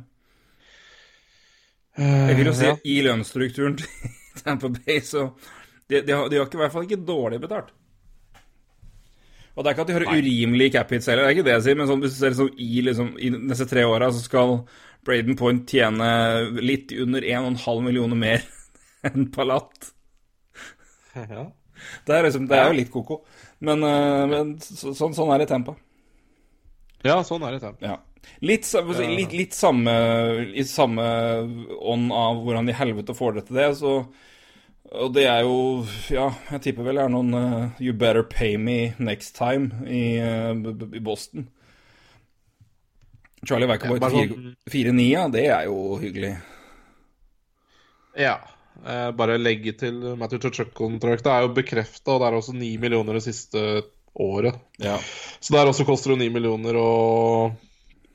Jeg 1.98 2.36
vil 2.38 2.46
jo 2.46 2.54
si, 2.54 2.68
ja. 2.68 2.76
i 2.86 3.00
lønnsstrukturen 3.02 3.78
til 3.80 4.12
Tampa 4.42 4.70
Bay, 4.70 5.00
så 5.02 5.30
de, 5.88 6.02
de, 6.04 6.12
har, 6.12 6.28
de, 6.30 6.38
har, 6.38 6.46
ikke, 6.46 6.58
i 6.58 6.62
hvert 6.62 6.74
fall 6.74 6.86
ikke 6.86 7.00
dårlig 7.08 7.40
betalt. 7.42 7.72
Og 9.56 9.64
det 9.64 9.70
er 9.70 9.74
ikke 9.74 9.82
at 9.82 9.88
de 9.88 9.96
har 9.96 10.04
Nei. 10.06 10.18
urimelige 10.20 10.74
cap 10.76 10.92
hits 10.94 11.08
heller, 11.10 11.26
det 11.26 11.32
er 11.32 11.36
ikke 11.38 11.46
det 11.48 11.56
jeg 11.56 11.64
sier, 11.66 11.78
men 11.80 11.88
sånn, 11.90 12.04
hvis 12.04 12.14
du 12.14 12.20
ser 12.20 12.34
liksom, 12.34 12.52
i, 12.54 12.68
liksom, 12.86 13.08
i 13.18 13.32
neste 13.34 13.66
tre 13.66 13.82
åra, 13.88 14.12
så 14.14 14.22
skal 14.22 14.60
Braden 15.08 15.38
Point 15.40 15.70
tjene 15.70 16.08
litt 16.60 16.92
under 16.92 17.24
1,5 17.24 17.84
millioner 17.84 18.18
mer 18.20 18.44
enn 19.08 19.30
Palat. 19.34 19.92
Ja. 21.16 21.48
Det 22.04 22.14
er, 22.14 22.26
liksom, 22.26 22.48
det 22.50 22.58
er 22.58 22.68
jo 22.68 22.76
litt 22.78 22.90
ko-ko, 22.92 23.20
men, 23.64 23.82
uh, 23.86 24.24
men 24.28 24.56
så, 24.62 24.92
sånn, 24.96 25.14
sånn, 25.14 25.30
er 25.30 25.40
det 25.40 25.48
i 25.48 25.50
Tempa. 25.52 25.74
Ja, 27.06 27.20
sånn 27.26 27.44
er 27.46 27.54
det 27.54 27.60
i 27.60 27.64
Tempa. 27.64 27.92
Ja. 27.92 27.98
Litt, 28.42 28.66
litt, 28.98 29.32
litt, 29.32 29.54
samme 29.54 29.92
i 30.52 30.64
samme 30.66 31.04
ånd 31.78 32.10
av 32.12 32.42
hvordan 32.42 32.68
i 32.68 32.74
helvete 32.76 33.14
får 33.16 33.38
det 33.38 33.44
til 33.48 33.60
det, 33.60 33.68
så 33.78 33.92
og 34.88 35.12
det 35.12 35.26
er 35.28 35.42
jo 35.44 35.84
Ja, 36.12 36.30
jeg 36.54 36.62
tipper 36.64 36.86
vel 36.86 36.96
det 36.96 37.04
er 37.04 37.12
noen 37.12 37.34
uh, 37.36 37.80
You 37.82 37.92
better 37.92 38.24
pay 38.24 38.56
me 38.56 38.94
next 38.98 39.36
time 39.36 39.84
i, 39.84 40.18
uh, 40.20 40.54
i 40.96 41.02
Boston. 41.04 41.48
Charlie 43.46 43.68
Weichert 43.70 44.02
ja, 44.02 44.22
4-9, 44.72 45.04
ja, 45.12 45.26
det 45.30 45.44
er 45.46 45.68
jo 45.68 45.98
hyggelig. 46.00 46.32
Ja. 48.18 48.38
Eh, 48.86 49.10
bare 49.18 49.38
legge 49.38 49.74
til 49.78 50.00
Matthew 50.18 50.42
Tuchuk-kontrakten 50.42 51.30
er 51.32 51.46
jo 51.46 51.54
bekrefta, 51.54 52.16
og 52.16 52.22
det 52.22 52.28
er 52.28 52.38
også 52.38 52.56
9 52.56 52.72
millioner 52.82 53.18
det 53.18 53.24
siste 53.26 53.64
året. 54.18 54.58
Ja. 54.82 54.98
Så 55.40 55.54
der 55.54 55.70
også 55.70 55.86
koster 55.86 56.14
det 56.14 56.26
9 56.26 56.34
millioner 56.34 56.78
å 56.78 56.90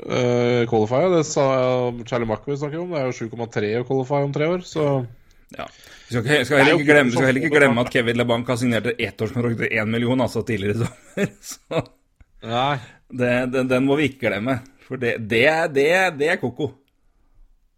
eh, 0.04 0.64
qualify. 0.72 1.06
Det 1.16 1.26
sa 1.28 1.48
Charlie 2.08 2.30
Mackwood 2.30 2.60
snakker 2.60 2.84
om. 2.84 2.96
Det 2.96 3.02
er 3.02 3.12
jo 3.12 3.30
7,3 3.32 3.74
å 3.82 3.88
qualify 3.88 4.24
om 4.28 4.36
tre 4.36 4.52
år, 4.56 4.64
så 4.68 4.88
ja. 5.54 5.68
Vi 6.08 6.16
skal, 6.16 6.46
skal, 6.46 6.60
heller 6.60 6.80
ikke 6.80 6.90
glemme, 6.90 7.14
skal 7.14 7.28
heller 7.30 7.44
ikke 7.44 7.58
glemme 7.60 7.84
at 7.84 7.92
Kevin 7.94 8.20
LeBanc 8.20 8.50
har 8.50 8.58
signert 8.60 8.88
et 8.90 9.02
ettårskontrakt 9.08 9.60
til 9.64 9.76
1 9.82 9.90
million 9.90 10.24
altså 10.26 10.44
tidligere 10.46 10.76
i 10.76 10.82
sommer. 10.84 11.30
Så. 11.52 11.84
Det, 13.14 13.32
den, 13.54 13.70
den, 13.70 13.86
må 13.86 13.96
vi 14.00 14.10
ikke 14.10 14.28
glemme. 14.28 14.58
For 14.88 15.00
det, 15.00 15.18
det, 15.32 15.46
det, 15.76 15.90
det 16.20 16.32
er 16.34 16.40
ko-ko. 16.42 16.70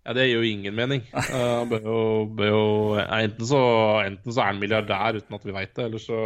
Ja, 0.06 0.14
det 0.14 0.28
gir 0.28 0.40
jo 0.40 0.50
ingen 0.50 0.76
mening. 0.78 1.06
Uh, 1.14 1.64
bør 1.72 1.88
jo, 1.88 2.02
bør 2.38 2.52
jo, 2.52 2.66
enten, 3.04 3.48
så, 3.50 3.62
enten, 4.06 4.32
så, 4.32 4.42
er 4.42 4.52
han 4.52 4.62
milliardær 4.62 5.18
uten 5.18 5.38
at 5.38 5.48
vi 5.48 5.56
veit 5.56 5.74
det, 5.74 5.88
eller 5.88 6.04
så 6.04 6.20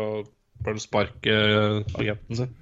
bør 0.60 0.76
han 0.76 0.84
sparke 0.84 1.38
agenten 1.96 2.42
sin. 2.42 2.56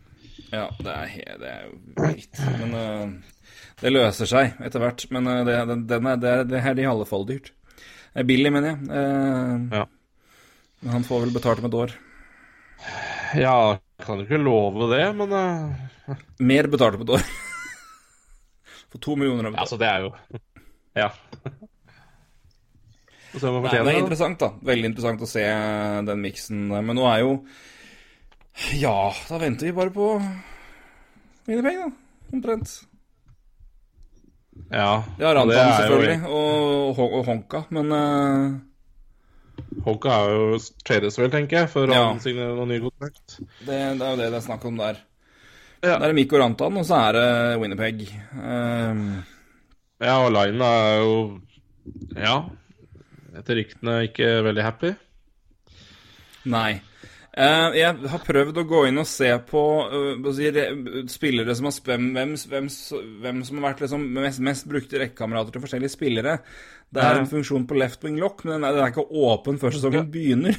Ja, 0.51 0.67
det 0.79 0.93
er, 0.93 1.15
det 1.41 1.51
er 1.51 1.63
jo 1.65 1.77
vilt. 2.05 2.41
Men 2.61 2.77
uh, 2.77 3.53
det 3.81 3.93
løser 3.93 4.29
seg 4.29 4.61
etter 4.63 4.83
hvert. 4.83 5.07
Men 5.13 5.29
uh, 5.29 5.41
det, 5.47 5.59
den, 5.89 6.09
er, 6.13 6.21
det, 6.21 6.35
det 6.53 6.61
er 6.61 6.83
i 6.83 6.89
alle 6.89 7.07
fall 7.09 7.25
dyrt. 7.29 7.53
Det 8.13 8.25
billig, 8.25 8.53
mener 8.53 8.75
jeg. 8.75 8.89
Uh, 8.89 9.77
Ja. 9.81 9.85
Men 10.79 10.93
han 10.93 11.05
får 11.07 11.23
vel 11.25 11.33
betalt 11.33 11.61
om 11.63 11.65
et 11.65 11.75
år. 11.77 11.93
Ja, 13.35 13.79
kan 14.03 14.21
jo 14.21 14.27
ikke 14.27 14.39
love 14.39 14.89
det, 14.93 15.03
men 15.17 15.33
eh, 15.33 16.23
Mer 16.39 16.69
betalt 16.71 16.99
om 16.99 17.05
et 17.07 17.15
år. 17.17 17.23
For 18.91 18.99
to 19.03 19.15
millioner 19.19 19.49
av. 19.51 19.55
Altså, 19.63 19.77
det 19.81 19.87
er 19.87 20.05
jo 20.07 20.13
Ja. 20.97 21.09
Nei, 23.37 23.69
det 23.69 23.91
er 23.91 23.99
interessant, 23.99 24.39
da. 24.41 24.47
Veldig 24.65 24.87
interessant 24.89 25.21
å 25.21 25.27
se 25.29 25.43
den 26.07 26.21
miksen. 26.23 26.67
Men 26.71 26.95
nå 26.97 27.03
er 27.11 27.19
jo 27.25 27.33
Ja, 28.79 29.11
da 29.29 29.37
venter 29.41 29.67
vi 29.69 29.73
bare 29.77 29.91
på 29.93 30.07
Winnerpeg, 31.47 31.77
da. 31.83 31.89
Omtrent. 32.33 32.71
Ja, 34.73 35.03
Ja, 35.21 35.29
og 35.37 35.47
det 35.51 35.57
er 35.59 35.67
jo- 35.69 35.77
selvfølgelig, 35.77 36.17
og, 36.25 36.95
Hon- 36.97 37.13
og 37.19 37.25
Honka, 37.29 37.61
men 37.69 37.91
uh... 37.93 38.57
Honka 39.85 40.09
er 40.09 40.33
jo 40.33 40.57
trades 40.85 41.17
vel, 41.19 41.29
tenker 41.31 41.59
jeg, 41.61 41.69
for 41.69 41.87
Ja. 41.93 42.07
han 42.09 42.19
signerer 42.19 42.55
noen 42.57 42.69
ny 42.73 42.79
kontrakt. 42.81 43.37
det, 43.37 43.67
det 43.69 44.01
er 44.01 44.09
jo 44.15 44.17
det 44.17 44.31
det 44.33 44.39
er 44.41 44.45
snakk 44.47 44.65
om 44.65 44.77
der. 44.81 44.97
Ja. 45.83 45.97
Det 46.01 46.07
er 46.09 46.15
Mikko 46.17 46.39
Rantan, 46.41 46.77
og 46.81 46.85
så 46.87 46.97
er 47.07 47.17
det 47.17 47.27
Winnerpeg. 47.61 48.05
Um, 48.33 49.03
Ja, 50.01 50.15
og 50.25 50.31
Line 50.35 50.65
er 50.65 50.99
jo 51.01 51.13
Ja, 52.17 52.35
etter 53.37 53.57
ryktene 53.59 53.99
ikke 54.09 54.27
veldig 54.45 54.63
happy. 54.65 54.91
nei. 56.45 56.79
Uh, 57.37 57.69
jeg 57.77 57.93
har 58.09 58.21
prøvd 58.25 58.57
å 58.57 58.63
gå 58.65 58.79
inn 58.89 58.97
og 58.97 59.05
se 59.05 59.27
på 59.45 59.59
uh, 59.93 60.29
si, 60.33 60.47
re- 60.55 61.03
spillere 61.11 61.53
som 61.53 61.67
har 61.69 61.75
hvem, 61.85 62.07
hvem, 62.15 62.31
hvem, 62.49 62.69
hvem 63.21 63.43
som 63.45 63.59
har 63.59 63.67
vært 63.67 63.83
liksom 63.85 64.07
mest, 64.15 64.41
mest 64.41 64.65
brukte 64.71 64.97
rekkekamerater 65.03 65.53
til 65.53 65.61
forskjellige 65.61 65.93
spillere. 65.93 66.39
Det 66.89 67.03
er 67.03 67.19
en 67.19 67.29
funksjon 67.29 67.67
på 67.69 67.77
left 67.77 68.01
wing 68.07 68.17
lock, 68.17 68.41
men 68.47 68.55
den 68.57 68.65
er, 68.65 68.73
den 68.79 68.87
er 68.87 68.93
ikke 68.95 69.05
åpen 69.05 69.61
før 69.61 69.75
sesongen 69.75 70.09
begynner. 70.09 70.57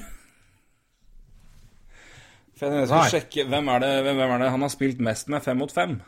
For 2.59 2.75
jeg 2.75 2.89
skal 2.91 3.13
sjekke 3.13 3.47
hvem 3.49 3.69
er, 3.75 3.83
det, 3.85 3.91
hvem 4.07 4.23
er 4.25 4.43
det 4.43 4.53
han 4.55 4.65
har 4.67 4.73
spilt 4.73 5.03
mest 5.05 5.29
med 5.31 5.45
fem 5.45 5.61
mot 5.63 5.73
fem. 5.73 5.99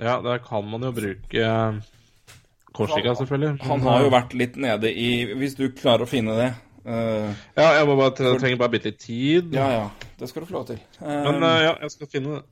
Ja, 0.00 0.16
der 0.24 0.40
kan 0.40 0.64
man 0.64 0.86
jo 0.86 0.94
bruke 0.96 1.44
eh, 1.44 1.80
Korsika, 2.72 3.12
selvfølgelig. 3.18 3.58
Han 3.68 3.84
har 3.84 4.06
jo 4.06 4.12
vært 4.14 4.34
litt 4.38 4.56
nede 4.56 4.88
i 4.94 5.10
Hvis 5.36 5.58
du 5.58 5.66
klarer 5.76 6.06
å 6.06 6.10
finne 6.10 6.38
det 6.38 6.50
Uh, 6.80 7.28
Ja, 7.58 7.74
jeg 7.76 7.84
må 7.84 7.96
bare, 7.98 8.14
jeg 8.16 8.40
trenger 8.40 8.60
bare 8.60 8.72
bitte 8.72 8.88
litt 8.88 9.02
tid. 9.02 9.50
Ja, 9.52 9.66
ja. 9.68 9.82
Det 10.16 10.28
skal 10.30 10.42
du 10.42 10.48
få 10.48 10.54
lov 10.54 10.70
til. 10.70 10.78
Uh, 10.96 11.10
Men 11.26 11.42
uh, 11.44 11.58
ja, 11.60 11.74
jeg 11.84 11.92
skal 11.92 12.08
finne 12.08 12.38
det. 12.38 12.44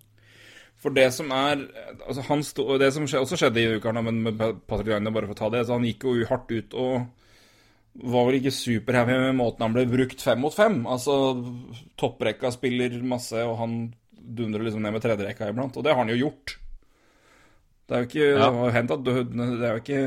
For 0.78 0.94
det 0.94 1.06
som 1.16 1.32
er 1.34 1.64
altså 2.06 2.22
han 2.28 2.44
sto, 2.46 2.76
Det 2.78 2.92
som 2.94 3.08
også 3.08 3.38
skjedde 3.40 3.62
i 3.62 3.78
uka, 3.78 3.92
men 3.98 4.20
med 4.22 4.38
Patrick 4.68 4.92
Laine, 4.92 5.10
bare 5.14 5.26
for 5.26 5.34
å 5.34 5.40
ta 5.40 5.48
det, 5.56 5.64
så 5.66 5.74
han 5.74 5.86
gikk 5.88 6.04
jo 6.06 6.28
hardt 6.28 6.52
ut 6.52 6.76
og 6.78 7.08
var 7.94 8.26
vel 8.28 8.36
ikke 8.38 8.52
superhappy 8.54 9.16
med 9.18 9.36
måten 9.38 9.64
han 9.66 9.74
ble 9.74 9.86
brukt 9.90 10.20
fem 10.22 10.38
mot 10.40 10.54
fem. 10.54 10.82
Altså, 10.86 11.14
topprekka 11.98 12.52
spiller 12.54 12.94
masse, 13.02 13.40
og 13.42 13.56
han 13.58 13.78
dundrer 14.12 14.62
liksom 14.66 14.82
ned 14.84 14.92
med 14.94 15.02
tredjerekka 15.02 15.48
iblant. 15.50 15.76
Og 15.76 15.84
det 15.84 15.92
har 15.94 15.98
han 16.04 16.12
jo 16.12 16.18
gjort. 16.20 16.58
Det 17.88 17.96
er 17.96 18.02
jo 18.04 18.08
ikke 18.10 18.30
Det 18.36 18.48
har 18.58 18.74
hendt 18.76 18.90
at 18.92 19.04
Det 19.04 19.12
er 19.64 19.70
jo 19.72 19.80
ikke 19.80 20.00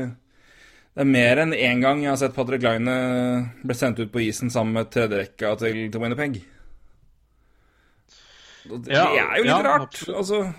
Det 0.94 1.00
er 1.02 1.08
mer 1.10 1.40
enn 1.42 1.52
én 1.56 1.80
gang 1.82 2.02
jeg 2.04 2.12
har 2.12 2.20
sett 2.20 2.34
Patrick 2.36 2.62
Line 2.62 2.94
ble 3.66 3.74
sendt 3.74 3.98
ut 3.98 4.12
på 4.14 4.22
isen 4.22 4.52
sammen 4.54 4.76
med 4.78 4.90
tredjerekka 4.94 5.56
til, 5.58 5.80
til 5.90 6.00
Winnipeg. 6.04 6.36
Det, 8.62 8.92
Ja, 8.94 9.08
det 9.10 9.18
er 9.24 9.36
jo 9.40 9.42
litt 9.42 9.50
ja, 9.50 9.62
rart. 9.66 9.88
absolutt. 9.88 10.18
Altså 10.22 10.54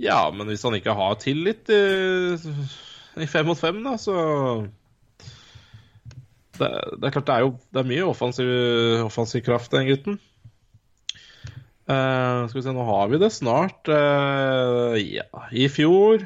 Ja, 0.00 0.20
men 0.32 0.48
hvis 0.48 0.62
han 0.64 0.78
ikke 0.78 0.94
har 0.96 1.18
tillit 1.20 1.68
i, 1.68 1.82
i 3.18 3.26
fem 3.26 3.46
mot 3.48 3.58
fem, 3.58 3.80
da, 3.84 3.96
så 3.98 4.14
det, 6.60 6.68
det 7.00 7.08
er 7.08 7.14
klart 7.14 7.26
det 7.26 7.34
er 7.36 7.44
jo 7.46 7.54
det 7.72 7.80
er 7.82 7.88
mye 7.88 8.08
offensiv, 8.10 8.50
offensiv 9.06 9.42
kraft, 9.46 9.72
den 9.74 9.88
gutten. 9.88 10.18
Uh, 11.90 12.46
skal 12.46 12.60
vi 12.60 12.62
se, 12.68 12.74
nå 12.76 12.84
har 12.86 13.08
vi 13.10 13.18
det 13.18 13.32
snart. 13.34 13.88
Uh, 13.90 14.94
ja, 15.00 15.26
i 15.50 15.66
fjor 15.72 16.22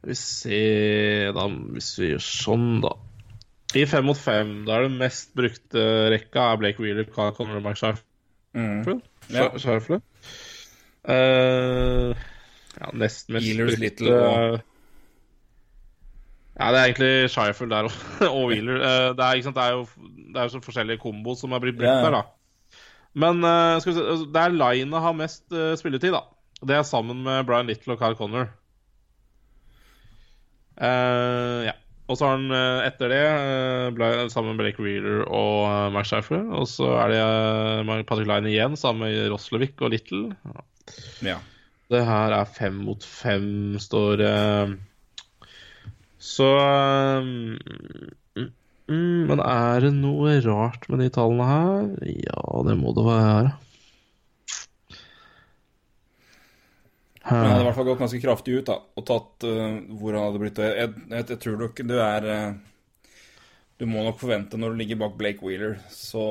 vi 0.00 0.16
se 0.16 0.58
da, 1.36 1.44
Hvis 1.76 1.92
vi 2.00 2.10
gjør 2.14 2.24
sånn, 2.24 2.68
da. 2.82 2.94
I 3.76 3.84
fem 3.86 4.06
mot 4.08 4.18
fem, 4.18 4.64
da 4.66 4.78
er 4.78 4.88
det 4.88 4.96
mest 4.98 5.34
brukte 5.38 5.82
rekka 6.10 6.48
er 6.54 6.58
Blake 6.62 6.82
Wheeler, 6.82 7.06
Carl 7.12 7.60
Mark 7.62 7.78
Sharf. 7.78 8.00
mm. 8.56 9.02
Ja. 9.30 9.44
Sharfle. 9.62 10.00
Eh, 11.06 12.16
ja, 12.80 12.88
nest 12.98 13.28
mest 13.30 13.46
Healers 13.46 13.76
brukte- 13.76 13.84
Little 13.84 14.16
og- 14.16 14.60
Ja, 16.60 16.68
det 16.74 16.80
er 16.80 16.90
egentlig 16.90 17.30
Shifle 17.32 17.70
der 17.70 17.88
og, 18.34 18.42
Wheeler. 18.50 18.82
Eh, 18.84 19.08
det, 19.16 19.24
er, 19.24 19.42
sant, 19.44 19.56
det 19.56 19.64
er 19.64 19.78
jo 19.78 19.86
det 20.30 20.38
er 20.38 20.46
jo 20.46 20.54
så 20.54 20.62
forskjellige 20.62 21.00
kombo 21.02 21.34
som 21.38 21.56
er 21.56 21.62
blitt 21.62 21.78
brukt 21.80 22.04
der, 22.04 22.16
da. 22.18 22.80
Men 23.20 23.40
eh, 23.46 23.80
se, 23.82 23.94
det 24.30 24.42
er 24.42 24.54
Line 24.54 25.04
har 25.06 25.16
mest 25.16 25.46
eh, 25.56 25.72
spilletid, 25.80 26.12
da. 26.14 26.26
Det 26.60 26.76
er 26.76 26.84
sammen 26.84 27.22
med 27.24 27.46
Brian 27.48 27.70
Little 27.70 27.96
og 27.96 28.02
Kyle 28.02 28.18
Connor. 28.18 28.50
Uh, 30.80 31.64
ja. 31.66 31.72
Og 32.08 32.16
så 32.18 32.26
har 32.26 32.38
han 32.38 32.52
etter 32.82 33.12
det 33.12 33.24
ble, 33.94 34.06
sammen 34.32 34.54
med 34.54 34.58
Blake 34.58 34.82
Wheeler 34.82 35.22
og 35.28 35.68
uh, 35.68 35.92
Mark. 35.94 36.10
Og 36.32 36.66
så 36.68 36.88
er 37.04 37.12
det 37.12 37.20
uh, 37.22 37.92
Patrick 38.08 38.28
Line 38.28 38.50
igjen 38.50 38.76
sammen 38.80 39.06
med 39.06 39.30
Roslevik 39.32 39.80
og 39.80 39.94
Little. 39.94 40.34
ja. 41.24 41.38
Det 41.90 42.04
her 42.06 42.34
er 42.36 42.50
fem 42.50 42.82
mot 42.86 43.04
fem, 43.06 43.78
står 43.82 44.20
det. 44.20 44.34
Så 46.20 46.44
um, 46.44 47.56
mm, 48.36 48.48
mm, 48.92 49.26
Men 49.30 49.40
er 49.40 49.86
det 49.86 49.94
noe 49.96 50.36
rart 50.44 50.84
med 50.92 51.00
de 51.00 51.08
tallene 51.14 51.46
her? 51.48 51.86
Ja, 52.12 52.42
det 52.66 52.76
må 52.76 52.92
det 52.96 53.06
være. 53.06 53.54
Men 57.24 57.38
han 57.38 57.50
hadde 57.52 57.62
i 57.62 57.68
hvert 57.68 57.78
fall 57.78 57.88
gått 57.88 58.02
ganske 58.02 58.20
kraftig 58.20 58.58
ut 58.58 58.68
da, 58.68 58.76
og 58.96 59.06
tatt 59.08 59.46
uh, 59.48 59.78
hvor 59.96 60.16
han 60.16 60.26
hadde 60.26 60.42
blitt. 60.42 60.60
Jeg, 60.60 60.90
jeg, 61.08 61.24
jeg 61.32 61.40
tror 61.40 61.56
nok 61.62 61.80
du 61.86 61.96
er 62.02 62.28
uh, 62.28 63.16
Du 63.80 63.86
må 63.88 64.04
nok 64.04 64.20
forvente 64.20 64.60
når 64.60 64.74
du 64.74 64.80
ligger 64.82 65.00
bak 65.00 65.16
Blake 65.16 65.44
Wheeler, 65.46 65.78
så 65.94 66.24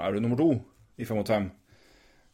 er 0.00 0.16
du 0.16 0.24
nummer 0.24 0.40
to 0.40 0.50
i 0.96 1.04
fem 1.04 1.20
mot 1.20 1.28
fem. 1.28 1.50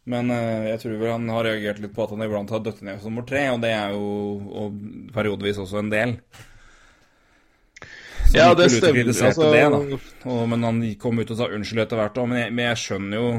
Men 0.07 0.31
uh, 0.31 0.69
jeg 0.69 0.79
tror 0.83 0.99
vel 1.01 1.15
han 1.15 1.35
har 1.35 1.49
reagert 1.49 1.83
litt 1.83 1.95
på 1.97 2.07
at 2.07 2.15
han 2.15 2.23
iblant 2.27 2.55
har 2.55 2.63
dødd 2.63 2.87
ned 2.87 3.03
som 3.03 3.11
nummer 3.11 3.27
tre, 3.27 3.49
og 3.51 3.63
det 3.67 3.75
er 3.75 3.99
jo 3.99 4.07
og 4.63 4.81
periodevis 5.15 5.63
også 5.67 5.83
en 5.83 5.95
del. 5.95 6.17
Ja, 8.33 8.53
det 8.57 8.69
stemmer. 8.73 9.11
Altså, 9.13 9.49
det. 9.53 9.99
Og, 10.25 10.45
men 10.49 10.65
han 10.67 10.85
kom 11.01 11.21
ut 11.21 11.33
og 11.33 11.39
sa 11.39 11.49
unnskyld 11.53 11.85
etter 11.85 12.01
hvert 12.01 12.21
òg. 12.21 12.31
Men, 12.31 12.55
men 12.57 12.71
jeg 12.71 12.81
skjønner 12.85 13.21
jo 13.21 13.33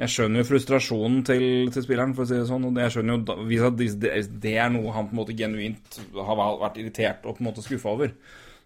Jeg 0.00 0.12
skjønner 0.14 0.40
jo 0.40 0.48
frustrasjonen 0.48 1.24
til, 1.28 1.46
til 1.74 1.84
spilleren, 1.84 2.14
for 2.16 2.24
å 2.24 2.30
si 2.30 2.38
det 2.38 2.46
sånn. 2.48 2.68
Og 2.68 2.78
jeg 2.80 2.94
skjønner 2.94 3.18
jo 3.18 3.72
hvis 3.80 3.96
det, 4.00 4.14
det 4.42 4.54
er 4.56 4.70
noe 4.72 4.94
han 4.96 5.10
på 5.10 5.16
en 5.16 5.22
måte 5.22 5.36
genuint 5.36 5.98
har 6.14 6.38
vært 6.62 6.78
irritert 6.80 7.26
og 7.26 7.36
på 7.36 7.44
en 7.44 7.50
måte 7.50 7.64
skuffa 7.66 7.92
over, 7.92 8.14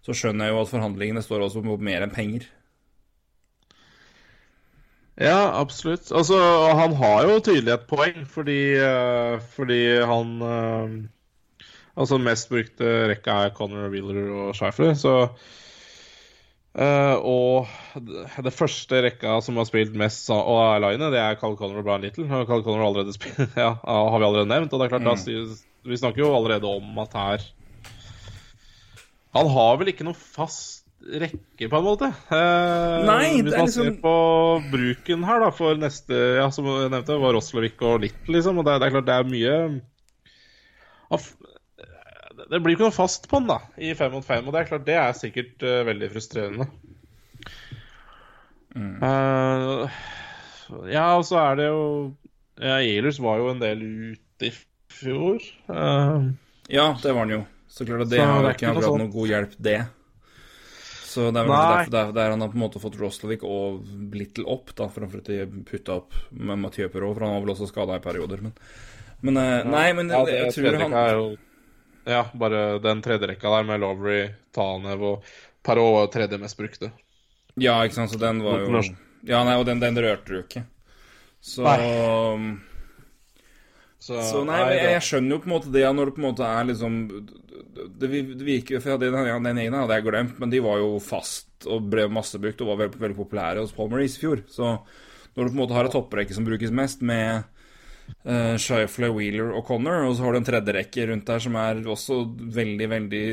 så 0.05 0.14
skjønner 0.14 0.47
jeg 0.47 0.55
jo 0.55 0.61
at 0.62 0.70
forhandlingene 0.70 1.24
står 1.24 1.49
også 1.49 1.64
på 1.64 1.80
mer 1.82 2.05
enn 2.05 2.14
penger. 2.14 2.47
Ja, 5.14 5.61
absolutt. 5.61 6.11
Altså, 6.12 6.39
han 6.74 6.95
har 6.99 7.28
jo 7.28 7.39
tydelig 7.39 7.70
et 7.76 7.85
poeng, 7.87 8.24
fordi, 8.26 8.74
eh, 8.82 9.37
fordi 9.55 9.80
han 10.03 10.30
Altså, 11.97 12.19
mest 12.19 12.49
brukte 12.51 12.89
rekka 13.13 13.37
er 13.47 13.53
Connor 13.55 13.89
Wheeler 13.93 14.31
og 14.35 14.55
Schäfer. 14.59 14.95
så 14.99 15.13
uh, 16.75 17.17
Og 17.23 17.69
det 18.43 18.53
første 18.55 19.03
rekka 19.05 19.37
som 19.47 19.61
har 19.61 19.69
spilt 19.69 19.95
mest 19.99 20.27
og 20.35 20.59
er 20.75 20.83
line, 20.83 21.11
det 21.15 21.21
er 21.23 21.39
Carl 21.39 21.55
Connor 21.61 21.79
og 21.83 21.87
Brian 21.87 22.03
Little. 22.03 22.27
Og 22.27 22.49
Carl 22.51 22.65
Connor 22.67 22.87
allerede 22.89 23.15
spilt, 23.19 23.39
ja, 23.57 23.77
har 23.85 24.19
vi 24.19 24.25
allerede 24.27 24.51
nevnt. 24.51 24.73
Og 24.75 24.81
det 24.83 24.89
er 24.89 24.95
klart, 24.97 25.07
da, 25.07 25.15
sier- 25.23 25.63
vi 25.85 25.97
snakker 26.01 26.25
jo 26.25 26.33
allerede 26.35 26.65
om 26.65 26.99
at 27.03 27.13
her 27.13 27.43
Han 29.35 29.49
har 29.53 29.77
vel 29.81 29.91
ikke 29.93 30.07
noe 30.07 30.17
fast 30.17 30.81
rekke, 31.05 31.67
på 31.69 31.77
en 31.77 31.85
måte. 31.85 32.07
Eh, 32.33 33.01
Nei, 33.05 33.43
hvis 33.45 33.53
man 33.53 33.67
liksom- 33.69 33.89
ser 33.91 33.97
på 34.01 34.13
bruken 34.73 35.25
her, 35.29 35.43
da, 35.43 35.51
for 35.53 35.77
neste 35.77 36.17
Ja, 36.39 36.47
som 36.51 36.65
jeg 36.71 36.91
nevnte, 36.95 37.19
var 37.21 37.35
Roslevik 37.37 37.83
og 37.85 38.01
Little, 38.01 38.35
liksom. 38.39 38.59
Og 38.59 38.65
det, 38.65 38.79
det 38.81 38.87
er 38.89 38.95
klart 38.95 39.11
det 39.11 39.19
er 39.19 39.29
mye 39.29 39.59
Det 42.51 42.61
blir 42.61 42.77
ikke 42.77 42.89
noe 42.89 42.95
fast 42.95 43.29
på 43.31 43.41
den, 43.41 43.49
da, 43.51 43.61
i 43.81 43.95
fem 43.99 44.13
mot 44.13 44.27
fem. 44.27 44.45
Og 44.45 44.55
det 44.55 44.63
er 44.63 44.69
klart 44.69 44.87
det 44.89 44.99
er 45.01 45.17
sikkert 45.17 45.65
uh, 45.65 45.81
veldig 45.89 46.11
frustrerende. 46.13 46.69
Eh, 48.75 49.99
ja, 50.91 51.05
og 51.15 51.25
så 51.29 51.39
er 51.39 51.59
det 51.61 51.67
jo 51.69 51.83
ja, 52.59 52.81
Ehlers 52.81 53.21
var 53.23 53.39
jo 53.39 53.53
en 53.53 53.61
del 53.63 53.85
ute 54.15 54.49
i 54.49 54.55
fjor. 54.95 55.45
Uh, 55.71 56.33
Ja, 56.73 56.95
det 57.03 57.13
var 57.13 57.27
han 57.27 57.35
jo. 57.35 57.43
Så 57.69 57.85
klart 57.85 58.07
at 58.07 58.13
det 58.13 58.23
har 58.23 58.41
det 58.43 58.55
ikke 58.55 58.71
akkurat 58.71 58.81
noe 58.81 58.89
sånn- 58.89 59.03
noe 59.05 59.13
god 59.13 59.29
hjelp, 59.29 59.55
det. 59.59 59.81
Så 61.15 61.29
det 61.31 61.43
er 61.43 61.47
vel 61.47 61.55
derfor, 61.55 62.13
der 62.15 62.31
han 62.31 62.41
har 62.41 62.49
på 62.51 62.57
en 62.59 62.63
måte 62.65 62.81
fått 62.83 62.97
Roslovic 62.99 63.45
og 63.47 63.85
Little 64.15 64.47
opp, 64.51 64.73
da, 64.75 64.89
framfor 64.91 65.21
at 65.23 65.29
de 65.31 65.47
putta 65.69 65.99
opp 66.01 66.15
med 66.31 66.59
Mathieu 66.59 66.89
Perrault, 66.89 67.19
for 67.19 67.27
han 67.27 67.37
var 67.37 67.45
vel 67.45 67.53
også 67.55 67.69
skada 67.71 67.99
i 67.99 68.03
perioder. 68.03 68.43
Men, 68.43 68.55
men 69.21 69.39
eh, 69.39 69.67
Nei, 69.69 69.93
men 69.95 70.11
Ja, 70.11 70.25
jeg, 70.27 70.49
jeg, 70.49 70.57
tror 70.57 70.81
han 70.81 70.97
Ja, 72.05 72.27
bare 72.35 72.79
den 72.85 73.01
tredje 73.03 73.29
rekka 73.31 73.51
der 73.57 73.67
med 73.69 73.81
Lovery, 73.81 74.29
Tanev 74.53 75.03
og 75.09 75.25
Parot 75.65 75.95
var 75.95 76.05
jo 76.07 76.13
tredje 76.13 76.39
mest 76.43 76.59
brukte. 76.59 76.91
Ja, 77.61 77.79
ikke 77.85 77.97
sant, 77.97 78.13
så 78.13 78.21
den 78.21 78.43
var 78.45 78.61
jo 78.61 78.83
Ja, 79.25 79.41
nei, 79.47 79.57
og 79.57 79.65
den, 79.65 79.81
den 79.81 79.97
rørte 79.97 80.33
du 80.33 80.41
ikke. 80.43 80.65
Så 81.41 81.65
Så, 83.99 84.19
Så 84.21 84.43
nei, 84.45 84.59
nei 84.61 84.75
jeg, 84.77 84.91
jeg 84.99 85.05
skjønner 85.07 85.37
jo 85.37 85.41
på 85.41 85.49
en 85.49 85.55
måte 85.55 85.73
det 85.73 85.85
når 85.97 86.11
det 86.11 86.15
på 86.17 86.21
en 86.21 86.27
måte 86.27 86.45
er 86.45 86.67
liksom 86.69 86.97
Det, 87.15 88.11
det 88.11 88.11
virker 88.45 88.77
jo 88.77 88.83
For 88.85 89.01
den, 89.01 89.17
den 89.47 89.61
ene 89.63 89.81
hadde 89.81 89.97
jeg 89.97 90.07
glemt, 90.09 90.39
men 90.43 90.53
de 90.53 90.61
var 90.65 90.83
jo 90.83 90.99
fast 91.01 91.65
og 91.65 91.87
ble 91.89 92.05
massebrukt 92.13 92.61
og 92.61 92.69
var 92.75 92.83
veldig, 92.83 93.01
veldig 93.01 93.17
populære 93.17 93.63
hos 93.63 93.73
Maurice 93.79 94.19
i 94.19 94.21
fjor. 94.21 94.43
Så 94.53 94.75
når 94.75 95.47
du 95.47 95.49
på 95.49 95.55
en 95.55 95.61
måte 95.63 95.77
har 95.79 95.89
et 95.89 95.95
topprekke 95.95 96.37
som 96.37 96.45
brukes 96.45 96.75
mest, 96.75 97.01
med 97.01 97.47
uh, 98.25 98.57
Shifley, 98.61 99.13
Wheeler 99.15 99.55
og 99.55 99.65
Connor, 99.69 100.05
og 100.09 100.17
så 100.17 100.27
har 100.27 100.35
du 100.35 100.41
en 100.41 100.49
tredje 100.49 100.75
rekke 100.77 101.07
rundt 101.11 101.29
der 101.31 101.43
som 101.45 101.57
er 101.61 101.81
også 101.95 102.21
veldig, 102.59 102.91
veldig 102.93 103.25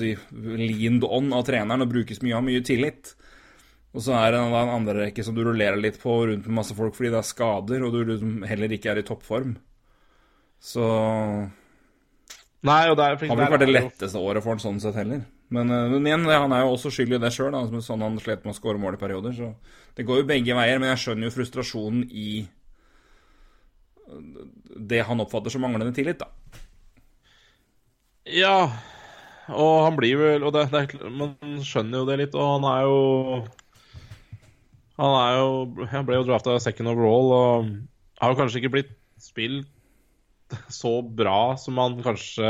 si, 0.00 0.14
leaned 0.62 1.06
on 1.08 1.32
av 1.36 1.44
treneren 1.48 1.86
og 1.86 1.92
brukes 1.92 2.22
mye, 2.24 2.38
av 2.38 2.46
mye 2.46 2.64
tillit. 2.66 3.14
Og 3.94 4.02
så 4.02 4.16
er 4.18 4.34
det 4.34 4.40
en, 4.42 4.54
en 4.58 4.72
andre 4.74 4.96
rekke 5.04 5.24
som 5.26 5.36
du 5.36 5.44
rullerer 5.46 5.78
litt 5.78 6.00
på 6.02 6.16
rundt 6.26 6.48
med 6.48 6.58
masse 6.58 6.74
folk 6.74 6.96
fordi 6.96 7.12
det 7.14 7.20
er 7.20 7.28
skader, 7.28 7.84
og 7.86 7.94
du 7.94 8.00
liksom 8.08 8.42
heller 8.48 8.74
ikke 8.74 8.90
er 8.90 9.02
i 9.02 9.06
toppform. 9.06 9.54
Så 10.64 10.88
Nei, 12.64 12.82
og 12.88 12.96
det 12.96 13.04
er, 13.04 13.16
har 13.20 13.20
vel 13.20 13.44
ikke 13.44 13.52
vært 13.52 13.62
det 13.66 13.74
letteste 13.74 14.20
året 14.20 14.42
for 14.42 14.54
han 14.54 14.62
sånn 14.62 14.80
sett 14.80 14.96
heller. 14.96 15.26
Men, 15.52 15.70
eh, 15.70 15.90
men 15.92 16.06
igjen, 16.08 16.24
han 16.30 16.54
er 16.56 16.64
jo 16.64 16.74
også 16.74 16.92
skyld 16.94 17.18
i 17.18 17.20
det 17.20 17.30
sjøl, 17.34 17.56
sånn 17.84 18.04
han 18.04 18.16
slet 18.22 18.46
med 18.46 18.54
å 18.54 18.56
skåre 18.56 18.80
mål 18.80 18.96
i 18.96 19.00
perioder. 19.02 19.34
Så 19.36 19.50
det 19.98 20.06
går 20.08 20.22
jo 20.22 20.28
begge 20.30 20.56
veier, 20.56 20.80
men 20.80 20.90
jeg 20.94 21.02
skjønner 21.02 21.28
jo 21.28 21.34
frustrasjonen 21.34 22.06
i 22.08 22.46
det 24.90 25.02
han 25.08 25.22
oppfatter 25.24 25.52
som 25.52 25.64
manglende 25.64 25.94
tillit, 25.96 26.22
da. 26.22 26.30
Ja, 28.24 28.70
og 29.52 29.74
han 29.84 29.98
blir 29.98 30.16
vel 30.16 30.46
Og 30.46 30.54
det, 30.54 30.62
det 30.72 31.10
man 31.12 31.34
skjønner 31.60 32.00
jo 32.00 32.06
det 32.08 32.14
litt, 32.22 32.36
og 32.38 32.54
han 32.54 32.64
er 32.70 32.86
jo 32.86 33.00
Han 34.96 35.16
er 35.18 35.34
jo 35.36 35.88
Han 35.92 36.06
ble 36.08 36.16
jo 36.16 36.24
drafta 36.30 36.54
second 36.64 36.88
overall 36.94 37.34
og 37.36 37.74
har 38.22 38.32
jo 38.32 38.38
kanskje 38.38 38.62
ikke 38.62 38.72
blitt 38.78 38.94
spilt 39.20 39.68
så 40.68 41.02
bra 41.02 41.56
som 41.60 41.74
man 41.74 41.96
kanskje 42.04 42.46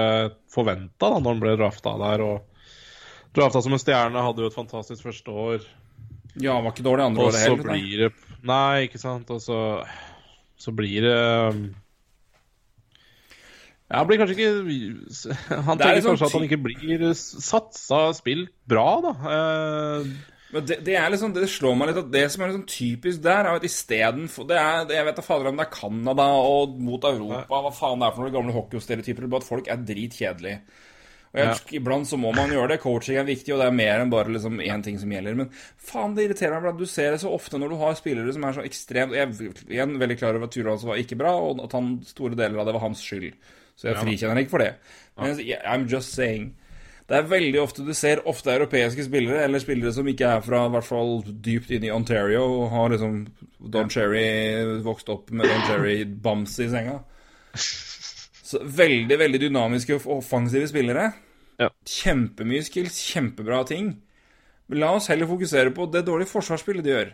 forventa 0.53 1.09
da 1.09 1.19
når 1.19 1.31
han 1.31 1.43
ble 1.43 1.55
drafta 1.59 1.95
der. 1.99 2.25
Og 2.25 3.35
drafta 3.37 3.63
som 3.65 3.75
en 3.75 3.81
stjerne, 3.81 4.25
hadde 4.27 4.45
jo 4.45 4.51
et 4.51 4.57
fantastisk 4.57 5.07
første 5.07 5.33
år. 5.33 5.65
Ja, 6.35 6.57
han 6.57 6.67
var 6.67 6.75
ikke 6.75 6.87
dårlig 6.87 7.07
andre 7.07 7.23
Og 7.23 7.31
året 7.31 7.41
så 7.41 7.55
Og 7.55 7.63
så 7.63 7.69
blir 7.71 8.05
det 8.05 8.11
Nei, 8.45 8.85
ikke 8.89 9.01
sant. 9.01 9.31
Og 9.31 9.41
så, 9.41 9.59
så 10.61 10.73
blir 10.77 11.03
det 11.05 11.17
um, 11.55 11.65
Ja, 13.91 14.01
han 14.01 14.07
blir 14.09 14.21
kanskje 14.21 14.37
ikke 14.39 14.53
Han 15.67 15.75
er 15.77 15.83
tenker 15.83 15.99
liksom 15.99 16.15
kanskje 16.15 16.29
at 16.31 16.37
han 16.39 16.47
ikke 16.47 16.61
blir 16.65 17.03
satsa 17.19 18.05
spilt 18.17 18.55
bra, 18.71 18.87
da. 19.05 19.13
Eh, 19.35 20.15
Men 20.55 20.67
det, 20.71 20.79
det 20.87 20.95
er 20.97 21.11
liksom, 21.11 21.35
det 21.35 21.51
slår 21.51 21.75
meg 21.77 21.91
litt 21.91 22.01
at 22.05 22.13
det 22.15 22.25
som 22.33 22.45
er 22.45 22.53
liksom 22.53 22.67
typisk 22.71 23.23
der, 23.25 23.45
er 23.51 23.59
at 23.59 23.67
istedenfor 23.67 24.47
det 24.49 24.57
er, 24.61 24.89
Jeg 24.95 25.09
vet 25.09 25.19
da 25.19 25.27
fader 25.27 25.51
om 25.51 25.59
det 25.59 25.67
er 25.67 25.75
Canada 25.75 26.29
og 26.39 26.79
mot 26.81 27.05
Europa, 27.11 27.61
hva 27.67 27.75
faen 27.75 28.01
det 28.01 28.09
er 28.09 28.17
for 28.17 28.25
noen 28.25 28.37
gamle 28.39 28.57
hockeystereotyper, 28.57 29.29
bare 29.29 29.43
at 29.43 29.51
folk 29.51 29.71
er 29.75 29.87
dritkjedelige. 29.91 30.61
Og 31.35 31.41
jeg, 31.41 31.81
Iblant 31.81 32.07
så 32.07 32.15
må 32.21 32.31
man 32.35 32.53
gjøre 32.55 32.71
det. 32.71 32.81
Coaching 32.85 33.19
er 33.19 33.27
viktig, 33.27 33.51
og 33.55 33.59
det 33.59 33.67
er 33.67 33.75
mer 33.75 33.99
enn 34.05 34.13
bare 34.13 34.31
liksom 34.31 34.61
én 34.63 34.85
ting 34.87 35.01
som 35.03 35.11
gjelder. 35.11 35.35
Men 35.41 35.49
faen, 35.83 36.15
det 36.15 36.29
irriterer 36.29 36.63
meg. 36.63 36.79
Du 36.79 36.87
ser 36.87 37.11
det 37.11 37.23
så 37.25 37.33
ofte 37.35 37.59
når 37.59 37.75
du 37.75 37.81
har 37.81 37.97
spillere 37.99 38.35
som 38.37 38.47
er 38.47 38.55
så 38.55 38.63
ekstremt 38.63 39.17
Jeg 39.19 39.27
er 39.27 39.65
igjen 39.75 39.97
veldig 39.99 40.19
klar 40.21 40.39
over 40.39 40.47
at 40.47 40.55
turen 40.55 40.71
hans 40.77 40.87
var 40.87 41.01
ikke 41.03 41.19
bra, 41.19 41.35
og 41.43 41.65
at 41.67 41.75
han, 41.75 41.97
store 42.07 42.39
deler 42.39 42.63
av 42.63 42.71
det 42.71 42.77
var 42.77 42.87
hans 42.87 43.03
skyld. 43.03 43.33
Så 43.75 43.91
jeg 43.91 43.99
frikjenner 43.99 44.45
ikke 44.45 44.55
for 44.55 44.63
det. 44.63 44.77
Men 45.19 45.35
I'm 45.67 45.89
just 45.91 46.15
saying. 46.15 46.53
Det 47.05 47.19
er 47.19 47.27
veldig 47.29 47.59
ofte 47.61 47.83
du 47.85 47.91
ser 47.93 48.23
ofte 48.31 48.55
europeiske 48.55 49.05
spillere, 49.05 49.43
eller 49.45 49.61
spillere 49.61 49.93
som 49.93 50.07
ikke 50.09 50.31
er 50.39 50.45
fra 50.47 50.63
i 50.65 50.71
hvert 50.73 50.87
fall 50.87 51.19
dypt 51.27 51.75
inne 51.75 51.91
i 51.91 51.93
Ontario 51.93 52.47
og 52.47 52.71
har 52.73 52.95
liksom 52.95 53.19
Don 53.75 53.91
Cherry 53.93 54.23
vokst 54.87 55.11
opp 55.13 55.35
med 55.35 55.51
Don 55.51 55.67
Cherry-bams 55.67 56.55
i 56.65 56.71
senga. 56.73 56.97
Så 57.55 58.63
veldig, 58.63 59.19
veldig 59.21 59.43
dynamiske 59.43 59.99
og 59.99 60.09
offensive 60.21 60.71
spillere. 60.71 61.11
Kjempemye 61.85 62.65
skills, 62.65 62.99
kjempebra 63.13 63.63
ting. 63.69 63.95
Men 64.69 64.81
la 64.81 64.93
oss 64.97 65.11
heller 65.13 65.29
fokusere 65.29 65.73
på 65.77 65.87
det 65.93 66.05
dårlige 66.07 66.31
forsvarsspillet 66.33 66.85
de 66.87 66.95
gjør. 66.95 67.11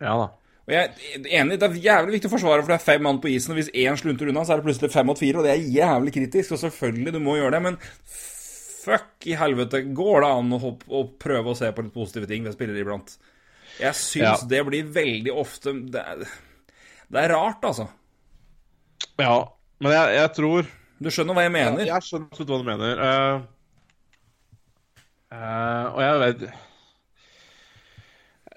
ja 0.00 0.16
da. 0.22 0.26
Og 0.66 0.72
jeg 0.74 0.82
er 1.14 1.26
enig, 1.40 1.60
Det 1.60 1.66
er 1.68 1.74
jævlig 1.78 2.16
viktig 2.16 2.26
å 2.26 2.32
forsvare, 2.32 2.62
for 2.62 2.72
det 2.72 2.80
er 2.80 2.84
fem 2.86 3.02
mann 3.06 3.20
på 3.22 3.28
isen. 3.30 3.52
Og 3.54 3.58
hvis 3.60 3.70
én 3.70 3.94
slunter 3.98 4.26
unna, 4.32 4.42
så 4.42 4.52
er 4.54 4.58
det 4.58 4.66
plutselig 4.66 4.90
fem 4.90 5.06
mot 5.06 5.18
fire. 5.18 5.38
Og 5.38 5.44
det 5.46 5.52
er 5.52 5.68
jævlig 5.76 6.12
kritisk. 6.16 6.56
Og 6.56 6.58
selvfølgelig, 6.58 7.12
du 7.14 7.20
må 7.22 7.36
gjøre 7.38 7.52
det, 7.54 7.60
men 7.62 7.76
fuck 8.86 9.26
i 9.30 9.36
helvete, 9.38 9.84
går 9.94 10.20
det 10.24 10.30
an 10.40 10.50
å, 10.56 10.58
hoppe, 10.62 10.88
å 10.90 11.04
prøve 11.22 11.52
å 11.52 11.58
se 11.58 11.70
på 11.74 11.84
litt 11.86 11.94
positive 11.94 12.26
ting 12.30 12.42
ved 12.46 12.54
spillere 12.54 12.82
iblant? 12.82 13.14
Jeg 13.78 13.94
syns 13.94 14.42
Ja. 14.42 14.48
det 14.50 14.64
blir 14.66 14.90
veldig 14.90 15.32
ofte 15.38 15.72
det 15.92 16.02
er, 16.02 16.26
det 17.12 17.22
er 17.22 17.34
rart, 17.34 17.62
altså. 17.66 17.88
Ja, 19.18 19.38
men 19.82 19.92
jeg, 19.92 20.14
jeg 20.18 20.32
tror 20.34 20.66
Du 21.02 21.10
skjønner 21.12 21.36
hva 21.36 21.44
jeg 21.44 21.52
mener? 21.54 21.84
Jeg 21.84 22.06
skjønner 22.06 22.30
absolutt 22.30 22.52
hva 22.52 22.60
du 22.62 22.68
mener. 22.68 23.02
Uh, 23.02 23.36
uh, 25.34 25.84
og 25.92 26.00
jeg 26.04 26.22
vet 26.22 26.46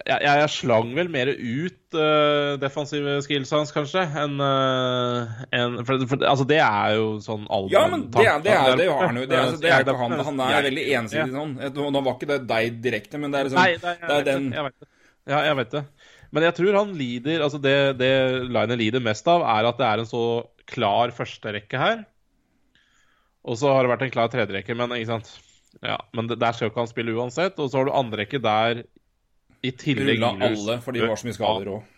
jeg, 0.00 0.16
jeg, 0.24 0.40
jeg 0.40 0.50
slang 0.54 0.92
vel 0.96 1.10
mer 1.12 1.28
ut 1.28 1.96
uh, 1.98 2.56
defensive 2.60 3.18
skills 3.26 3.50
hans, 3.52 3.72
kanskje, 3.74 4.04
enn 4.22 4.38
uh, 4.40 5.42
en, 5.56 5.80
for, 5.84 6.00
for, 6.08 6.24
Altså, 6.24 6.46
det 6.48 6.60
er 6.64 6.94
jo 6.96 7.10
sånn 7.24 7.44
allmenn 7.52 7.74
Ja, 7.74 7.82
men 7.92 8.06
det, 8.06 8.24
det, 8.46 8.54
er, 8.54 8.78
det 8.80 8.86
jo 8.88 8.96
han 8.96 9.20
jo. 9.20 9.26
Det, 9.28 9.40
altså, 9.42 9.60
det 9.60 9.74
er 9.74 9.84
ikke 9.84 9.98
han. 10.00 10.16
Han 10.30 10.40
er 10.46 10.68
veldig 10.70 10.86
ensidig 11.02 11.34
sånn. 11.34 11.52
Nå 11.76 12.00
var 12.00 12.16
ikke 12.16 12.30
det 12.32 12.40
deg 12.48 12.80
direkte, 12.86 13.20
men 13.20 13.34
det 13.34 13.42
er 13.42 13.50
liksom 13.50 13.60
Nei, 13.60 13.74
nei, 13.82 13.96
jeg, 13.98 14.08
er 14.08 14.16
vet 14.16 14.30
den 14.30 14.48
jeg 14.56 14.66
vet 14.68 14.78
det. 14.78 14.90
Ja, 15.28 15.42
jeg 15.50 15.58
vet 15.60 15.74
det. 15.76 15.84
Men 16.30 16.46
jeg 16.46 16.56
tror 16.56 16.78
han 16.78 16.92
lider 16.96 17.44
Altså, 17.44 17.58
det, 17.62 17.76
det 18.00 18.12
Liner 18.48 18.78
lider 18.80 19.04
mest 19.04 19.28
av, 19.30 19.44
er 19.58 19.68
at 19.68 19.80
det 19.80 19.88
er 19.90 20.02
en 20.02 20.08
så 20.08 20.24
klar 20.70 21.12
førsterekke 21.14 21.82
her. 21.82 22.04
Og 23.48 23.56
så 23.60 23.70
har 23.72 23.84
det 23.84 23.92
vært 23.94 24.04
en 24.06 24.12
klar 24.14 24.32
tredjerekke, 24.32 24.76
men 24.76 24.96
Ja, 25.80 25.96
men 26.12 26.26
der 26.28 26.52
skal 26.52 26.66
jo 26.66 26.72
ikke 26.72 26.82
han 26.82 26.90
spille 26.90 27.14
uansett. 27.14 27.58
Og 27.58 27.70
så 27.70 27.78
har 27.78 27.88
du 27.88 27.94
andre 27.94 28.24
rekke 28.24 28.42
der 28.42 28.82
i 29.62 29.70
tillegg 29.70 30.18
rulla 30.18 30.48
alle, 30.50 30.80
for 30.80 30.96
de 30.96 31.04
var 31.04 31.20
så 31.20 31.28
mye 31.28 31.36
skader 31.36 31.70
òg. 31.76 31.96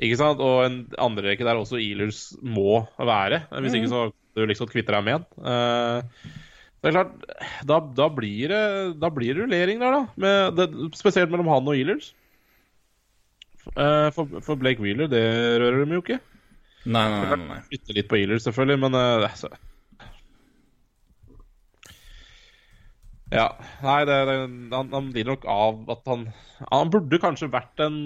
Ikke 0.00 0.16
sant? 0.16 0.40
Og 0.40 0.64
en 0.64 0.78
andre 1.00 1.32
rekke 1.32 1.44
der 1.44 1.60
også 1.60 1.80
Ealers 1.80 2.30
må 2.40 2.84
være. 2.96 3.42
Hvis 3.60 3.76
ikke 3.76 3.92
så 3.92 4.06
du 4.36 4.46
liksom 4.46 4.70
kvitter 4.70 4.96
deg 4.96 5.04
med 5.04 5.18
en. 5.18 5.26
Eh, 5.50 6.30
det 6.80 6.88
er 6.88 6.94
klart, 6.94 7.12
da, 7.68 7.80
da, 7.92 8.06
blir 8.08 8.48
det, 8.48 8.62
da 9.02 9.10
blir 9.12 9.34
det 9.34 9.42
rullering 9.44 9.82
der, 9.82 9.98
da. 9.98 10.02
Med, 10.16 10.56
det, 10.56 10.92
spesielt 10.96 11.32
mellom 11.32 11.50
han 11.52 11.68
og 11.68 11.76
Ealers 11.76 12.14
Eh, 13.76 14.08
for, 14.14 14.40
for 14.42 14.58
Blake 14.58 14.82
Wheeler, 14.82 15.08
det 15.10 15.22
rører 15.60 15.84
de 15.84 15.98
jo 15.98 16.02
ikke. 16.02 16.18
Nei, 16.88 17.04
nei, 17.12 17.20
nei. 17.28 17.48
nei. 17.50 17.58
Bytte 17.70 17.96
litt 17.96 18.08
på 18.10 18.18
Ehlers, 18.18 18.46
selvfølgelig, 18.46 18.80
men 18.86 18.96
eh, 18.98 19.26
altså. 19.28 19.50
Ja. 23.30 23.46
Nei, 23.84 24.00
det, 24.08 24.16
det, 24.26 24.36
han, 24.74 24.90
han 24.90 25.10
lider 25.14 25.30
nok 25.30 25.44
av 25.46 25.84
at 25.94 26.08
han 26.10 26.24
Han 26.72 26.90
burde 26.90 27.20
kanskje 27.22 27.50
vært, 27.52 27.78
en, 27.82 27.98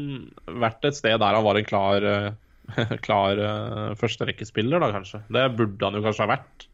vært 0.60 0.84
et 0.84 0.98
sted 0.98 1.16
der 1.20 1.38
han 1.38 1.46
var 1.46 1.56
en 1.56 1.68
klar 1.68 2.04
eh, 2.04 2.28
Klar 3.06 3.40
uh, 3.40 3.90
førsterekkespiller, 4.00 4.80
da, 4.80 4.92
kanskje. 4.94 5.20
Det 5.32 5.48
burde 5.56 5.84
han 5.84 5.98
jo 5.98 6.04
kanskje 6.04 6.24
ha 6.24 6.30
vært. 6.32 6.68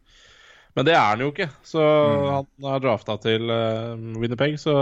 Men 0.79 0.87
det 0.87 0.95
er 0.95 1.03
han 1.03 1.25
jo 1.25 1.33
ikke, 1.33 1.49
så 1.67 1.83
han 1.83 2.69
er 2.71 2.83
drafta 2.85 3.17
til 3.25 3.51
uh, 3.51 3.99
Winnerpeg, 4.23 4.55
så 4.61 4.75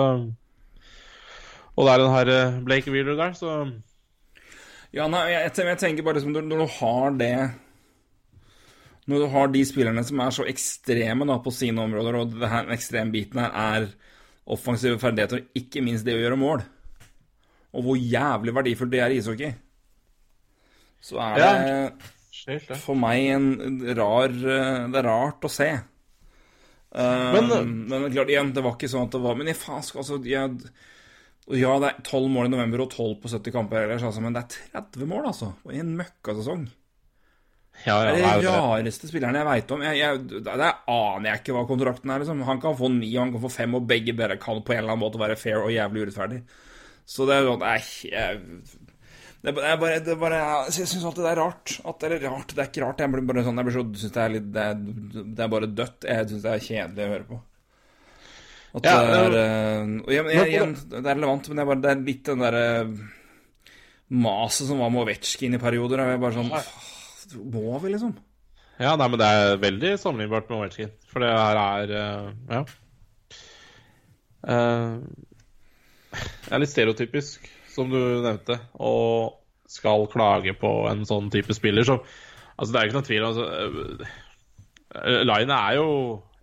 Og 1.79 1.87
det 1.87 1.95
er 1.95 2.03
den 2.03 2.13
her 2.13 2.33
eh, 2.35 2.59
Blake 2.67 2.93
Wheeler 2.93 3.17
der, 3.17 3.33
så 3.39 3.55
Ja, 4.93 5.09
nei, 5.09 5.31
jeg, 5.33 5.55
jeg 5.57 5.81
tenker 5.81 6.05
bare 6.05 6.21
liksom, 6.21 6.37
når 6.37 6.61
du 6.61 6.77
har 6.77 7.17
det 7.17 7.33
Når 9.09 9.23
du 9.25 9.27
har 9.33 9.49
de 9.53 9.63
spillerne 9.65 10.03
som 10.05 10.21
er 10.21 10.35
så 10.37 10.45
ekstreme 10.51 11.25
da, 11.29 11.39
på 11.41 11.53
sine 11.55 11.81
områder, 11.81 12.19
og 12.21 12.35
det 12.37 12.51
her, 12.53 12.67
den 12.69 12.77
ekstreme 12.77 13.15
biten 13.15 13.41
her 13.41 13.55
er 13.57 13.87
offensive 14.49 14.99
ferdigheter, 15.01 15.41
og 15.43 15.61
ikke 15.63 15.81
minst 15.85 16.05
det 16.09 16.17
å 16.17 16.21
gjøre 16.21 16.39
mål, 16.41 16.63
og 17.73 17.85
hvor 17.85 17.97
jævlig 18.01 18.55
verdifullt 18.57 18.93
det 18.93 19.01
er 19.05 19.13
i 19.15 19.19
ishockey, 19.21 19.53
så 21.05 21.19
er 21.23 21.35
det 21.39 21.49
ja. 21.49 21.91
for 22.81 22.99
meg 22.99 23.27
en 23.37 23.49
rar 23.99 24.33
eh, 24.33 24.87
Det 24.91 24.99
er 24.99 25.07
rart 25.07 25.45
å 25.47 25.51
se. 25.53 25.69
Men, 26.93 27.49
Men- 27.53 27.75
men, 27.91 28.07
klart, 28.15 28.31
igjen, 28.33 28.53
det 28.57 28.63
var 28.65 28.75
ikke 28.79 28.89
sånn 28.89 29.05
at 29.07 29.13
det 29.13 29.21
var 29.21 29.37
Men 29.37 29.51
i 29.53 29.55
faen, 29.55 29.85
altså 29.85 30.17
jeg, 30.25 30.55
Ja, 31.53 31.75
det 31.83 31.91
er 31.91 32.01
12 32.03 32.31
mål 32.33 32.49
i 32.49 32.53
november 32.55 32.81
og 32.87 32.91
12 32.91 33.15
på 33.23 33.29
70 33.29 33.53
kamper 33.53 33.83
ellers, 33.85 34.03
altså, 34.09 34.21
men 34.25 34.33
det 34.37 34.43
er 34.43 34.83
30 34.83 35.07
mål, 35.09 35.27
altså. 35.31 35.53
I 35.73 35.79
en 35.85 35.95
møkkasesong. 36.01 36.65
Ja, 37.87 37.99
ja, 38.05 38.13
Det 38.13 38.23
er 38.23 38.29
er 38.29 38.43
de 38.43 38.53
rareste 38.53 39.09
spillerne 39.11 39.39
jeg 39.39 39.49
veit 39.49 39.71
om. 39.75 39.85
Jeg, 39.87 40.01
jeg, 40.01 40.43
det 40.45 40.73
aner 40.91 41.29
jeg 41.31 41.43
ikke 41.43 41.55
hva 41.57 41.65
kontrakten 41.69 42.11
er. 42.11 42.25
Liksom. 42.25 42.43
Han 42.49 42.63
kan 42.63 42.77
få 42.79 42.91
ni, 42.93 43.13
han 43.15 43.31
kan 43.35 43.45
få 43.45 43.53
fem, 43.55 43.77
og 43.79 43.87
begge 43.89 44.17
dere 44.19 44.39
kan 44.43 44.61
på 44.65 44.75
en 44.75 44.83
eller 44.83 44.97
annen 44.97 45.05
måte 45.05 45.21
være 45.23 45.39
fair 45.39 45.63
og 45.63 45.73
jævlig 45.75 46.09
urettferdig. 46.09 46.43
Så 47.09 47.25
det 47.29 47.39
er 47.39 47.49
sånn 47.49 47.63
Nei, 47.65 47.79
jeg 48.11 48.87
det 49.39 49.53
er 49.55 49.77
bare, 49.79 49.99
det 50.03 50.11
er 50.13 50.19
bare, 50.19 50.39
er 50.43 50.65
Jeg 50.75 50.89
syns 50.91 51.05
alltid 51.07 51.23
det 51.23 51.31
er 51.31 51.39
rart. 51.39 51.75
At 51.87 52.01
det 52.03 52.09
er 52.11 52.25
rart. 52.27 52.51
Det 52.51 52.63
er 52.63 52.71
ikke 52.73 52.83
rart. 52.83 53.03
Jeg 53.05 53.13
blir 53.13 53.29
bare 53.29 53.45
sånn 53.47 53.61
Jeg 53.61 53.69
blir 53.69 53.77
så 53.77 53.85
synes 54.01 54.17
det 54.17 54.25
er 54.25 54.33
litt 54.35 54.49
Det 54.57 54.65
er, 54.65 54.81
det 55.37 55.45
er 55.45 55.53
bare 55.53 55.69
dødt. 55.71 56.09
Jeg 56.11 56.29
syns 56.33 56.43
det 56.43 56.55
er 56.55 56.65
kjedelig 56.65 57.05
å 57.05 57.13
høre 57.13 57.29
på. 57.29 57.39
At 58.79 58.89
Ja, 58.89 58.97
det 59.07 59.21
er 59.21 59.37
eh, 59.39 59.95
og 60.03 60.11
jeg, 60.13 60.27
jeg, 60.35 60.67
Det 60.91 60.99
er 60.99 61.09
relevant, 61.15 61.49
men 61.49 61.61
det 61.61 61.63
er, 61.63 61.71
bare, 61.71 61.83
det 61.85 61.93
er 61.93 62.03
litt 62.11 62.27
den 62.27 62.43
derre 62.45 62.67
maset 64.09 64.69
som 64.69 64.83
var 64.83 64.91
med 64.93 65.05
Ovetsjkin 65.05 65.57
i 65.57 65.63
perioder. 65.63 66.03
Jeg 66.03 66.19
er 66.19 66.23
bare 66.23 66.37
sånn 66.37 66.53
«Åh, 66.59 66.69
Må 67.37 67.79
vi, 67.83 67.93
liksom? 67.93 68.15
Ja, 68.79 68.95
nei, 68.95 69.09
men 69.11 69.19
det 69.21 69.27
er 69.27 69.61
veldig 69.63 69.95
sammenlignbart 69.99 70.49
med 70.51 70.61
Ovechkin. 70.61 70.93
For 71.11 71.25
det 71.25 71.33
her 71.35 71.61
er 71.63 71.95
uh, 71.95 72.31
Ja. 72.53 72.63
Uh, 74.49 75.03
det 76.15 76.55
er 76.55 76.63
litt 76.63 76.73
stereotypisk, 76.73 77.49
som 77.69 77.91
du 77.93 77.99
nevnte, 77.99 78.57
og 78.81 79.43
skal 79.69 80.07
klage 80.09 80.55
på 80.57 80.71
en 80.89 81.03
sånn 81.09 81.29
type 81.35 81.53
spiller 81.57 81.85
som 81.85 82.01
Altså, 82.59 82.73
det 82.73 82.79
er 82.79 82.87
jo 82.87 82.89
ikke 82.89 82.97
noen 82.97 83.07
tvil 83.07 83.25
altså, 83.27 83.45
uh, 84.97 85.19
Line 85.29 85.59
er 85.59 85.75
jo 85.77 85.91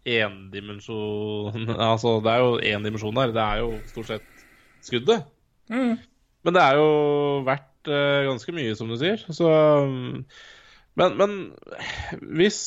endimensjon 0.05 1.73
Altså, 1.89 2.19
det 2.23 2.31
er 2.31 2.43
jo 2.43 2.51
én 2.61 2.85
dimensjon 2.85 3.17
der. 3.17 3.33
Det 3.35 3.41
er 3.41 3.63
jo 3.63 3.71
stort 3.89 4.11
sett 4.11 4.45
skuddet. 4.85 5.25
Men 6.45 6.53
det 6.53 6.61
er 6.61 6.77
jo 6.77 6.89
verdt 7.45 7.89
eh, 7.89 8.25
ganske 8.27 8.53
mye, 8.53 8.75
som 8.77 8.91
du 8.91 8.97
sier. 9.01 9.23
Så 9.33 9.49
um, 9.49 10.21
Men, 10.95 11.17
men 11.19 11.31
hvis 12.39 12.59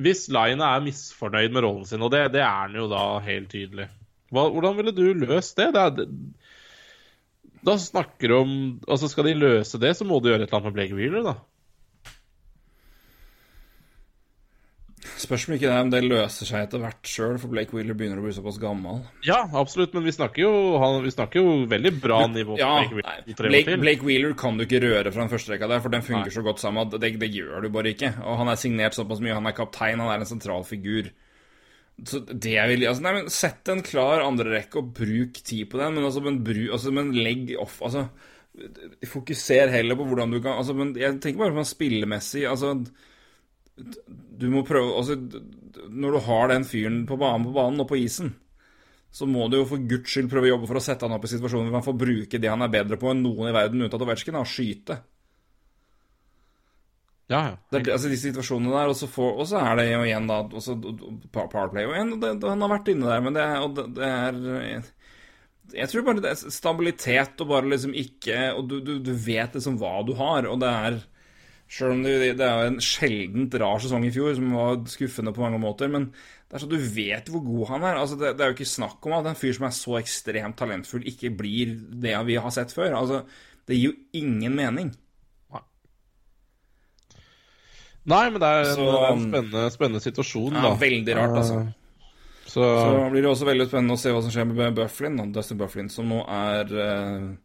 hvis 0.00 0.28
Line 0.32 0.64
er 0.64 0.84
misfornøyd 0.84 1.52
med 1.52 1.64
rollen 1.66 1.88
sin, 1.88 2.00
og 2.00 2.12
det, 2.14 2.30
det 2.32 2.40
er 2.40 2.62
han 2.62 2.76
jo 2.78 2.86
da 2.88 3.02
helt 3.24 3.50
tydelig, 3.52 3.90
hva, 4.32 4.46
hvordan 4.54 4.78
ville 4.78 4.94
du 4.96 5.04
løst 5.26 5.58
det? 5.60 5.72
det, 5.74 5.82
er, 5.82 5.90
det 5.98 6.06
da 7.66 7.74
snakker 7.76 8.30
du 8.30 8.36
om 8.38 8.52
Altså 8.88 9.10
Skal 9.10 9.26
de 9.28 9.34
løse 9.36 9.80
det, 9.82 9.92
så 9.96 10.06
må 10.08 10.20
du 10.20 10.30
gjøre 10.30 10.46
et 10.46 10.48
eller 10.48 10.60
annet 10.60 10.70
med 10.70 10.76
Blake 10.78 10.96
Wheeler, 10.96 11.26
da. 11.26 11.34
Spørs 15.20 15.44
om 15.48 15.54
ikke 15.54 15.68
det, 15.68 15.76
om 15.84 15.90
det 15.92 16.00
løser 16.06 16.48
seg 16.48 16.64
etter 16.64 16.80
hvert 16.80 17.08
sjøl, 17.08 17.36
for 17.42 17.52
Blake 17.52 17.74
Wheeler 17.76 17.96
begynner 17.98 18.20
å 18.20 18.24
bli 18.24 18.32
såpass 18.32 18.56
gammel. 18.62 19.02
Ja, 19.26 19.42
absolutt, 19.60 19.92
men 19.96 20.06
vi 20.06 20.14
snakker 20.16 20.44
jo, 20.44 20.52
han, 20.80 21.00
vi 21.04 21.12
snakker 21.12 21.42
jo 21.42 21.56
veldig 21.68 21.92
bra 22.00 22.20
nivå 22.30 22.56
Ja, 22.60 22.70
Blake 22.78 22.96
Wheeler. 22.96 23.40
Blake. 23.40 23.78
Blake 23.82 24.06
Wheeler 24.06 24.36
kan 24.38 24.56
du 24.56 24.64
ikke 24.64 24.80
røre 24.84 25.12
fra 25.12 25.24
den 25.24 25.32
første 25.32 25.52
rekka 25.52 25.68
der, 25.68 25.82
for 25.84 25.92
den 25.92 26.06
funker 26.06 26.30
Nei. 26.30 26.36
så 26.38 26.44
godt 26.46 26.62
sammen 26.62 26.86
at 26.86 26.96
det, 27.02 27.12
det 27.20 27.30
gjør 27.34 27.66
du 27.66 27.72
bare 27.74 27.92
ikke. 27.92 28.14
Og 28.24 28.40
han 28.40 28.52
er 28.52 28.60
signert 28.60 28.96
såpass 28.96 29.20
mye, 29.24 29.36
han 29.36 29.50
er 29.50 29.56
kaptein, 29.58 30.00
han 30.00 30.14
er 30.14 30.24
en 30.24 30.30
sentral 30.30 30.64
figur. 30.68 31.12
Så 32.08 32.22
det 32.30 32.54
jeg 32.54 32.72
vil 32.72 32.86
altså, 32.88 33.04
Nei, 33.04 33.14
men 33.18 33.30
Sett 33.34 33.68
en 33.68 33.84
klar 33.84 34.24
andrerekke 34.24 34.80
og 34.80 34.92
bruk 34.96 35.42
tid 35.44 35.66
på 35.68 35.80
den, 35.82 35.98
men, 35.98 36.06
altså, 36.08 36.22
men, 36.24 36.40
bru, 36.46 36.62
altså, 36.72 36.94
men 36.96 37.12
legg 37.12 37.52
off 37.60 37.76
Altså, 37.84 38.06
fokuser 39.10 39.68
heller 39.74 39.98
på 39.98 40.06
hvordan 40.08 40.32
du 40.32 40.40
kan 40.40 40.56
altså, 40.56 40.76
men 40.76 40.94
Jeg 40.96 41.18
tenker 41.20 41.42
bare 41.44 41.58
på 41.58 41.66
spillemessig 41.68 42.46
Altså 42.48 42.78
du 44.40 44.46
må 44.52 44.62
prøve 44.66 44.92
altså, 44.98 45.16
Når 45.88 46.16
du 46.16 46.20
har 46.26 46.48
den 46.52 46.64
fyren 46.68 47.02
på 47.08 47.16
banen, 47.20 47.46
på 47.48 47.54
banen 47.56 47.80
og 47.84 47.88
på 47.90 47.98
isen, 48.00 48.34
så 49.10 49.26
må 49.26 49.48
du 49.50 49.58
jo 49.60 49.66
for 49.66 49.82
guds 49.90 50.10
skyld 50.12 50.28
prøve 50.30 50.48
å 50.48 50.52
jobbe 50.54 50.68
for 50.70 50.78
å 50.78 50.84
sette 50.84 51.06
han 51.06 51.16
opp 51.16 51.24
i 51.26 51.30
situasjoner 51.32 51.70
hvor 51.70 51.80
han 51.80 51.86
får 51.88 51.98
bruke 52.02 52.38
det 52.42 52.50
han 52.52 52.62
er 52.66 52.72
bedre 52.72 52.98
på 53.00 53.10
enn 53.10 53.24
noen 53.24 53.50
i 53.50 53.54
verden 53.56 53.82
unntatt 53.86 54.04
Ovetsjkin, 54.06 54.38
og 54.38 54.46
skyte. 54.50 55.00
Ja, 57.30 57.40
ja. 57.46 57.56
Det 57.70 57.78
er, 57.84 57.92
altså 57.94 58.08
de 58.10 58.16
situasjonene 58.18 58.72
der, 58.74 58.90
og 58.90 58.96
så, 58.98 59.06
får, 59.10 59.28
og 59.38 59.46
så 59.46 59.60
er 59.62 59.76
det 59.78 59.84
jo 59.92 60.00
igjen 60.02 60.26
da 60.26 60.40
også, 60.46 60.74
power- 61.30 61.50
Powerplay 61.52 61.86
og 61.86 61.94
igjen, 61.94 62.14
og 62.16 62.24
det, 62.24 62.32
Han 62.50 62.64
har 62.66 62.72
vært 62.72 62.90
inne 62.90 63.06
der, 63.06 63.22
men 63.22 63.36
det 63.36 63.44
det, 63.76 63.84
det 63.98 64.08
er 64.08 64.88
Jeg 65.78 65.92
tror 65.92 66.06
bare 66.08 66.24
det 66.24 66.32
er 66.32 66.54
stabilitet 66.56 67.44
og 67.44 67.52
bare 67.52 67.70
liksom 67.70 67.94
ikke 67.94 68.40
Og 68.58 68.66
du, 68.72 68.80
du, 68.82 68.96
du 68.98 69.12
vet 69.14 69.54
liksom 69.54 69.78
hva 69.78 70.00
du 70.06 70.16
har, 70.18 70.48
og 70.50 70.58
det 70.64 70.72
er 70.88 70.98
Sjøl 71.70 71.92
om 71.94 72.00
det, 72.02 72.14
det 72.40 72.46
er 72.46 72.66
en 72.66 72.80
sjeldent 72.82 73.54
rar 73.62 73.78
sesong 73.78 74.02
i 74.08 74.10
fjor, 74.10 74.32
som 74.34 74.48
var 74.58 74.80
skuffende 74.90 75.30
på 75.36 75.44
mange 75.44 75.60
måter, 75.62 75.86
men 75.92 76.08
det 76.10 76.56
er 76.58 76.64
så 76.64 76.68
du 76.70 76.74
vet 76.82 77.28
hvor 77.30 77.44
god 77.46 77.68
han 77.68 77.84
er. 77.86 78.00
Altså, 78.00 78.16
det, 78.18 78.32
det 78.36 78.42
er 78.42 78.50
jo 78.50 78.56
ikke 78.58 78.66
snakk 78.72 79.06
om 79.06 79.14
at 79.20 79.28
en 79.30 79.38
fyr 79.38 79.54
som 79.54 79.68
er 79.68 79.76
så 79.76 79.94
ekstremt 80.00 80.58
talentfull, 80.58 81.04
ikke 81.06 81.30
blir 81.38 81.76
det 82.02 82.16
vi 82.26 82.34
har 82.42 82.50
sett 82.56 82.74
før. 82.74 82.96
Altså, 82.98 83.20
det 83.70 83.78
gir 83.78 83.92
jo 83.92 83.98
ingen 84.18 84.56
mening. 84.58 84.90
Nei, 88.10 88.24
men 88.32 88.40
det 88.40 88.48
er 88.48 88.62
en, 88.64 88.74
Så- 88.74 89.12
en 89.12 89.20
spennende, 89.30 89.70
spennende 89.70 90.00
situasjon, 90.02 90.54
Ja, 90.56 90.62
da. 90.62 90.74
veldig 90.80 91.16
rart, 91.16 91.36
altså. 91.36 91.60
Eh, 91.60 91.72
Så, 92.50 92.62
Så 92.64 93.10
blir 93.12 93.22
det 93.22 93.30
også 93.30 93.46
veldig 93.46 93.68
spennende 93.68 93.94
å 93.94 93.98
se 94.00 94.10
hva 94.10 94.22
som 94.24 94.30
skjer 94.32 94.46
med 94.50 94.74
Bufflin, 94.74 95.32
Dustin 95.32 95.58
Bufflin, 95.58 95.88
som 95.88 96.08
nå 96.08 96.24
er 96.26 96.64
eh, 96.74 97.36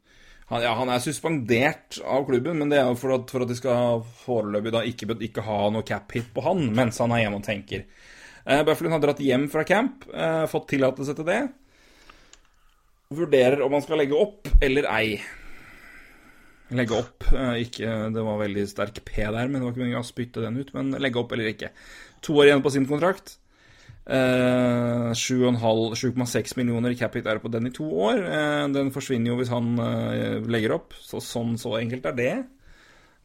han, 0.51 0.61
ja, 0.61 0.73
han 0.77 0.91
er 0.93 1.01
suspendert 1.01 1.97
av 2.05 2.27
klubben, 2.27 2.59
men 2.59 2.69
det 2.69 2.77
er 2.77 2.89
jo 2.91 2.97
for 3.01 3.15
at, 3.15 3.31
for 3.33 3.45
at 3.45 3.49
de 3.49 3.57
skal 3.57 4.03
foreløpig 4.25 4.73
da 4.75 4.83
ikke, 4.85 5.07
ikke 5.25 5.45
ha 5.47 5.61
noe 5.73 5.85
cap-hit 5.87 6.27
på 6.35 6.43
han 6.45 6.67
mens 6.77 7.01
han 7.01 7.13
er 7.15 7.23
hjemme 7.23 7.39
og 7.41 7.47
tenker. 7.47 7.87
Eh, 8.45 8.61
Bufflin 8.67 8.93
har 8.93 9.01
dratt 9.01 9.23
hjem 9.25 9.47
fra 9.49 9.63
camp, 9.65 10.05
eh, 10.13 10.43
fått 10.51 10.67
tillatelse 10.75 11.15
til 11.17 11.25
det. 11.25 11.39
Vurderer 13.15 13.63
om 13.65 13.73
han 13.73 13.81
skal 13.85 14.01
legge 14.01 14.17
opp 14.17 14.51
eller 14.61 14.85
ei. 14.93 15.17
Legge 16.77 16.97
opp. 16.97 17.25
eh, 17.33 17.63
ikke, 17.65 17.95
det 18.13 18.25
var 18.25 18.41
veldig 18.41 18.67
sterk 18.69 19.01
P 19.05 19.25
der, 19.25 19.47
men 19.47 19.59
det 19.59 19.65
var 19.65 19.73
ikke 19.73 19.81
meningen 19.81 20.01
å 20.01 20.05
spytte 20.05 20.45
den 20.45 20.61
ut. 20.61 20.73
Men 20.77 20.93
legge 21.01 21.21
opp 21.21 21.33
eller 21.33 21.49
ikke. 21.53 21.71
To 22.25 22.37
år 22.37 22.51
igjen 22.51 22.63
på 22.65 22.73
sin 22.73 22.85
kontrakt. 22.89 23.37
Eh, 24.05 25.11
7,5 25.17 25.95
7,6 25.97 26.55
millioner 26.59 26.93
i 26.93 26.97
capit 26.99 27.25
er 27.25 27.39
på 27.41 27.49
den 27.51 27.67
i 27.67 27.73
to 27.73 27.87
år. 27.89 28.19
Eh, 28.21 28.67
den 28.75 28.91
forsvinner 28.93 29.31
jo 29.33 29.37
hvis 29.39 29.49
han 29.53 29.71
eh, 29.81 30.39
legger 30.45 30.75
opp. 30.77 30.93
Så 31.01 31.21
sånn 31.25 31.55
så 31.61 31.73
enkelt 31.79 32.05
er 32.11 32.17
det. 32.19 32.33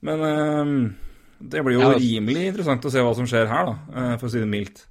Men 0.09 0.25
eh, 0.25 0.71
det 1.41 1.65
blir 1.67 1.77
jo 1.77 1.83
Ja, 1.85 1.91
det- 1.95 2.01
rimelig 2.05 2.47
interessant 2.53 2.85
å 2.89 2.93
se 2.93 3.05
hva 3.05 3.13
som 3.17 3.29
skjer 3.29 3.49
her, 3.51 3.67
da, 3.73 3.77
eh, 3.93 4.15
for 4.17 4.29
å 4.29 4.33
si 4.33 4.41
det 4.41 4.49
mildt. 4.49 4.87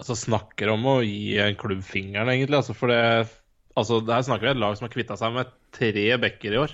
altså, 0.00 0.16
snakker 0.16 0.70
om 0.72 0.82
å 0.88 0.98
gi 1.04 1.36
en 1.38 1.54
klubb 1.60 1.82
fingeren, 1.84 2.28
egentlig. 2.32 2.56
Altså, 2.62 2.74
for 2.74 2.88
det 2.88 3.28
Altså, 3.76 4.00
der 4.04 4.20
snakker 4.26 4.40
vi 4.48 4.50
et 4.50 4.56
lag 4.58 4.74
som 4.76 4.88
har 4.88 4.92
kvitta 4.92 5.16
seg 5.16 5.32
med 5.32 5.46
tre 5.72 6.16
backer 6.18 6.52
i 6.52 6.58
år. 6.58 6.72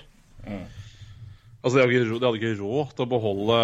Altså, 1.66 1.80
de 1.80 1.82
hadde, 1.82 1.96
ikke, 1.98 2.20
de 2.22 2.28
hadde 2.28 2.38
ikke 2.38 2.60
råd 2.60 2.92
til 2.94 3.02
å 3.02 3.08
beholde 3.10 3.56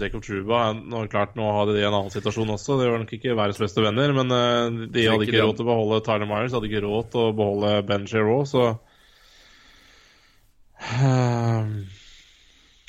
Jacob 0.00 0.22
Truba. 0.24 0.62
Nå, 0.80 1.02
klart, 1.12 1.34
nå 1.36 1.50
hadde 1.58 1.74
de 1.76 1.82
en 1.84 1.92
annen 1.92 2.14
situasjon 2.14 2.54
også. 2.54 2.78
De 2.80 2.88
var 2.88 3.02
nok 3.02 3.12
ikke 3.18 3.36
verdens 3.36 3.60
beste 3.60 3.84
venner, 3.84 4.14
men 4.16 4.32
eh, 4.32 4.80
de 4.94 5.04
hadde 5.10 5.28
ikke 5.28 5.44
råd 5.44 5.60
til 5.60 5.66
å 5.66 5.70
beholde 5.74 6.00
Tyler 6.08 6.30
Myers, 6.30 6.54
de 6.54 6.58
hadde 6.58 6.70
ikke 6.72 6.84
råd 6.86 7.12
til 7.12 7.26
å 7.26 7.36
beholde 7.36 7.76
Ben 7.90 8.08
Sherow, 8.08 8.42
så 8.48 8.64
Ehm, 10.92 11.84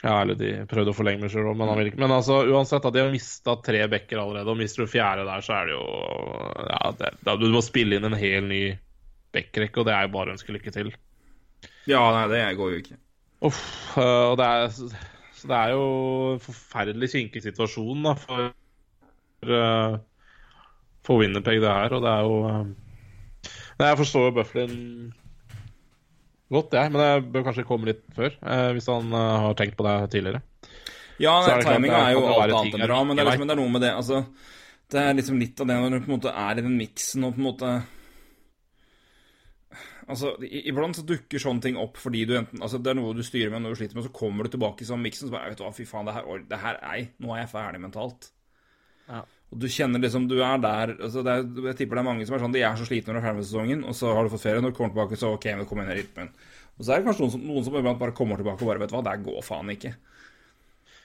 Ja, 0.03 0.19
eller 0.21 0.37
de 0.37 0.49
prøvde 0.69 0.91
å 0.91 0.97
forlenge 0.97 1.23
med 1.23 1.31
Sherow, 1.33 1.55
men 1.57 1.69
han 1.71 1.79
ville 1.79 1.89
ikke. 1.89 2.01
Men 2.03 2.13
altså, 2.13 2.43
uansett, 2.45 2.83
da, 2.83 2.91
de 2.93 3.01
har 3.01 3.13
mista 3.13 3.55
tre 3.65 3.79
backer 3.89 4.19
allerede, 4.21 4.51
og 4.51 4.59
mister 4.59 4.85
du 4.85 4.91
fjerde 4.91 5.23
der, 5.25 5.45
så 5.45 5.55
er 5.57 5.71
det 5.71 5.77
jo 5.77 5.85
Ja, 6.69 6.91
det, 6.99 7.37
du 7.41 7.47
må 7.53 7.63
spille 7.65 7.97
inn 7.97 8.05
en 8.05 8.17
hel 8.19 8.45
ny 8.45 8.61
backrekke, 9.33 9.81
og 9.81 9.87
det 9.89 9.95
er 9.95 10.05
jo 10.05 10.13
bare 10.13 10.29
å 10.29 10.35
ønske 10.37 10.53
lykke 10.53 10.75
til. 10.75 10.93
Ja, 11.89 12.03
nei, 12.13 12.27
det 12.29 12.43
går 12.59 12.75
jo 12.75 12.83
ikke. 12.83 12.99
Uff, 13.45 13.97
øh, 13.97 14.31
og 14.31 14.37
det 14.39 14.45
er, 14.45 14.69
så 15.35 15.49
det 15.49 15.57
er 15.57 15.73
jo 15.75 15.83
en 16.33 16.41
forferdelig 16.41 17.11
kinkig 17.11 17.43
situasjon 17.43 18.07
da, 18.07 18.15
for, 18.17 18.47
for, 19.43 19.99
for 21.05 21.21
Winnerpeg, 21.21 21.61
det 21.61 21.69
her. 21.69 21.93
Og 21.93 22.01
det 22.05 22.15
er 22.15 22.25
jo 22.25 22.39
øh, 22.49 22.65
Nei, 23.75 23.87
Jeg 23.89 23.97
forstår 23.99 24.29
jo 24.29 24.33
Bufflin 24.39 24.75
godt, 26.49 26.73
jeg, 26.73 26.91
men 26.91 27.01
det 27.01 27.31
bør 27.33 27.43
kanskje 27.49 27.65
komme 27.67 27.89
litt 27.89 28.03
før. 28.15 28.37
hvis 28.71 28.87
han 28.87 29.11
har 29.11 29.53
tenkt 29.59 29.75
på 29.77 29.83
det 29.83 29.95
tidligere. 30.13 30.41
Ja, 31.19 31.35
timinga 31.63 31.99
er 32.09 32.15
jo 32.15 32.23
alt 32.27 32.53
annet 32.55 32.77
enn 32.77 32.87
bra, 32.87 33.01
men 33.03 33.17
det 33.17 33.23
er, 33.23 33.29
liksom, 33.31 33.47
det 33.47 33.55
er 33.55 33.59
noe 33.61 33.71
med 33.71 33.83
det 33.85 33.91
altså, 33.95 34.21
Det 34.91 35.01
er 35.01 35.17
liksom 35.17 35.39
litt 35.39 35.61
av 35.61 35.69
det 35.69 35.77
når 35.81 35.93
du 35.93 35.99
på 36.03 36.09
en 36.09 36.15
måte 36.17 36.33
er 36.45 36.59
i 36.59 36.65
den 36.65 36.75
miksen 36.79 37.27
og 37.27 37.35
på 37.35 37.41
en 37.41 37.47
måte 37.49 37.71
Altså, 40.05 40.35
Iblant 40.45 40.99
så 40.99 41.03
dukker 41.07 41.41
sånne 41.41 41.63
ting 41.63 41.77
opp 41.81 41.97
fordi 41.97 42.25
du 42.29 42.35
enten 42.37 42.61
Altså, 42.61 42.77
det 42.77 42.91
er 42.91 42.97
noe 42.99 43.15
du 43.17 43.23
styrer 43.25 43.49
med 43.53 43.63
når 43.63 43.73
du 43.73 43.79
sliter 43.79 43.97
med, 43.97 44.05
så 44.05 44.13
kommer 44.13 44.45
du 44.45 44.53
tilbake 44.53 44.85
i 44.85 44.89
sånn 44.89 45.01
miksen, 45.01 45.29
så 45.29 45.33
bare 45.33 45.53
Vet 45.53 45.61
du 45.61 45.65
hva, 45.65 45.71
fy 45.73 45.85
faen, 45.89 46.05
det 46.05 46.13
her, 46.17 46.43
det 46.51 46.59
her 46.61 46.77
er 46.81 47.07
nå 47.23 47.33
er 47.33 47.41
jeg 47.41 47.51
ferdig 47.55 47.81
mentalt. 47.81 48.29
Ja. 49.09 49.23
Og 49.53 49.61
du 49.61 49.67
kjenner 49.69 50.01
liksom 50.01 50.27
Du 50.29 50.39
er 50.41 50.57
der 50.61 50.95
altså 50.95 51.21
det 51.25 51.33
er, 51.33 51.43
Jeg 51.69 51.77
tipper 51.81 51.99
det 51.99 52.01
er 52.01 52.07
mange 52.07 52.25
som 52.25 52.33
er 52.33 52.41
sånn 52.41 52.55
De 52.55 52.63
er 52.65 52.79
så 52.79 52.87
slitne 52.87 53.13
når 53.13 53.19
de 53.19 53.21
er 53.21 53.27
ferdig 53.27 53.41
med 53.41 53.47
sesongen, 53.49 53.83
og 53.85 53.97
så 53.97 54.13
har 54.17 54.25
du 54.25 54.33
fått 54.33 54.45
ferie, 54.45 54.61
når 54.61 54.73
du 54.73 54.77
kommer 54.79 54.93
tilbake, 54.95 55.19
så 55.21 55.33
OK, 55.35 55.49
vi 55.61 55.67
kommer 55.69 55.85
inn 55.85 55.93
i 55.93 55.99
rytmen. 56.01 56.33
Og 56.75 56.83
så 56.83 56.91
er 56.91 57.01
det 57.01 57.07
kanskje 57.07 57.25
noen 57.25 57.33
som, 57.35 57.45
noen 57.49 57.65
som 57.65 57.77
bare 57.85 58.15
kommer 58.17 58.41
tilbake 58.41 58.65
og 58.65 58.71
bare 58.71 58.83
Vet 58.83 58.93
du 58.93 58.97
hva, 58.97 59.05
det 59.05 59.17
går 59.25 59.45
faen 59.45 59.73
ikke. 59.73 59.93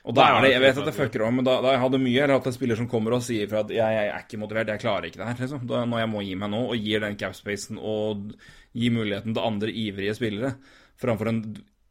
Og 0.09 0.17
da 0.17 0.27
er 0.31 0.45
det, 0.45 0.53
Jeg 0.55 0.63
vet 0.63 0.79
at 0.81 0.87
det 0.89 0.97
fucker 0.97 1.23
om, 1.27 1.35
men 1.37 1.45
da, 1.45 1.59
da 1.61 1.75
jeg 1.75 1.83
hadde 1.83 2.01
mye 2.01 2.23
eller 2.23 2.39
hatt 2.39 2.49
en 2.49 2.57
spiller 2.57 2.79
som 2.79 2.89
kommer 2.89 3.19
og 3.19 3.25
sier 3.27 3.51
fra 3.51 3.61
at 3.67 3.73
jeg, 3.75 3.97
jeg 3.97 4.09
er 4.09 4.23
ikke 4.25 4.41
motivert, 4.41 4.73
jeg 4.73 4.81
klarer 4.81 5.09
ikke 5.11 5.21
det 5.21 5.29
her. 5.29 5.43
liksom. 5.43 5.67
Da, 5.69 5.83
når 5.85 6.03
jeg 6.03 6.11
må 6.15 6.23
gi 6.25 6.39
meg 6.41 6.53
nå, 6.55 6.63
og 6.73 6.87
gir 6.89 7.05
den 7.05 7.19
capspacen 7.21 7.77
og 7.77 8.33
gir 8.73 8.95
muligheten 8.97 9.37
til 9.37 9.45
andre 9.45 9.75
ivrige 9.83 10.17
spillere, 10.17 10.55
framfor 11.01 11.29
en 11.29 11.43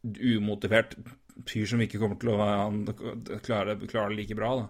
umotivert 0.01 0.97
fyr 1.47 1.70
som 1.70 1.82
ikke 1.84 2.01
kommer 2.01 2.18
til 2.20 2.34
å 2.34 3.39
klare, 3.45 3.78
klare 3.86 4.10
det 4.12 4.18
like 4.18 4.38
bra. 4.38 4.55
da. 4.64 4.68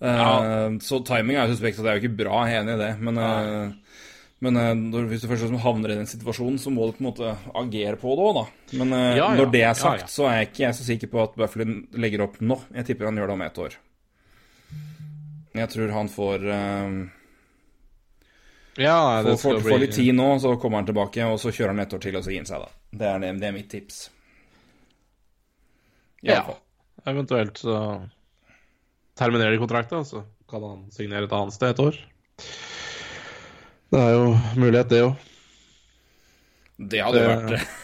Uh, 0.00 0.78
Så 0.84 1.00
timing 1.04 1.36
er 1.36 1.48
jo 1.48 1.56
suspekt, 1.56 1.80
og 1.80 1.86
det 1.86 1.92
er 1.92 1.98
jo 1.98 2.04
ikke 2.04 2.20
bra, 2.24 2.44
jeg 2.48 2.60
er 2.60 2.64
enig 2.64 2.76
i 2.76 2.82
det. 2.84 2.92
Men, 3.08 3.20
uh, 3.20 4.06
men 4.40 4.56
uh, 4.56 4.70
når, 4.74 5.06
hvis 5.10 5.22
du 5.24 5.28
først 5.30 5.52
havner 5.64 5.92
i 5.92 5.98
den 6.00 6.08
situasjonen, 6.08 6.56
så 6.62 6.72
må 6.72 6.86
du 6.88 6.94
på 6.96 7.02
en 7.04 7.08
måte 7.10 7.34
agere 7.60 7.98
på 8.00 8.14
det 8.16 8.24
òg, 8.24 8.38
da. 8.40 8.44
Men 8.80 8.94
Ja, 8.96 9.14
ja. 9.18 9.28
når 9.36 9.50
det 9.52 9.62
er 9.68 9.74
sagt, 9.78 10.06
ja. 10.06 10.10
så 10.10 10.26
er 10.30 10.36
jeg 10.40 10.48
ikke 10.50 10.64
jeg 10.66 10.78
så 10.78 10.86
sikker 10.88 11.10
på 11.12 11.22
at 11.26 11.36
Bufflin 11.36 11.80
legger 12.00 12.24
opp 12.24 12.38
nå. 12.40 12.56
Jeg 12.78 12.88
tipper 12.88 13.10
han 13.10 13.20
gjør 13.20 13.32
det 13.32 13.36
om 13.38 13.46
ett 13.46 13.58
år. 13.66 13.76
Jeg 15.60 15.68
tror 15.72 15.90
han 15.96 16.08
får 16.08 16.44
uh, 16.46 17.00
Ja, 18.80 18.96
det 19.26 19.34
Får, 19.42 19.58
får, 19.58 19.64
får 19.66 19.82
litt 19.82 19.96
tid 19.98 20.14
nå, 20.14 20.28
så 20.40 20.54
kommer 20.62 20.80
han 20.80 20.88
tilbake, 20.88 21.26
og 21.26 21.40
så 21.42 21.50
kjører 21.52 21.74
han 21.74 21.82
ett 21.84 21.92
år 21.96 22.02
til, 22.06 22.16
og 22.16 22.24
så 22.24 22.32
gir 22.32 22.40
han 22.44 22.48
seg, 22.48 22.64
da. 22.64 22.70
Det 23.02 23.08
er, 23.12 23.18
det, 23.26 23.32
det 23.42 23.48
er 23.50 23.56
mitt 23.58 23.68
tips. 23.72 24.00
I 26.22 26.30
Ja. 26.32 26.42
fall. 26.46 26.60
Eventuelt 27.10 27.56
så 27.60 27.76
terminerer 29.20 29.52
de 29.56 29.60
kontrakten, 29.60 30.04
så 30.04 30.22
kan 30.50 30.62
han 30.64 30.80
signere 30.92 31.24
et 31.28 31.32
annet 31.36 31.54
sted 31.56 31.72
et 31.74 31.80
år. 31.82 31.98
Det 33.90 33.98
er 34.00 34.12
jo 34.14 34.26
mulighet, 34.60 34.88
det 34.90 35.00
òg. 35.04 35.14
Det 36.90 37.00
hadde 37.04 37.18
Det- 37.20 37.28
vært 37.30 37.48
det. 37.56 37.62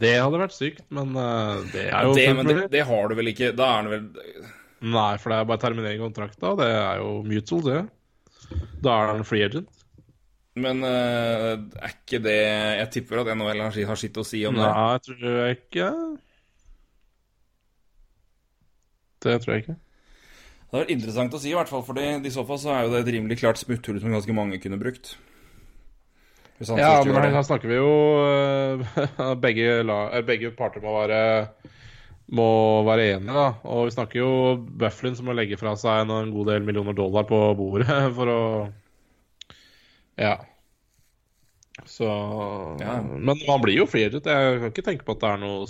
Det 0.00 0.10
hadde 0.20 0.36
vært 0.42 0.52
sykt, 0.52 0.82
men 0.92 1.14
eh, 1.16 1.60
det 1.72 1.86
er 1.88 2.04
jo 2.04 2.10
det, 2.12 2.24
fullt 2.28 2.36
men 2.36 2.48
det, 2.50 2.64
det 2.74 2.82
har 2.84 3.06
du 3.08 3.14
vel 3.16 3.30
ikke 3.30 3.46
Da 3.56 3.68
er 3.78 3.86
det 3.86 3.92
vel 3.94 4.42
Nei, 4.92 5.16
for 5.16 5.32
det 5.32 5.38
er 5.38 5.46
bare 5.48 5.62
terminering 5.62 6.02
av 6.02 6.10
kontrakta, 6.10 6.50
det 6.60 6.66
er 6.68 7.00
jo 7.00 7.14
mutual, 7.24 7.62
det. 7.64 7.78
Da 8.84 8.92
er 8.98 9.10
han 9.14 9.24
free 9.24 9.44
agent. 9.48 9.68
Men 10.60 10.82
uh, 10.84 11.56
er 11.80 11.92
ikke 11.94 12.20
det 12.24 12.36
Jeg 12.36 12.90
tipper 12.96 13.22
at 13.22 13.32
NHL 13.36 13.60
har 13.88 14.00
sitt 14.00 14.16
å 14.20 14.24
si 14.26 14.42
om 14.48 14.56
det. 14.58 14.64
Nei, 14.68 14.86
jeg 14.92 15.02
tror 15.08 15.36
jeg 15.40 15.58
ikke. 15.60 15.88
Det 19.24 19.36
tror 19.42 19.54
jeg 19.54 19.64
ikke. 19.64 19.76
Det 20.70 20.84
er 20.84 20.92
interessant 20.94 21.34
å 21.34 21.40
si, 21.42 21.50
i 21.50 21.56
hvert 21.56 21.70
fall, 21.70 21.82
for 21.82 21.98
i 21.98 22.30
så 22.30 22.44
fall 22.46 22.60
så 22.62 22.70
er 22.74 22.84
jo 22.84 22.92
det 22.92 23.02
et 23.02 23.12
rimelig 23.16 23.40
klart 23.40 23.58
smutthull 23.58 23.98
som 24.02 24.12
ganske 24.14 24.34
mange 24.36 24.60
kunne 24.62 24.78
brukt. 24.78 25.16
Ja, 26.60 27.00
men 27.06 27.16
her, 27.16 27.32
her 27.32 27.44
snakker 27.46 27.70
vi 27.72 27.78
jo 27.78 27.92
eh, 28.20 29.34
begge, 29.44 29.80
la, 29.88 30.02
eh, 30.12 30.24
begge 30.28 30.52
parter 30.52 30.84
må 30.84 30.92
være 30.98 31.20
må 32.36 32.46
være 32.86 33.06
enige, 33.16 33.32
da. 33.34 33.46
Og 33.66 33.88
vi 33.88 33.94
snakker 33.96 34.20
jo 34.20 34.30
Bufflin 34.78 35.16
som 35.18 35.26
må 35.26 35.34
legge 35.34 35.58
fra 35.58 35.72
seg 35.80 36.04
en, 36.04 36.12
en 36.14 36.34
god 36.34 36.52
del 36.52 36.66
millioner 36.68 36.94
dollar 36.94 37.26
på 37.26 37.40
bordet 37.58 37.98
for 38.18 38.30
å 38.30 38.40
Ja. 40.20 40.36
Så 41.88 42.06
Ja. 42.06 43.00
Men 43.00 43.40
man 43.48 43.64
blir 43.64 43.80
jo 43.80 43.88
flere. 43.88 44.20
Jeg 44.20 44.60
kan 44.60 44.68
ikke 44.70 44.86
tenke 44.86 45.08
på 45.08 45.16
at 45.16 45.24
det 45.24 45.32
er 45.32 45.42
noe 45.42 45.64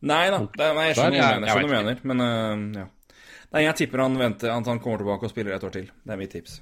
Nei 0.00 0.24
da, 0.32 0.38
det, 0.56 0.66
nei, 0.74 0.84
jeg 0.88 0.96
skjønner 0.96 1.44
hva 1.44 1.60
du 1.60 1.68
mener, 1.68 1.98
men 2.08 2.22
uh, 2.24 2.80
ja. 2.80 2.86
Nei, 3.50 3.64
jeg 3.66 3.74
tipper 3.80 3.98
han 4.04 4.14
venter 4.18 4.52
at 4.54 4.66
han 4.70 4.78
kommer 4.82 5.00
tilbake 5.02 5.26
og 5.26 5.32
spiller 5.32 5.56
et 5.56 5.64
år 5.66 5.72
til. 5.74 5.88
Det 6.04 6.12
er 6.14 6.18
mitt 6.20 6.30
tips. 6.30 6.60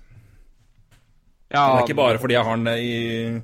ja, 1.52 1.62
det 1.72 1.80
er 1.82 1.84
ikke 1.86 1.96
bare 1.98 2.18
fordi 2.20 2.34
jeg 2.34 2.44
har 2.44 2.56
den 2.56 2.68
i 2.78 3.40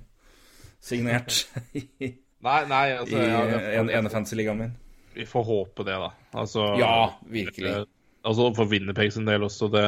signert 0.84 1.36
i, 1.80 2.14
Nei, 2.44 2.58
nei, 2.68 2.86
altså 2.98 3.16
i 3.20 3.28
ja, 3.28 3.42
en, 3.80 3.88
ene 3.88 4.10
fantasy-ligaen 4.12 4.58
min. 4.60 4.72
Vi 5.14 5.24
får 5.28 5.44
håpe 5.48 5.84
det, 5.86 5.94
da. 6.02 6.10
Altså, 6.36 6.64
Ja, 6.80 6.94
virkelig. 7.32 7.70
eh, 7.70 7.84
Altså 8.24 8.46
for 8.56 8.64
Winnerpeg 8.68 9.12
sin 9.12 9.26
del 9.28 9.42
også, 9.44 9.68
det 9.72 9.84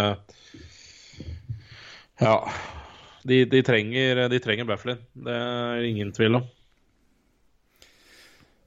Ja. 2.21 2.37
De, 3.27 3.45
de 3.51 3.63
trenger, 3.65 4.27
de 4.29 4.39
trenger 4.45 4.65
Bufflin. 4.69 5.01
Det 5.17 5.33
er 5.35 5.85
ingen 5.89 6.13
tvil 6.15 6.37
om. 6.39 6.45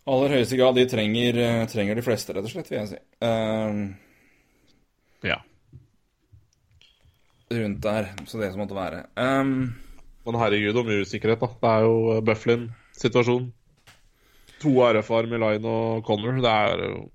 Aller 0.09 0.33
høyeste 0.39 0.57
grad, 0.57 0.75
de 0.75 0.85
trenger, 0.89 1.37
eh, 1.37 1.65
trenger 1.69 1.95
de 1.99 2.03
fleste, 2.05 2.33
rett 2.33 2.45
og 2.45 2.51
slett, 2.51 2.69
vil 2.71 2.79
jeg 2.81 2.89
si. 2.95 2.99
Eh, 3.25 3.81
Ja. 5.23 5.39
rundt 7.51 7.81
der, 7.81 8.11
så 8.29 8.37
det 8.39 8.51
som 8.53 8.61
måtte 8.61 8.75
være. 8.77 9.05
Um, 9.17 9.75
Men 10.25 10.35
herregud, 10.37 10.77
om 10.77 10.89
usikkerhet, 11.01 11.39
da. 11.41 11.47
Det 11.47 11.69
er 11.71 11.85
jo 11.87 12.21
Bufflin-situasjon. 12.21 13.47
To 14.61 14.73
RF-er 14.85 15.29
Milain 15.31 15.61
Line 15.63 15.71
og 15.71 16.03
Connor. 16.05 16.35
Det 16.43 16.51
er 16.51 16.83
jo 16.83 17.09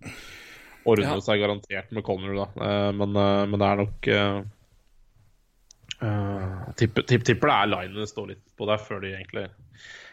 ordner 0.85 1.15
Ja. 1.15 1.21
seg 1.21 1.39
garantert 1.39 1.93
med 1.93 2.03
Connor, 2.03 2.35
da. 2.35 2.47
Eh, 2.65 2.93
Men, 2.93 3.15
eh, 3.17 3.47
men 3.47 3.59
det 3.61 3.69
er 3.69 3.77
nok 3.77 4.09
eh, 4.09 4.43
eh, 6.03 6.73
tipper, 6.77 7.03
tipp, 7.07 7.23
tipp, 7.25 7.41
det 7.41 7.51
er 7.51 7.67
Line 7.71 7.95
det 7.95 8.09
står 8.09 8.29
litt 8.33 8.43
på 8.59 8.67
der 8.67 8.79
før 8.79 9.01
de 9.01 9.13
egentlig 9.15 9.49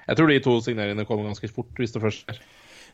Jeg 0.07 0.17
tror 0.17 0.27
de 0.27 0.39
to 0.39 0.59
signeringene 0.61 1.05
kommer 1.07 1.25
ganske 1.29 1.49
fort, 1.49 1.73
hvis 1.77 1.93
det 1.93 2.01
først 2.01 2.25
skjer. 2.27 2.39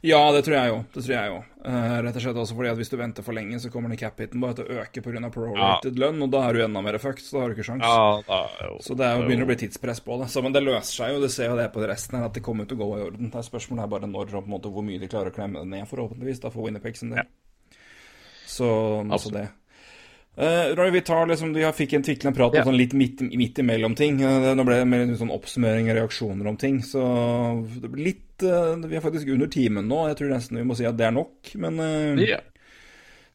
Ja, 0.02 0.20
det 0.32 0.44
tror 0.46 0.56
jeg 0.58 0.70
jo. 0.70 0.78
Det 0.94 1.04
tror 1.04 1.14
jeg 1.16 1.32
jo. 1.32 1.38
Uh, 1.68 1.96
rett 2.06 2.16
og 2.16 2.24
slett 2.24 2.40
også 2.40 2.56
fordi 2.56 2.70
at 2.72 2.78
hvis 2.80 2.92
du 2.92 2.96
venter 3.00 3.26
for 3.26 3.36
lenge, 3.36 3.60
så 3.60 3.72
kommer 3.74 3.92
den 3.92 4.00
cap-hiten 4.00 4.40
bare 4.44 4.56
til 4.60 4.68
å 4.68 4.78
øke 4.84 5.04
pga. 5.04 5.32
prorated 5.34 6.00
lønn, 6.00 6.22
og 6.24 6.32
da 6.32 6.44
er 6.48 6.54
du 6.54 6.64
enda 6.64 6.84
mer 6.86 7.00
fucked, 7.02 7.26
så 7.26 7.38
da 7.38 7.42
har 7.44 7.50
du 7.52 7.58
ikke 7.58 7.68
sjans. 7.68 7.84
Ja, 7.84 8.22
da 8.28 8.40
jo 8.68 8.78
Så 8.86 8.96
det 8.96 9.10
jo, 9.12 9.26
begynner 9.28 9.48
å 9.48 9.52
bli 9.52 9.60
tidspress 9.64 10.00
på 10.06 10.20
det. 10.22 10.30
Så, 10.32 10.44
men 10.46 10.56
det 10.56 10.64
løser 10.64 10.94
seg 10.94 11.14
jo, 11.16 11.22
det 11.24 11.32
ser 11.34 11.52
jo 11.52 11.60
det 11.60 11.68
på 11.74 11.84
resten 11.84 12.20
her, 12.20 12.30
at 12.30 12.38
det 12.38 12.46
kommer 12.46 12.70
til 12.70 12.80
å 12.80 12.86
gå 12.86 12.90
i 13.00 13.06
orden. 13.10 13.32
Det 13.34 13.42
er 13.42 13.48
Spørsmålet 13.50 13.84
er 13.84 13.94
bare 13.96 14.12
når 14.12 14.34
og 14.34 14.44
på 14.44 14.48
en 14.48 14.56
måte 14.56 14.72
hvor 14.72 14.86
mye 14.86 15.02
de 15.02 15.12
klarer 15.12 15.34
å 15.34 15.36
klemme 15.36 15.64
det 15.64 15.72
ned, 15.74 15.88
forhåpentligvis, 15.90 16.44
da 16.46 16.54
for 16.54 16.68
Winnerpeg 16.68 17.00
sin 17.00 17.16
del. 17.16 17.28
Så, 18.48 18.68
altså 19.12 19.34
det. 19.34 19.50
Uh, 20.38 20.76
Roy, 20.78 20.92
vi 20.94 21.02
tar 21.02 21.26
liksom, 21.26 21.50
Du 21.54 21.60
fikk 21.74 21.96
en 21.98 22.04
tviklende 22.06 22.38
prat 22.38 22.54
om 22.54 22.60
Ja. 22.60 22.64
sånn 22.64 22.78
litt 22.78 22.94
midt, 22.94 23.22
midt 23.26 23.58
imellom 23.58 23.96
ting. 23.98 24.22
Eh, 24.22 24.54
Nå 24.54 24.64
ble 24.64 24.78
det 24.78 24.86
mer 24.86 25.02
en 25.02 25.18
sånn 25.18 25.34
oppsummering 25.34 25.90
og 25.90 25.98
reaksjoner 25.98 26.48
om 26.48 26.58
ting. 26.58 26.78
Så 26.86 27.02
det 27.82 27.90
blir 27.90 28.06
litt 28.38 28.46
eh, 28.50 28.90
Vi 28.90 28.96
er 29.00 29.04
faktisk 29.04 29.28
under 29.34 29.48
timen 29.52 29.88
nå. 29.90 30.04
Jeg 30.12 30.18
tror 30.20 30.30
nesten 30.36 30.58
vi 30.62 30.66
må 30.70 30.78
si 30.78 30.86
at 30.86 30.98
det 30.98 31.08
er 31.10 31.16
nok. 31.16 31.52
Men, 31.58 31.82
yeah. 32.22 32.42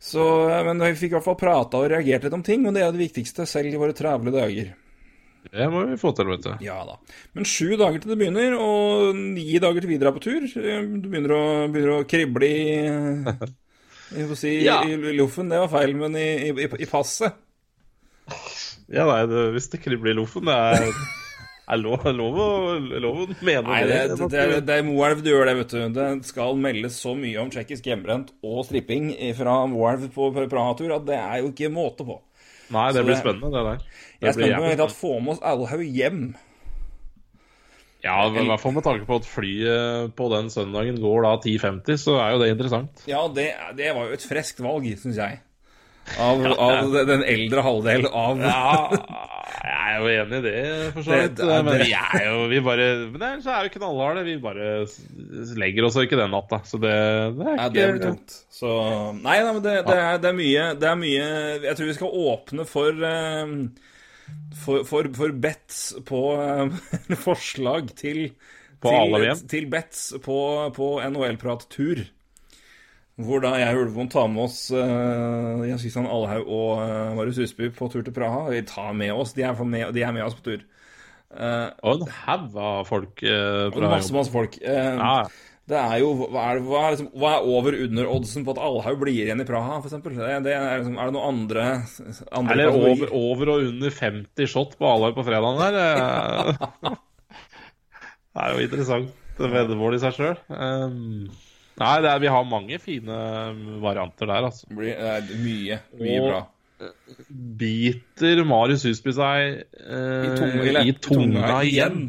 Så, 0.02 0.22
eh, 0.50 0.62
men 0.66 0.78
vi 0.82 0.94
fikk 0.98 1.12
i 1.12 1.16
hvert 1.18 1.26
fall 1.26 1.38
prata 1.38 1.78
og 1.82 1.90
reagert 1.92 2.24
litt 2.26 2.34
om 2.34 2.42
ting, 2.46 2.64
og 2.66 2.74
det 2.74 2.82
er 2.82 2.94
det 2.94 3.02
viktigste, 3.04 3.46
selv 3.46 3.70
i 3.72 3.78
våre 3.78 3.94
travle 3.94 4.32
dager. 4.34 4.72
Det 5.52 5.66
må 5.74 5.80
vi 5.88 5.96
få 5.98 6.12
til, 6.14 6.28
vet 6.30 6.44
du. 6.46 6.52
Ja 6.62 6.76
da. 6.86 6.96
Men 7.34 7.46
sju 7.48 7.72
dager 7.74 7.98
til 8.02 8.12
det 8.12 8.18
begynner, 8.20 8.54
og 8.62 9.16
ni 9.18 9.58
dager 9.58 9.82
til 9.82 9.90
videre 9.90 10.12
er 10.12 10.16
på 10.18 10.22
tur. 10.22 10.46
Eh, 10.46 10.84
Du 11.02 11.08
begynner 11.10 11.34
å, 11.34 11.42
begynner 11.72 11.96
å 12.00 12.06
krible 12.08 12.46
i 12.46 12.62
Jeg 14.18 14.28
får 14.28 14.36
si 14.38 14.50
Ja. 14.60 14.82
i 14.84 14.94
loffen, 15.16 15.48
det 15.48 15.58
var 15.62 15.70
feil, 15.72 15.94
men 15.96 16.14
i, 16.20 16.28
i, 16.50 16.66
i 16.84 16.86
passet. 16.90 17.32
Ja, 18.92 19.06
nei, 19.08 19.22
det, 19.30 19.46
hvis 19.54 19.70
det 19.72 19.80
kribler 19.80 20.12
i 20.12 20.18
loffen, 20.18 20.44
det 20.46 20.52
er, 20.52 20.90
er 21.68 21.78
lov, 21.78 22.02
lov, 22.18 22.38
å, 22.42 22.48
lov 23.00 23.20
å 23.22 23.26
mene 23.46 23.62
Nei, 23.68 23.80
det, 23.86 23.98
det, 24.16 24.28
det, 24.32 24.40
er- 24.42 24.60
det 24.66 24.76
er 24.80 24.86
Moelv 24.86 25.22
du 25.22 25.30
gjør 25.30 25.46
det, 25.46 25.54
vet 25.60 25.74
du. 25.74 25.82
Det 25.94 26.08
skal 26.26 26.56
meldes 26.58 26.98
så 27.00 27.14
mye 27.16 27.38
om 27.42 27.50
tsjekkisk 27.54 27.86
hjemmebrent 27.86 28.32
og 28.42 28.64
stripping 28.66 29.12
fra 29.38 29.60
Moelv 29.70 30.08
på 30.14 30.30
Praha-tur 30.34 30.96
at 30.98 31.06
det 31.06 31.18
er 31.20 31.42
jo 31.44 31.52
ikke 31.52 31.70
måte 31.72 32.04
på. 32.08 32.18
Nei, 32.72 32.88
det 32.92 33.02
Så 33.02 33.04
blir 33.06 33.14
det- 33.14 33.20
spennende, 33.22 33.52
det 33.52 33.62
der. 33.68 33.78
Det 33.82 34.26
Jeg 34.26 34.28
er 34.28 34.38
spent 34.38 34.56
på 34.62 34.76
kan 34.82 34.96
få 34.96 35.12
med 35.22 35.32
oss 35.36 35.42
Alhaug 35.42 35.84
hjem. 35.84 36.22
Ja, 38.02 38.16
i 38.26 38.42
hvert 38.48 38.58
fall 38.58 38.72
med 38.74 38.82
tanke 38.82 39.06
på 39.06 39.16
at 39.20 39.26
flyet 39.30 40.14
på 40.18 40.26
den 40.32 40.48
søndagen 40.50 40.96
går 40.98 41.22
da 41.22 41.36
10.50, 41.38 42.00
så 42.02 42.16
er 42.18 42.32
jo 42.34 42.40
det 42.42 42.48
interessant. 42.50 43.04
Ja, 43.06 43.20
det, 43.30 43.52
det 43.78 43.92
var 43.94 44.08
jo 44.08 44.16
et 44.16 44.24
friskt 44.26 44.58
valg, 44.64 44.88
syns 44.98 45.20
jeg. 45.22 45.38
Av, 46.20 46.42
av 46.60 46.96
den 47.08 47.22
eldre 47.24 47.62
halvdel 47.64 48.06
av 48.10 48.40
Ja, 48.42 48.72
jeg 49.62 49.76
er 49.78 50.00
jo 50.02 50.08
enig 50.10 50.38
i 50.38 50.42
det, 50.44 50.62
for 50.94 51.06
så 51.06 51.18
vidt. 51.20 51.42
Men 51.48 51.78
vi 51.80 51.92
er 51.96 52.24
jo 52.26 52.40
vi 52.50 52.58
bare 52.64 52.88
Men 53.12 53.24
ellers 53.28 53.46
er 53.46 53.68
jo 53.68 53.72
knallharde. 53.76 54.24
Vi 54.26 54.34
bare 54.42 54.72
legger 55.60 55.86
oss 55.86 55.98
ikke 56.02 56.18
den 56.20 56.34
natta. 56.34 56.60
Så 56.68 56.80
det, 56.82 56.92
det 57.38 57.46
er 57.46 57.56
Ja, 57.60 57.68
det 57.68 57.86
blir 57.94 58.02
tungt. 58.02 58.36
Så 58.52 58.72
Nei, 59.20 59.38
nei 59.44 59.52
men 59.52 59.62
det, 59.64 59.76
det, 59.86 59.96
er, 59.96 60.20
det, 60.22 60.32
er 60.32 60.38
mye, 60.38 60.66
det 60.78 60.90
er 60.90 60.98
mye 61.00 61.26
Jeg 61.68 61.78
tror 61.78 61.90
vi 61.92 61.96
skal 62.00 62.20
åpne 62.32 62.68
for 62.68 63.06
eh, 63.08 63.56
for, 64.64 64.88
for, 64.88 65.08
for 65.16 65.36
bets 65.44 65.84
på 66.08 66.24
eh, 66.40 67.14
Forslag 67.26 67.94
til 67.98 68.26
til, 68.82 69.46
til 69.46 69.68
bets 69.70 70.00
på, 70.24 70.36
på 70.74 70.86
NHL-prat-tur. 71.06 72.02
Hvor 73.20 73.42
da 73.44 73.50
jeg 73.60 73.76
og 73.76 73.82
Ulvon 73.86 74.08
tar 74.08 74.28
med 74.32 74.46
oss 74.46 74.70
uh, 74.72 75.60
Jens 75.68 75.82
Kristian 75.84 76.08
Alhaug 76.08 76.48
og 76.48 76.80
uh, 76.80 77.12
Marius 77.18 77.42
Husby 77.42 77.68
på 77.76 77.90
tur 77.92 78.00
til 78.06 78.14
Praha. 78.16 78.46
Vi 78.54 78.62
tar 78.64 78.94
med 78.96 79.12
oss, 79.12 79.34
De 79.36 79.44
er, 79.44 79.52
med, 79.64 79.92
de 79.92 80.02
er 80.02 80.14
med 80.16 80.24
oss 80.24 80.38
på 80.38 80.46
tur. 80.48 80.64
Uh, 81.32 81.68
Og 81.84 82.02
en 82.02 82.12
haug 82.24 82.56
av 82.60 82.84
folk 82.88 83.20
Uh, 83.24 83.68
og 83.68 83.84
masse, 83.88 84.12
masse 84.16 84.32
folk. 84.32 84.56
Uh, 84.64 85.28
Det 85.70 85.78
er 85.78 86.00
jo 86.02 86.08
Hva 86.18 86.48
er, 86.50 86.58
hva 86.66 86.80
er, 86.88 86.96
liksom, 86.96 87.12
hva 87.20 87.36
er 87.36 87.46
over 87.52 87.76
under-oddsen 87.84 88.44
på 88.44 88.52
at 88.56 88.60
Alhaug 88.64 88.98
blir 89.04 89.14
igjen 89.14 89.40
i 89.44 89.46
Praha, 89.48 89.78
f.eks.? 89.78 89.94
Det, 90.02 90.40
det 90.48 90.56
er, 90.56 90.80
liksom, 90.80 90.96
er 90.98 91.08
det 91.08 91.14
noen 91.14 91.28
andre, 91.30 91.68
andre 92.32 92.56
Eller 92.56 92.74
over, 92.80 93.14
over 93.14 93.52
og 93.54 93.68
under 93.70 93.94
50 94.00 94.50
shot 94.50 94.74
på 94.80 94.88
Alhaug 94.88 95.14
på 95.20 95.24
fredagen 95.28 95.62
der. 95.62 95.78
eh. 95.84 96.98
Det 98.32 98.40
er 98.42 98.54
jo 98.56 98.64
interessant 98.64 99.40
veddemål 99.52 99.96
i 99.98 100.00
seg 100.00 100.14
sjøl. 100.16 100.38
Nei, 101.80 101.94
det 102.04 102.10
er, 102.12 102.18
vi 102.22 102.30
har 102.34 102.44
mange 102.48 102.78
fine 102.82 103.16
varianter 103.82 104.28
der, 104.28 104.48
altså. 104.50 104.66
Blir, 104.76 104.92
er 104.98 105.22
mye, 105.44 105.78
mye 106.00 106.18
Og- 106.20 106.28
bra. 106.28 106.42
Biter 107.62 108.40
Marius 108.48 108.82
Husby 108.88 109.12
seg 109.14 109.60
eh, 109.62 110.24
I 110.26 110.32
tunga, 110.38 110.82
i 110.82 110.94
tunga 111.04 111.58
igjen? 111.68 112.00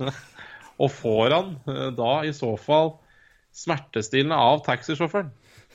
Og 0.80 0.92
får 0.94 1.34
han 1.34 1.48
eh, 1.68 1.88
da 1.98 2.12
i 2.28 2.32
så 2.36 2.52
fall 2.60 2.94
Smertestillende 3.50 4.36
av 4.38 4.60
taxisjåføren. 4.62 5.32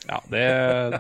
Ja, 0.07 0.21
det, 0.31 0.43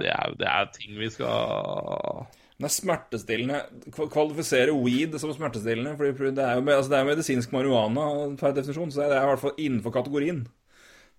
det, 0.01 0.09
er, 0.11 0.33
det 0.35 0.47
er 0.51 0.65
ting 0.75 0.97
vi 0.99 1.07
skal 1.13 2.25
Det 2.59 2.67
er 2.67 2.73
smertestillende 2.75 3.61
Kval- 3.95 4.09
Kvalifisere 4.11 4.73
weed 4.75 5.15
som 5.21 5.31
smertestillende. 5.31 5.93
Fordi 5.95 6.33
det 6.35 6.43
er 6.43 6.59
jo 6.59 6.65
altså 6.75 6.91
det 6.91 6.99
er 6.99 7.07
medisinsk 7.13 7.55
marihuana 7.55 8.09
per 8.41 8.57
definisjon, 8.57 8.91
så 8.91 9.05
det 9.07 9.15
er 9.15 9.23
i 9.23 9.29
hvert 9.31 9.43
fall 9.45 9.55
innenfor 9.55 9.95
kategorien. 9.95 10.43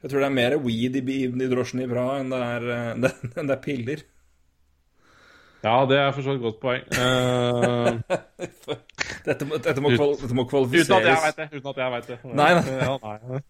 Jeg 0.04 0.12
tror 0.12 0.22
det 0.22 0.28
er 0.28 0.36
mer 0.36 0.58
weed 0.62 0.98
i, 1.00 1.02
i, 1.02 1.22
i 1.30 1.48
drosjen 1.50 1.82
i 1.82 1.88
Praha 1.90 2.20
enn 2.20 2.32
det 2.32 2.42
er, 2.50 2.68
eh, 2.74 2.92
det, 3.06 3.12
enn 3.34 3.48
det 3.50 3.56
er 3.56 3.64
piller. 3.64 4.04
Ja, 5.66 5.80
det 5.88 5.96
er 5.98 6.12
for 6.14 6.22
så 6.22 6.34
vidt 6.34 6.42
et 6.42 6.46
godt 6.46 6.60
poeng. 6.62 6.84
Uh... 6.94 8.76
Dette, 9.26 9.46
må- 9.48 9.56
dette, 9.58 9.82
må, 9.82 9.90
dette 9.90 10.34
må 10.36 10.44
uten 10.46 10.68
at 10.70 11.06
jeg 11.08 11.16
kvalifiseres. 11.16 11.24
det. 11.34 11.46
Uten 11.56 11.70
at 11.72 11.80
jeg 11.80 11.92
vet 11.94 12.10
det. 12.12 12.18
Nei, 12.30 12.50
nei. 12.54 12.76
Ja, 12.78 12.92
nei. 13.02 13.40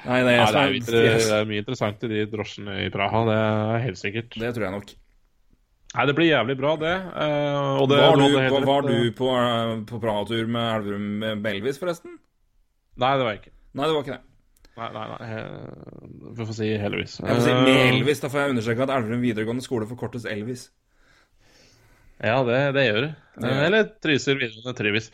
Nei, 0.00 0.22
nei, 0.24 0.32
det, 0.32 0.62
er 0.96 1.18
det 1.20 1.34
er 1.36 1.42
mye 1.44 1.60
interessant 1.60 2.04
i 2.06 2.08
de 2.08 2.22
drosjene 2.32 2.78
i 2.86 2.88
Praha, 2.92 3.20
det 3.28 3.34
er 3.36 3.82
helt 3.84 3.98
sikkert. 4.00 4.32
det 4.40 4.52
tror 4.56 4.64
jeg 4.64 4.72
nok. 4.72 4.94
Nei, 5.90 6.06
det 6.08 6.14
blir 6.16 6.28
jævlig 6.30 6.56
bra, 6.56 6.70
det. 6.80 6.94
Uh, 7.12 7.82
og 7.82 7.90
det 7.90 7.98
Var 8.00 8.16
du 8.16 8.24
var, 8.38 8.66
var 8.70 8.88
du 8.88 8.96
på, 9.18 9.28
uh, 9.28 9.74
på 9.90 10.00
Praha-tur 10.00 10.48
med 10.48 10.70
Elverum 10.78 11.06
med 11.20 11.44
Belvis, 11.44 11.80
forresten? 11.82 12.16
Nei, 12.96 13.12
det 13.18 13.26
var 13.26 13.34
jeg 13.34 13.42
ikke. 13.42 13.54
Nei, 13.76 13.84
det 13.90 13.96
var 13.98 14.06
ikke 14.06 14.16
det. 14.16 14.29
Nei, 14.80 14.90
nei, 14.94 15.06
nei. 15.12 15.30
eh, 15.36 16.28
Vi 16.38 16.46
får 16.48 16.54
si 16.56 16.68
heldigvis. 16.80 17.18
Jeg 17.20 17.36
får 17.36 17.42
si 17.44 17.50
Eh, 17.52 17.64
med 17.66 17.80
Elvis, 17.94 18.20
da 18.22 18.30
får 18.32 18.40
jeg 18.46 18.54
understreke 18.54 18.86
at 18.86 18.92
Elverum 18.96 19.20
videregående 19.24 19.64
skole 19.64 19.88
forkortes 19.90 20.24
Elvis. 20.30 20.68
Ja, 22.20 22.38
det, 22.44 22.56
det 22.76 22.82
gjør 22.86 23.00
det. 23.06 23.10
Det 23.40 23.44
Eh, 23.48 23.52
gjør. 23.54 23.62
Eller 23.66 23.84
Trysil 24.04 24.36
videregående 24.40 24.74
Trivis. 24.76 25.06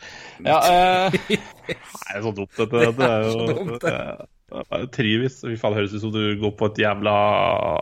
Ja, 0.43 0.57
eh, 0.67 1.11
det 1.67 1.77
er 2.15 2.23
så 2.25 2.31
dumt, 2.35 2.51
dette. 2.57 2.81
Det 2.97 3.07
er 3.11 3.23
jo 3.27 3.35
så 3.35 3.45
dumt, 3.53 3.85
det. 3.85 4.89
Trivis. 4.95 5.41
Fy 5.43 5.55
faen, 5.59 5.75
høres 5.75 5.93
ut 5.95 6.03
som 6.05 6.11
du 6.15 6.21
går 6.39 6.53
på 6.59 6.69
et 6.71 6.77
jævla 6.85 7.13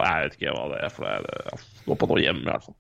Jeg 0.02 0.24
vet 0.26 0.38
ikke 0.40 0.54
hva 0.56 0.64
det 0.74 0.80
er, 0.88 0.94
for 0.94 1.06
det 1.06 1.36
er 1.38 1.66
Gå 1.86 1.98
på 2.02 2.08
noe 2.10 2.22
hjem, 2.24 2.40
i 2.42 2.50
hvert 2.50 2.66
fall. 2.66 2.78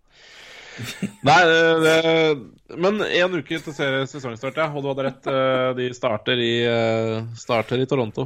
Nei, 1.29 1.35
det, 1.47 1.59
det 1.85 2.77
Men 2.81 2.97
én 3.05 3.37
uke 3.37 3.59
til 3.61 3.75
sesongstart, 3.77 4.57
ja. 4.59 4.65
Og 4.73 4.81
du 4.85 4.89
hadde 4.91 5.05
rett. 5.09 5.29
eh, 5.29 5.69
De 5.77 5.89
starter 5.97 6.41
i, 6.41 6.53
eh, 6.65 7.21
starter 7.37 7.81
i 7.81 7.85
Toronto. 7.89 8.25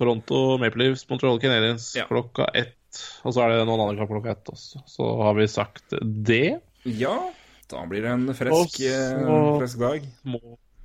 Toronto 0.00 0.56
Maple 0.62 0.86
Leafs, 0.86 1.04
Montreal 1.10 1.38
Canadiens 1.42 1.92
Ja. 1.98 2.06
klokka 2.08 2.48
ett. 2.56 2.76
Og 3.22 3.36
så 3.36 3.44
er 3.44 3.52
det 3.54 3.68
noen 3.68 3.84
andre 3.84 4.08
klokka 4.08 4.32
ett 4.32 4.48
også. 4.50 4.80
Så 4.88 5.10
har 5.22 5.36
vi 5.38 5.46
sagt 5.52 5.94
det. 6.00 6.58
Ja, 6.88 7.14
da 7.70 7.84
blir 7.86 8.02
det 8.02 8.10
en 8.16 8.26
fresk, 8.34 8.80
eh, 8.82 9.20
fresk 9.60 9.78
dag. 9.78 10.08
må, 10.26 10.40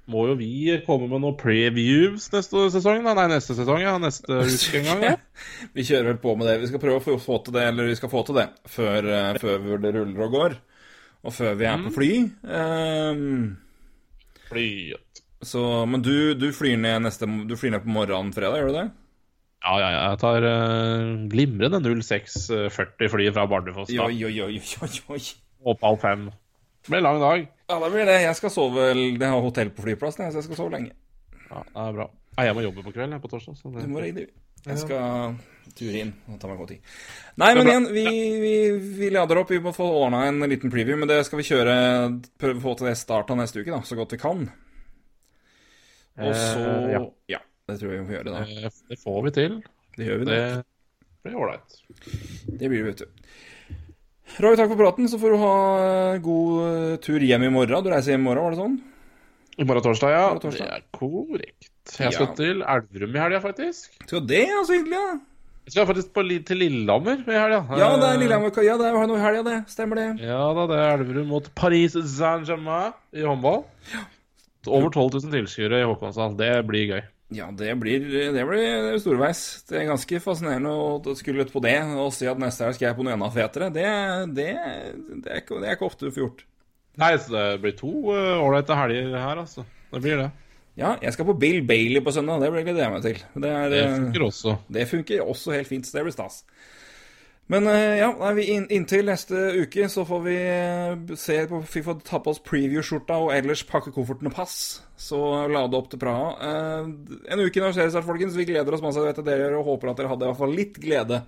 må 0.05 0.28
jo 0.30 0.36
vi 0.38 0.76
komme 0.86 1.07
med 1.09 1.24
noen 1.24 1.38
previews 1.39 2.28
neste 2.36 2.68
sesong. 2.76 3.01
Da. 3.07 3.16
Nei, 3.18 3.26
neste 3.32 3.55
sesong, 3.57 3.82
ja. 3.82 3.95
Neste 3.97 4.38
uke 4.51 4.78
en 4.84 4.86
gang. 4.91 5.03
Ja. 5.07 5.16
Vi 5.74 5.88
kjører 5.88 6.11
vel 6.11 6.20
på 6.22 6.36
med 6.38 6.51
det. 6.51 6.59
Vi 6.61 6.70
skal 6.70 6.84
prøve 6.84 7.01
å 7.01 7.18
få, 7.18 7.39
til 7.47 7.55
det, 7.57 7.63
eller 7.72 7.89
vi 7.89 7.97
skal 7.97 8.11
få 8.11 8.22
til 8.28 8.38
det, 8.43 8.49
før, 8.70 9.09
eh, 9.16 9.39
før 9.41 9.80
det 9.82 9.95
ruller 9.97 10.28
og 10.28 10.38
går. 10.38 10.57
Og 11.26 11.34
før 11.34 11.55
vi 11.57 11.66
er 11.66 11.82
på 11.88 11.95
fly. 11.95 12.11
Um, 12.45 13.55
Flyet. 14.51 15.24
så, 15.41 15.63
men 15.89 16.03
du, 16.05 16.36
du, 16.38 16.51
flyr 16.53 16.78
ned 16.78 17.01
neste, 17.07 17.26
du 17.26 17.55
flyr 17.57 17.74
ned 17.74 17.82
på 17.82 17.89
morgenen 17.95 18.30
fredag, 18.36 18.59
gjør 18.61 18.70
du 18.70 18.78
det? 18.78 18.86
Ja, 19.66 19.76
ja, 19.82 19.88
ja. 19.89 20.01
Jeg 20.11 20.20
tar 20.22 20.45
uh, 20.45 21.26
glimrende 21.32 21.80
0640-flyet 21.82 23.34
fra 23.34 23.47
Bardufoss. 23.49 23.89
Oi, 23.89 24.20
oi, 24.28 24.36
oi, 24.45 24.59
oi, 24.61 24.91
oi. 25.16 25.22
Opp 25.66 25.86
halv 25.88 26.03
fem. 26.03 26.28
Det 26.86 26.93
blir 26.93 27.01
lang 27.01 27.18
dag. 27.24 27.47
Ja, 27.72 27.80
det 27.82 27.89
blir 27.95 28.05
det. 28.05 28.20
Jeg 28.22 28.38
skal 28.38 28.53
sove 28.53 28.91
Det 28.93 29.26
har 29.32 29.41
hotell 29.41 29.72
på 29.74 29.88
flyplassen, 29.88 30.28
så 30.30 30.38
jeg 30.38 30.45
skal 30.51 30.59
sove 30.59 30.76
lenge. 30.76 30.93
Ja, 31.49 31.63
det 31.66 31.86
er 31.88 31.97
bra. 31.97 32.05
Jeg 32.45 32.53
må 32.57 32.66
jobbe 32.66 32.84
på 32.86 32.93
kvelden 32.93 33.22
på 33.24 33.32
torsdag. 33.32 33.57
Så 33.57 33.72
Du 33.74 33.88
må 33.89 34.03
regne, 34.03 34.28
du. 34.28 34.41
Jeg 34.66 34.82
skal 34.82 35.36
ture 35.78 35.99
inn 36.01 36.11
og 36.30 36.38
ta 36.41 36.49
meg 36.49 36.57
god 36.61 36.72
tid. 36.74 36.93
Nei, 37.41 37.49
men 37.57 37.70
igjen, 37.70 37.88
vi, 37.93 38.05
vi, 38.41 38.53
vi 38.99 39.09
lader 39.13 39.41
opp. 39.41 39.51
Vi 39.53 39.61
må 39.61 39.74
få 39.76 39.86
ordna 40.03 40.24
en 40.30 40.41
liten 40.49 40.74
preview, 40.74 40.97
men 40.97 41.09
det 41.09 41.20
skal 41.28 41.41
vi 41.41 41.45
kjøre 41.45 41.76
Prøve 42.41 42.57
å 42.61 42.63
få 42.63 42.74
til 42.80 42.89
det 42.89 42.95
starten 42.97 43.41
neste 43.41 43.61
uke, 43.61 43.70
da, 43.74 43.82
så 43.86 43.97
godt 43.97 44.16
vi 44.18 44.22
kan. 44.22 44.45
Og 46.22 46.32
så 46.38 46.63
Eh, 46.66 46.91
ja. 46.95 47.01
Ja, 47.36 47.41
det 47.68 47.80
tror 47.82 47.91
jeg 47.93 47.99
vi 48.01 48.05
må 48.07 48.16
gjøre, 48.18 48.32
da. 48.34 48.41
Eh, 48.45 48.80
det 48.91 48.97
får 49.01 49.20
vi 49.26 49.32
til. 49.39 49.59
Det 49.97 50.07
gjør 50.09 50.20
vi, 50.22 50.26
Det 50.30 50.39
det. 50.39 50.63
blir 51.26 51.38
ålreit. 51.41 51.78
Det 52.59 52.70
blir 52.70 52.84
det, 52.84 52.89
vet 52.91 53.03
du. 53.05 53.05
Roy, 54.43 54.55
takk 54.59 54.72
for 54.74 54.80
praten. 54.82 55.07
Så 55.09 55.20
får 55.22 55.34
du 55.36 55.38
ha 55.41 55.53
eh, 55.86 56.18
god 56.26 56.51
eh, 56.66 56.97
tur 57.05 57.20
hjem 57.24 57.45
i 57.47 57.53
morgen. 57.53 57.84
Du 57.86 57.89
reiser 57.93 58.13
hjem 58.16 58.26
i 58.26 58.30
morgen, 58.30 58.43
var 58.43 58.55
det 58.55 58.61
sånn? 58.63 58.76
I 59.55 59.63
morgen 59.70 59.86
torsdag, 59.86 60.11
ja. 60.11 60.24
Morgen 60.28 60.43
torsdag. 60.43 60.68
Det 60.68 60.76
er 60.82 60.86
korrekt. 60.97 61.72
Jeg 62.01 62.13
skal 62.18 62.28
Ja. 62.28 62.34
til 62.36 62.61
Elverum 62.66 63.16
i 63.16 63.22
helga, 63.24 63.39
faktisk. 63.43 63.95
Skal 64.09 64.26
det, 64.28 64.43
ja, 64.49 64.61
så 64.68 64.74
hyggelig, 64.76 64.99
ja. 64.99 65.16
Jeg 65.66 65.74
skal 65.74 65.88
faktisk 65.89 66.11
på, 66.13 66.22
til 66.45 66.59
Lillehammer 66.61 67.24
i 67.26 67.38
helga. 67.39 67.61
Ja, 67.80 67.88
det 67.97 68.09
er 68.11 68.20
Lillehammer 68.22 68.51
Ja, 68.66 68.76
det 68.78 68.86
er 68.91 69.07
noe 69.09 69.18
i 69.18 69.24
helga, 69.24 69.41
det. 69.47 69.55
Stemmer 69.72 69.97
det. 69.97 70.07
Ja 70.22 70.41
da, 70.53 70.66
det 70.70 70.78
er 70.78 70.91
Elverum 70.99 71.28
mot 71.32 71.47
Paris 71.57 71.95
Saint-Germain 71.95 72.93
i 73.16 73.24
håndball. 73.26 73.63
Ja. 73.93 74.03
Over 74.68 74.89
12 74.89 75.24
000 75.26 75.32
tilskuere 75.34 75.80
i 75.82 75.88
Håkonsdal. 75.89 76.36
Det 76.38 76.51
blir 76.68 76.86
gøy. 76.91 77.01
Ja, 77.36 77.50
det 77.52 77.74
blir, 77.82 78.06
det 78.36 78.44
blir 78.48 78.98
storveis. 79.04 79.44
Det 79.68 79.82
er 79.82 79.90
ganske 79.90 80.22
fascinerende 80.24 80.72
å 80.72 81.16
skulle 81.20 81.44
ut 81.46 81.52
på 81.54 81.62
det 81.66 81.78
og 81.98 82.14
si 82.16 82.30
at 82.30 82.40
neste 82.42 82.64
helg 82.66 82.78
skal 82.78 82.90
jeg 82.90 82.98
på 82.98 83.06
noe 83.06 83.16
enda 83.18 83.32
fetere. 83.34 83.72
Det, 83.76 83.86
det, 84.38 84.50
det, 85.26 85.30
er 85.30 85.42
ikke, 85.44 85.60
det 85.60 85.70
er 85.70 85.78
ikke 85.78 85.90
ofte 85.90 86.08
du 86.08 86.16
får 86.16 86.24
gjort. 86.24 86.46
Nei, 87.02 87.12
så 87.20 87.36
det 87.36 87.46
blir 87.64 87.76
to 87.76 87.92
ålreite 88.08 88.72
uh, 88.72 88.82
helger 88.86 89.16
her, 89.20 89.44
altså. 89.44 89.66
Det 89.92 90.04
blir 90.04 90.22
det. 90.24 90.30
Ja, 90.76 90.96
jeg 91.00 91.16
skal 91.16 91.28
på 91.30 91.38
Bill 91.40 91.62
Bailey 91.68 92.04
på 92.04 92.12
søndag. 92.12 92.42
Det 92.44 92.52
gleder 92.52 92.82
jeg 92.84 92.92
meg 92.92 93.04
til. 93.04 93.20
Det, 93.36 93.52
er, 93.52 93.70
Det 93.72 93.82
eh, 93.84 93.94
funker 93.96 94.26
også. 94.28 94.56
det 94.76 94.88
funker 94.92 95.24
også 95.24 95.56
helt 95.56 95.70
fint, 95.72 95.88
så 95.88 95.98
det 95.98 96.08
blir 96.08 96.16
stas. 96.16 96.42
Men 97.48 97.68
eh, 97.68 98.00
ja, 98.00 98.32
vi 98.34 98.48
inntil 98.74 99.06
neste 99.06 99.38
uke 99.62 99.86
så 99.91 100.02
får 100.08 100.22
vi 100.26 100.36
eh, 100.50 101.18
se 101.20 101.38
på 101.50 101.60
Vi 101.74 101.84
får 101.86 102.00
ta 102.08 102.18
på 102.24 102.34
oss 102.34 102.41
preview-skjorta 102.41 103.20
og 103.22 103.34
ellers 103.36 103.62
pakke 103.70 103.93
kofferten 103.93 104.32
og 104.32 104.34
pass. 104.34 104.56
Så 104.98 105.20
lade 105.52 105.78
opp 105.78 105.91
til 105.91 106.02
Praha. 106.02 106.32
Eh, 106.41 106.88
en 107.36 107.43
uke 107.43 107.62
når 107.62 107.76
seriestart, 107.78 108.08
folkens. 108.08 108.38
Vi 108.38 108.48
gleder 108.50 108.74
oss 108.74 108.82
masse 108.86 109.04
vet 109.04 109.22
jeg 109.22 109.28
dere 109.28 109.60
og 109.60 109.70
håper 109.70 109.93
at 109.93 110.02
dere 110.02 110.10
hadde 110.14 110.26
i 110.26 110.32
hvert 110.32 110.41
fall 110.41 110.58
litt 110.58 110.80
glede 110.82 111.22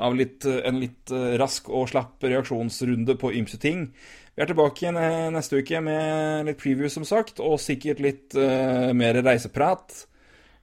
av 0.00 0.16
litt, 0.16 0.46
en 0.48 0.78
litt 0.80 1.12
rask 1.36 1.66
og 1.68 1.90
slapp 1.90 2.24
reaksjonsrunde 2.24 3.18
på 3.20 3.34
ymse 3.36 3.58
ting. 3.60 3.90
Vi 4.32 4.40
er 4.40 4.48
tilbake 4.48 4.86
igjen 4.86 4.96
neste 5.34 5.60
uke 5.60 5.82
med 5.84 6.48
litt 6.48 6.56
preview, 6.62 6.88
som 6.88 7.04
sagt, 7.04 7.42
og 7.44 7.58
sikkert 7.60 8.00
litt 8.00 8.38
uh, 8.38 8.94
mer 8.96 9.18
reiseprat. 9.20 10.06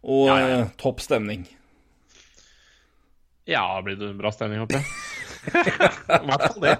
Og 0.10 0.26
Ja, 0.32 0.40
ja. 0.42 0.66
topp 0.82 1.06
stemning. 1.06 1.46
Ja, 3.48 3.82
blir 3.84 3.96
det 3.96 4.14
bra 4.20 4.32
stemning, 4.36 4.60
håper 4.60 4.82
jeg. 4.82 4.86
I 6.22 6.26
hvert 6.28 6.48
fall 6.50 6.64
det. 6.66 6.76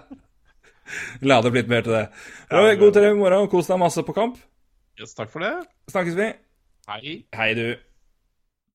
La 1.24 1.40
det 1.44 1.52
blitt 1.56 1.70
mer 1.72 1.86
til 1.86 1.96
det. 1.96 2.06
Ja, 2.52 2.74
god 2.80 2.94
tur 2.96 3.08
i 3.08 3.14
morgen, 3.16 3.46
og 3.46 3.52
kos 3.52 3.70
deg 3.72 3.80
masse 3.80 4.04
på 4.04 4.16
kamp. 4.16 4.40
Yes, 5.00 5.16
takk 5.16 5.32
for 5.32 5.44
det. 5.46 5.54
Snakkes 5.92 6.18
vi. 6.18 6.28
Hei. 6.92 7.14
Hei, 7.36 7.50
du. 7.56 7.66